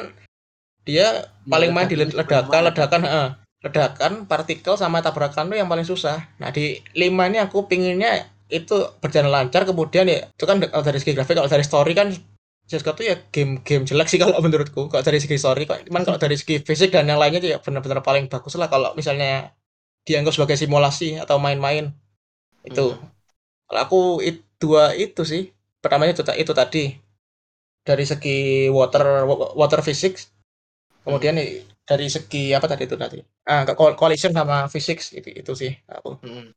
dia 0.81 0.97
ya, 0.97 1.09
paling 1.45 1.69
main 1.69 1.85
di 1.85 1.93
ledakan 1.93 2.49
ledakan 2.65 3.01
uh, 3.05 3.29
ledakan 3.61 4.25
partikel 4.25 4.73
sama 4.79 5.05
tabrakan 5.05 5.51
tuh 5.51 5.57
yang 5.59 5.69
paling 5.69 5.85
susah. 5.85 6.25
Nah 6.41 6.49
di 6.49 6.81
lima 6.97 7.29
ini 7.29 7.37
aku 7.37 7.69
pinginnya 7.69 8.25
itu 8.49 8.75
berjalan 8.97 9.29
lancar 9.29 9.63
kemudian 9.63 10.09
ya 10.09 10.25
itu 10.25 10.45
kan 10.49 10.57
dari 10.61 10.97
segi 10.97 11.13
grafik 11.13 11.37
kalau 11.37 11.49
dari 11.49 11.61
story 11.61 11.93
kan 11.93 12.09
CSGO 12.69 12.93
tuh 12.93 13.05
ya 13.05 13.15
game-game 13.33 13.85
jelek 13.85 14.09
sih 14.09 14.21
kalau 14.21 14.37
menurutku 14.41 14.89
kalau 14.89 15.01
dari 15.01 15.17
segi 15.21 15.37
story 15.37 15.65
kok 15.69 15.85
cuman 15.89 16.05
kalau 16.05 16.17
dari 16.21 16.37
segi 16.37 16.61
fisik 16.61 16.93
dan 16.93 17.09
yang 17.09 17.17
lainnya 17.17 17.41
ya 17.41 17.57
benar-benar 17.61 18.01
paling 18.05 18.29
bagus 18.29 18.57
lah 18.57 18.69
kalau 18.69 18.93
misalnya 18.93 19.53
dianggap 20.05 20.33
sebagai 20.33 20.57
simulasi 20.57 21.17
atau 21.21 21.37
main-main 21.41 21.93
itu 22.65 22.93
hmm. 22.93 23.07
kalau 23.69 23.81
aku 23.85 24.01
itu 24.25 24.41
dua 24.59 24.91
itu 24.93 25.23
sih 25.23 25.55
pertamanya 25.79 26.13
itu 26.13 26.23
itu 26.35 26.53
tadi 26.53 26.83
dari 27.81 28.03
segi 28.03 28.67
water 28.67 29.23
water 29.55 29.79
physics 29.79 30.29
kemudian 31.07 31.39
hmm. 31.39 31.63
dari 31.87 32.11
segi 32.11 32.51
apa 32.51 32.67
tadi 32.67 32.85
itu 32.85 32.99
tadi 32.99 33.17
ah 33.47 33.63
coalition 33.73 34.35
sama 34.35 34.67
fisik 34.67 34.99
itu 35.15 35.31
itu 35.31 35.51
sih 35.55 35.71
aku 35.87 36.19
hmm. 36.21 36.51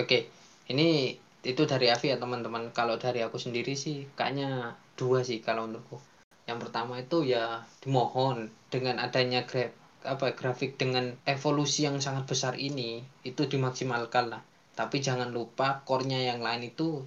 oke 0.00 0.06
okay. 0.08 0.32
Ini 0.72 1.16
itu 1.46 1.62
dari 1.64 1.86
Avi 1.92 2.10
ya 2.10 2.18
teman-teman. 2.18 2.74
Kalau 2.74 2.98
dari 2.98 3.22
aku 3.22 3.38
sendiri 3.38 3.78
sih 3.78 4.06
kayaknya 4.18 4.74
dua 4.98 5.22
sih 5.22 5.38
kalau 5.42 5.66
menurutku. 5.70 5.98
Yang 6.46 6.58
pertama 6.68 6.98
itu 7.02 7.26
ya 7.26 7.66
dimohon 7.82 8.50
dengan 8.70 9.02
adanya 9.02 9.46
graf 9.46 9.70
apa 10.06 10.38
grafik 10.38 10.78
dengan 10.78 11.18
evolusi 11.26 11.82
yang 11.82 11.98
sangat 11.98 12.30
besar 12.30 12.54
ini 12.54 13.02
itu 13.26 13.42
dimaksimalkan 13.46 14.30
lah. 14.30 14.42
Tapi 14.78 15.02
jangan 15.02 15.34
lupa 15.34 15.82
core-nya 15.82 16.22
yang 16.30 16.38
lain 16.44 16.70
itu 16.70 17.02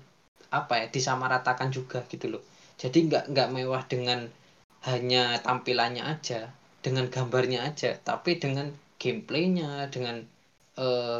apa 0.49 0.83
ya 0.83 0.87
disamaratakan 0.91 1.71
juga 1.71 2.03
gitu 2.11 2.27
loh. 2.37 2.43
Jadi 2.75 3.07
nggak 3.07 3.31
nggak 3.31 3.49
mewah 3.55 3.83
dengan 3.87 4.27
hanya 4.87 5.39
tampilannya 5.43 6.03
aja 6.07 6.55
dengan 6.79 7.11
gambarnya 7.11 7.67
aja 7.67 7.99
tapi 7.99 8.39
dengan 8.39 8.71
gameplaynya 8.99 9.91
dengan 9.91 10.23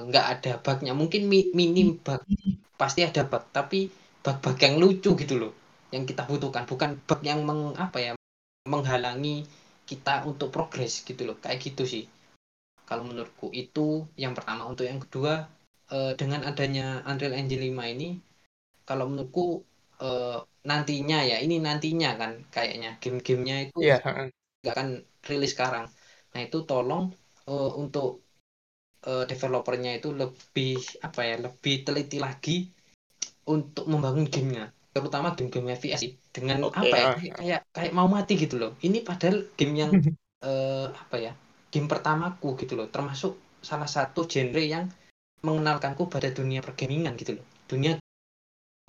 nggak 0.09 0.25
uh, 0.25 0.31
ada 0.33 0.51
bugnya. 0.63 0.93
Mungkin 0.95 1.21
mi 1.31 1.51
minim 1.51 1.99
bug. 1.99 2.21
Pasti 2.79 3.03
ada 3.03 3.27
bug 3.27 3.43
tapi 3.51 3.91
bug-bug 4.23 4.57
yang 4.59 4.75
lucu 4.79 5.11
gitu 5.19 5.35
loh 5.41 5.51
yang 5.91 6.03
kita 6.07 6.23
butuhkan. 6.29 6.63
Bukan 6.63 6.99
bug 7.07 7.21
yang 7.25 7.43
meng 7.43 7.75
apa 7.75 7.97
ya 7.99 8.11
menghalangi 8.67 9.43
kita 9.89 10.23
untuk 10.29 10.49
progres 10.55 11.03
gitu 11.03 11.27
loh. 11.27 11.35
Kayak 11.43 11.59
gitu 11.65 11.83
sih. 11.83 12.03
Kalau 12.87 13.03
menurutku 13.05 13.51
itu 13.51 14.07
yang 14.15 14.33
pertama. 14.37 14.63
Untuk 14.65 14.87
yang 14.87 14.99
kedua 15.03 15.43
eh, 15.91 16.13
dengan 16.15 16.47
adanya 16.47 17.03
Unreal 17.09 17.35
Engine 17.35 17.63
5 17.69 17.83
ini 17.89 18.09
kalau 18.87 19.05
menurutku 19.11 19.61
eh, 20.01 20.39
nantinya 20.65 21.19
ya 21.25 21.37
ini 21.43 21.59
nantinya 21.59 22.15
kan 22.15 22.31
kayaknya. 22.53 22.95
Game-gamenya 23.03 23.55
itu 23.69 23.77
Iya, 23.83 23.97
nggak 24.63 24.73
akan 24.75 24.89
rilis 25.27 25.51
sekarang. 25.51 25.85
Nah 26.33 26.41
itu 26.41 26.63
tolong 26.63 27.11
eh, 27.49 27.71
untuk 27.75 28.28
eh, 29.05 29.23
developernya 29.27 29.99
itu 29.99 30.11
lebih 30.11 30.79
apa 31.03 31.21
ya 31.23 31.35
lebih 31.39 31.75
teliti 31.87 32.17
lagi 32.19 32.67
untuk 33.49 33.85
membangun 33.89 34.29
gamenya. 34.29 34.69
Terutama 34.89 35.37
game-game 35.37 35.77
FPS 35.77 36.01
dengan 36.33 36.65
Oke, 36.65 36.89
apa 36.89 36.95
ya 36.97 37.05
kayak, 37.15 37.35
kayak 37.37 37.61
kayak 37.71 37.93
mau 37.93 38.09
mati 38.09 38.33
gitu 38.35 38.57
loh. 38.57 38.71
Ini 38.81 39.05
padahal 39.05 39.53
game 39.55 39.75
yang 39.77 39.91
eh, 40.49 40.87
apa 40.89 41.15
ya 41.17 41.33
game 41.69 41.87
pertamaku 41.87 42.57
gitu 42.59 42.77
loh. 42.77 42.89
Termasuk 42.89 43.61
salah 43.61 43.87
satu 43.87 44.25
genre 44.25 44.61
yang 44.61 44.89
mengenalkanku 45.45 46.11
pada 46.11 46.27
dunia 46.33 46.59
pergamingan 46.59 47.15
gitu 47.15 47.39
loh. 47.39 47.45
Dunia 47.69 47.95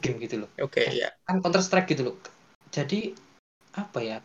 game 0.01 0.19
gitu 0.19 0.47
loh. 0.47 0.51
Oke, 0.59 0.89
ya. 0.89 1.13
kan 1.29 1.39
Counter 1.45 1.63
Strike 1.63 1.93
gitu 1.95 2.11
loh. 2.11 2.17
Jadi 2.73 3.13
apa 3.77 3.99
ya 4.03 4.19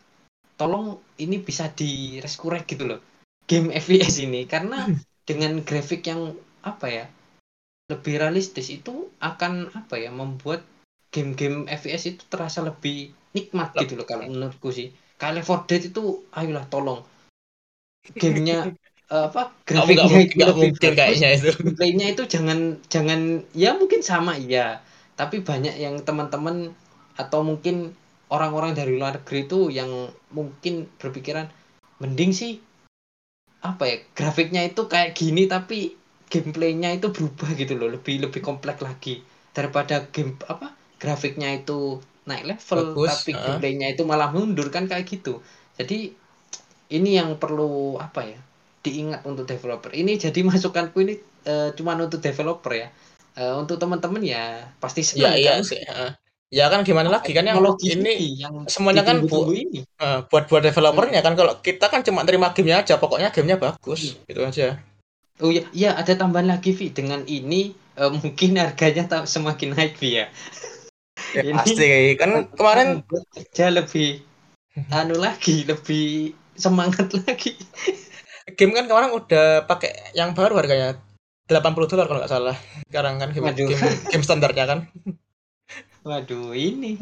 tolong 0.55 0.97
ini 1.21 1.37
bisa 1.43 1.69
di 1.69 2.17
gitu 2.65 2.83
loh. 2.87 2.99
Game 3.45 3.69
FPS 3.75 4.23
ini. 4.25 4.47
Karena 4.49 4.87
dengan 5.25 5.59
grafik 5.65 6.05
yang 6.05 6.37
apa 6.61 6.87
ya 6.89 7.05
lebih 7.85 8.17
realistis 8.17 8.73
itu 8.73 9.13
akan 9.21 9.69
apa 9.73 10.01
ya 10.01 10.09
membuat 10.09 10.65
game-game 11.13 11.69
FPS 11.69 12.17
itu 12.17 12.23
terasa 12.25 12.65
lebih 12.65 13.13
nikmat 13.37 13.71
gitu 13.77 13.99
loh 13.99 14.07
kalau 14.09 14.25
menurutku 14.25 14.73
sih. 14.73 14.89
Left 15.15 15.47
4 15.47 15.69
Dead 15.69 15.83
itu 15.93 16.25
ayolah 16.33 16.65
tolong. 16.67 17.05
Gamenya 18.21 18.73
eh, 19.09 19.25
apa 19.29 19.53
grafiknya 19.63 20.17
itu 20.25 20.35
lebih 20.41 20.73
mungkin 20.73 20.91
kayaknya 20.97 21.29
itu. 21.37 21.49
gameplaynya 21.61 22.07
itu 22.17 22.23
jangan 22.25 22.59
jangan 22.89 23.45
ya 23.53 23.77
mungkin 23.77 24.01
sama 24.01 24.35
iya. 24.35 24.81
Tapi 25.15 25.45
banyak 25.45 25.79
yang 25.79 26.01
teman-teman 26.03 26.75
atau 27.15 27.47
mungkin 27.47 27.95
orang-orang 28.27 28.75
dari 28.75 28.97
luar 28.99 29.21
negeri 29.21 29.47
itu 29.47 29.71
yang 29.71 30.11
mungkin 30.33 30.89
berpikiran 30.99 31.47
mending 32.03 32.35
sih 32.35 32.59
apa 33.69 33.83
ya 33.91 33.95
grafiknya 34.17 34.61
itu 34.69 34.81
kayak 34.93 35.09
gini 35.19 35.41
tapi 35.53 35.75
gameplaynya 36.31 36.89
itu 36.97 37.07
berubah 37.15 37.49
gitu 37.59 37.73
loh 37.79 37.87
lebih 37.95 38.15
lebih 38.25 38.41
kompleks 38.47 38.79
lagi. 38.87 39.11
Daripada 39.55 39.95
game 40.13 40.31
apa 40.53 40.67
grafiknya 41.01 41.47
itu 41.59 41.73
naik 42.29 42.43
level 42.51 42.83
Bagus, 42.83 43.05
tapi 43.07 43.31
heeh. 43.33 43.43
gameplaynya 43.43 43.87
itu 43.93 44.03
malah 44.11 44.29
mundur 44.35 44.67
kan 44.75 44.83
kayak 44.91 45.05
gitu. 45.11 45.29
Jadi 45.79 45.95
ini 46.97 47.09
yang 47.19 47.29
perlu 47.41 47.97
apa 47.97 48.21
ya 48.31 48.39
diingat 48.85 49.21
untuk 49.29 49.45
developer. 49.49 49.91
Ini 49.93 50.11
jadi 50.21 50.39
masukanku 50.49 50.97
ini 51.05 51.13
eh, 51.49 51.69
cuman 51.77 51.97
untuk 52.09 52.19
developer 52.21 52.71
ya. 52.73 52.87
Eh, 53.35 53.53
untuk 53.61 53.75
teman-teman 53.81 54.21
ya 54.23 54.43
pasti 54.83 55.01
Ya 55.21 55.29
senang 55.29 55.35
iya 55.41 55.51
kan? 55.51 55.59
sih, 55.69 55.79
heeh. 55.87 56.11
Ya 56.55 56.71
kan 56.71 56.87
gimana 56.87 57.11
lagi 57.11 57.35
ya, 57.35 57.43
kan 57.43 57.51
yang 57.51 57.59
ini 57.83 58.39
yang 58.39 58.63
semuanya 58.71 59.03
kan 59.03 59.27
bu, 59.27 59.51
ini 59.51 59.83
eh, 59.83 60.19
buat 60.31 60.47
buat 60.47 60.63
developernya 60.63 61.19
Hmm. 61.19 61.27
kan 61.27 61.33
kalau 61.35 61.53
kita 61.59 61.91
kan 61.91 61.99
cuma 61.99 62.23
terima 62.23 62.55
gamenya 62.55 62.79
aja, 62.79 62.95
pokoknya 62.95 63.35
gamenya 63.35 63.59
bagus, 63.59 64.15
gitu 64.23 64.39
aja. 64.39 64.79
Oh 65.43 65.51
ya, 65.51 65.67
iya 65.75 65.99
ada 65.99 66.15
tambahan 66.15 66.47
lagi 66.47 66.71
Vi 66.71 66.95
dengan 66.95 67.27
ini 67.27 67.75
eh, 67.99 68.07
mungkin 68.07 68.55
harganya 68.55 69.27
semakin 69.27 69.75
naik 69.75 69.99
Vi 69.99 70.23
ya. 70.23 70.31
Ya 71.35 71.43
Ini 71.43 71.59
pasti 71.59 71.87
kan 72.15 72.47
kemarin 72.55 73.03
kerja 73.35 73.75
lebih 73.75 74.23
anu 74.95 75.19
lagi, 75.19 75.67
lebih 75.67 76.31
semangat 76.55 77.11
lagi. 77.27 77.51
game 78.55 78.71
kan 78.71 78.87
kemarin 78.87 79.11
udah 79.11 79.67
pakai 79.67 80.15
yang 80.15 80.31
baru 80.31 80.55
harganya 80.55 80.95
80 81.51 81.91
dolar 81.91 82.07
kalau 82.07 82.23
nggak 82.23 82.31
salah. 82.31 82.55
Sekarang 82.87 83.19
kan 83.19 83.35
game 83.35 83.51
game, 83.51 83.75
game 84.07 84.23
standarnya 84.23 84.63
kan 84.71 84.79
Waduh, 86.05 86.53
ini. 86.53 87.01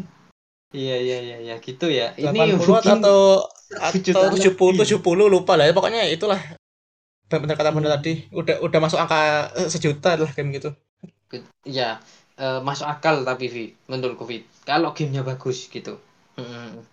Iya 0.73 0.95
iya 0.97 1.17
iya 1.21 1.37
ya 1.53 1.55
gitu 1.61 1.85
ya. 1.91 2.15
Ini 2.17 2.33
80 2.33 2.65
mungkin 2.65 2.97
atau 3.03 3.45
atau 3.77 4.31
70 4.33 4.81
lebih. 4.81 4.97
70 4.97 5.27
lupa 5.29 5.53
lah 5.59 5.69
ya 5.69 5.73
pokoknya 5.75 6.09
itulah 6.09 6.39
benar 7.29 7.57
kata 7.57 7.73
benar 7.73 7.97
Hmm. 7.97 7.97
tadi 7.97 8.13
udah 8.29 8.61
udah 8.61 8.79
masuk 8.81 8.99
angka 9.01 9.49
eh, 9.57 9.69
sejuta 9.69 10.13
lah 10.17 10.29
game 10.33 10.53
gitu 10.53 10.69
Ya, 11.65 11.97
masuk 12.61 12.85
akal 12.85 13.25
tapi 13.25 13.49
Vi, 13.49 13.65
menurutku 13.89 14.29
Vi. 14.29 14.45
Kalau 14.69 14.93
gamenya 14.93 15.25
bagus 15.25 15.65
gitu. 15.65 15.97
Mm. 16.37 16.85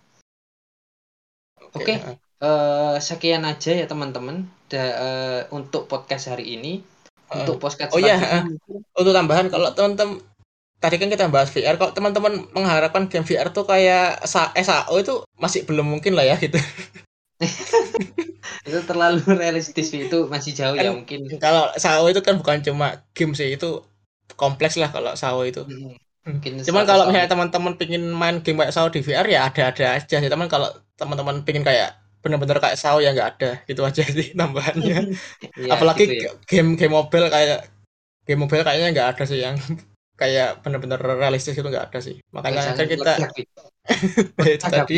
Oke. 1.77 1.93
heeh. 1.93 2.17
Eh, 2.41 2.95
sekian 2.97 3.45
aja 3.45 3.69
ya 3.69 3.85
teman-teman 3.85 4.49
eh, 4.73 5.45
untuk 5.53 5.85
podcast 5.85 6.33
hari 6.33 6.57
ini. 6.57 6.81
Untuk 7.29 7.61
podcast 7.61 7.93
Oh 7.93 8.01
iya, 8.01 8.17
mungkin 8.17 8.81
untuk 8.97 9.13
tambahan 9.13 9.53
kalau 9.53 9.69
teman-teman 9.77 10.25
tadi 10.81 10.95
kan 11.01 11.07
kita 11.13 11.25
bahas 11.29 11.49
VR 11.53 11.75
kalau 11.79 11.91
teman-teman 11.97 12.33
mengharapkan 12.55 13.03
game 13.11 13.25
VR 13.29 13.47
tuh 13.53 13.65
kayak 13.71 14.25
SA 14.25 14.49
SAO 14.67 14.93
itu 15.01 15.13
masih 15.37 15.61
belum 15.69 15.85
mungkin 15.93 16.13
lah 16.17 16.25
ya 16.25 16.35
gitu 16.41 16.57
itu 18.67 18.79
terlalu 18.89 19.21
realistis 19.41 19.89
itu 19.93 20.17
masih 20.33 20.51
jauh 20.59 20.75
ya 20.77 20.89
kan 20.89 20.93
mungkin. 21.01 21.19
kalau 21.41 21.69
SAO 21.77 22.05
itu 22.11 22.21
kan 22.25 22.35
bukan 22.41 22.57
cuma 22.65 22.87
game 23.17 23.33
sih 23.37 23.53
itu 23.57 23.81
kompleks 24.37 24.77
lah 24.81 24.89
kalau 24.95 25.11
SAO 25.17 25.41
itu 25.45 25.61
Mm, 25.65 25.97
Hmm. 26.21 26.37
Mungkin 26.37 26.61
Cuman 26.61 26.85
100 26.85 26.87
kalau 26.89 27.03
misalnya 27.09 27.29
teman-teman 27.33 27.73
pingin 27.81 28.03
main 28.13 28.45
game 28.45 28.61
kayak 28.61 28.73
SAO 28.77 28.93
di 28.93 29.01
VR 29.01 29.25
ya 29.25 29.49
ada-ada 29.49 29.97
aja 29.97 30.15
sih. 30.21 30.29
Teman 30.29 30.45
kalau 30.53 30.69
teman-teman 30.93 31.41
pingin 31.41 31.65
kayak 31.65 31.97
bener-bener 32.21 32.61
kayak 32.61 32.77
SAO 32.77 33.01
ya 33.01 33.09
nggak 33.09 33.29
ada. 33.41 33.51
Gitu 33.65 33.81
aja 33.81 34.05
sih 34.05 34.27
tambahannya. 34.39 35.17
Iya, 35.57 35.69
Apalagi 35.73 35.97
gitu 35.97 36.13
ya. 36.21 36.31
game 36.45 36.77
game 36.77 36.93
mobile 36.93 37.25
kayak 37.33 37.65
game 38.29 38.37
mobile 38.43 38.61
kayaknya 38.65 38.87
nggak 38.93 39.07
ada 39.17 39.23
sih 39.29 39.39
yang 39.41 39.57
kayak 40.21 40.47
bener-bener 40.63 40.99
realistis 41.21 41.57
itu 41.57 41.65
nggak 41.65 41.85
ada 41.91 41.99
sih. 42.07 42.15
Makanya 42.35 42.61
kan 42.77 42.85
kita 42.93 43.11
Vi. 43.35 43.43
itu 44.55 44.65
tadi. 44.69 44.95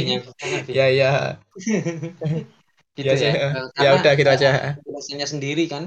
Ya 0.79 0.87
ya 0.91 1.11
gitu 2.97 3.07
ya 3.09 3.13
ya. 3.15 3.19
sih. 3.21 3.29
Eh, 3.33 3.51
Ya 3.85 3.89
udah 3.97 4.11
gitu 4.19 4.29
aja. 4.29 4.49
penjelasannya 4.83 5.27
sendiri 5.33 5.63
kan 5.73 5.83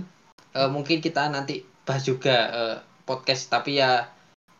eh, 0.58 0.68
mungkin 0.74 0.98
kita 1.04 1.22
nanti 1.30 1.62
bahas 1.86 2.02
juga 2.02 2.36
eh, 2.58 2.76
podcast 3.06 3.42
tapi 3.52 3.78
ya 3.78 4.10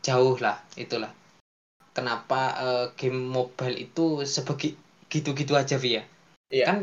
jauh 0.07 0.39
lah 0.39 0.57
itulah 0.79 1.11
kenapa 1.97 2.41
eh, 2.63 2.87
game 2.99 3.19
mobile 3.19 3.77
itu 3.77 4.23
sebegi 4.23 4.77
gitu-gitu 5.11 5.53
aja 5.59 5.77
Vi 5.83 5.99
ya 5.99 6.05
Iya. 6.55 6.65
kan 6.71 6.79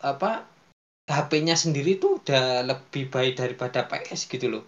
apa 0.00 0.30
HP-nya 1.04 1.52
sendiri 1.58 2.00
tuh 2.00 2.22
udah 2.24 2.64
lebih 2.64 3.12
baik 3.12 3.36
daripada 3.36 3.84
PS 3.90 4.24
gitu 4.32 4.48
loh 4.48 4.62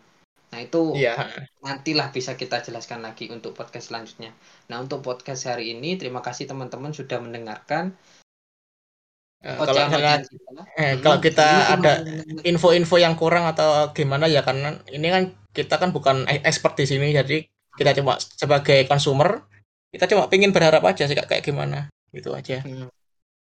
nah 0.54 0.62
itu 0.62 0.94
Iya. 0.94 1.18
nantilah 1.66 2.14
bisa 2.14 2.38
kita 2.38 2.62
jelaskan 2.62 3.02
lagi 3.02 3.26
untuk 3.26 3.58
podcast 3.58 3.90
selanjutnya. 3.90 4.30
Nah 4.70 4.78
untuk 4.78 5.02
podcast 5.02 5.50
hari 5.50 5.74
ini 5.74 5.98
terima 5.98 6.22
kasih 6.22 6.46
teman-teman 6.46 6.94
sudah 6.94 7.18
mendengarkan. 7.18 7.90
Eh, 9.42 9.58
kalau 9.58 9.74
kita 9.90 10.14
eh, 10.78 10.94
kalau 11.02 11.18
kita 11.18 11.48
Ini 11.50 11.58
cuma 11.58 11.74
ada 11.74 11.92
info-info 12.46 12.96
yang 13.02 13.18
kurang 13.18 13.50
atau 13.50 13.90
gimana 13.90 14.30
ya 14.30 14.46
karena 14.46 14.78
ini 14.94 15.10
kan 15.10 15.34
kita 15.50 15.74
kan 15.82 15.90
bukan 15.90 16.22
e- 16.30 16.46
expert 16.46 16.78
di 16.78 16.86
sini 16.86 17.10
jadi 17.10 17.42
kita 17.74 17.98
cuma 17.98 18.14
sebagai 18.22 18.86
consumer 18.86 19.42
kita 19.90 20.06
cuma 20.06 20.30
pingin 20.30 20.54
berharap 20.54 20.86
aja 20.86 21.10
sih 21.10 21.18
kayak 21.18 21.42
gimana. 21.42 21.90
Gitu 22.14 22.30
aja. 22.30 22.62
Hmm, 22.62 22.86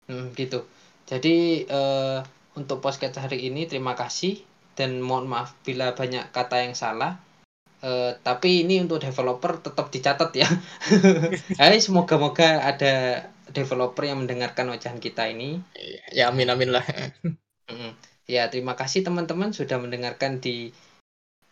hmm, 0.06 0.38
gitu. 0.38 0.62
Jadi 1.10 1.66
eh, 1.66 2.18
untuk 2.54 2.78
podcast 2.78 3.18
hari 3.18 3.50
ini 3.50 3.66
terima 3.66 3.98
kasih 3.98 4.51
dan 4.78 5.00
mohon 5.00 5.28
maaf 5.28 5.56
bila 5.62 5.92
banyak 5.92 6.30
kata 6.32 6.64
yang 6.64 6.74
salah. 6.76 7.20
Eh, 7.82 8.14
tapi 8.22 8.62
ini 8.62 8.78
untuk 8.78 9.02
developer 9.02 9.58
tetap 9.58 9.90
dicatat 9.90 10.30
ya. 10.38 10.46
Hai, 11.58 11.82
semoga-moga 11.84 12.62
ada 12.62 13.26
developer 13.50 14.06
yang 14.06 14.22
mendengarkan 14.22 14.70
ocehan 14.70 15.02
kita 15.02 15.26
ini. 15.26 15.58
ya 16.14 16.30
amin 16.30 16.46
amin 16.54 16.70
lah. 16.70 16.84
Ya, 18.30 18.46
terima 18.48 18.78
kasih 18.78 19.02
teman-teman 19.02 19.50
sudah 19.50 19.82
mendengarkan 19.82 20.38
di 20.38 20.70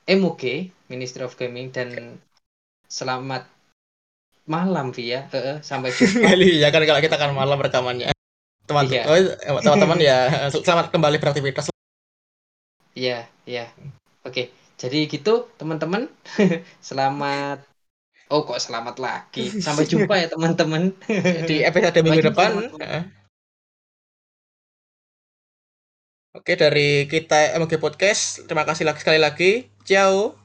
MOG 0.06 0.70
Ministry 0.86 1.26
of 1.26 1.34
Gaming 1.34 1.74
dan 1.74 2.22
selamat 2.86 3.50
malam 4.46 4.94
via 4.94 5.26
sampai 5.66 5.90
jumpa. 5.90 6.30
ya 6.62 6.70
kan 6.70 6.82
kalau 6.86 7.02
kita 7.02 7.18
kan 7.18 7.34
malam 7.34 7.58
rekamannya 7.58 8.14
teman 8.70 8.86
Iya. 8.86 9.02
oh, 9.10 9.16
eh, 9.18 9.62
teman-teman 9.66 9.98
ya 9.98 10.18
selamat 10.54 10.94
kembali 10.94 11.18
beraktivitas 11.18 11.74
Iya, 13.00 13.24
iya. 13.48 13.64
Oke, 14.28 14.52
jadi 14.76 15.08
gitu 15.08 15.48
teman-teman. 15.56 16.04
selamat. 16.88 17.64
Oh 18.28 18.44
kok 18.44 18.60
selamat 18.60 19.00
lagi. 19.00 19.48
Sampai 19.48 19.88
jumpa 19.88 20.20
ya 20.20 20.28
teman-teman. 20.28 20.92
di 21.48 21.64
episode 21.64 21.96
minggu 22.04 22.28
depan 22.28 22.60
teman-teman. 22.60 23.08
Oke 26.30 26.54
dari 26.54 27.10
kita 27.10 27.58
MG 27.58 27.80
Podcast 27.80 28.46
terima 28.46 28.62
kasih 28.62 28.86
lagi 28.86 29.02
sekali 29.02 29.18
lagi 29.18 29.66
ciao 29.82 30.39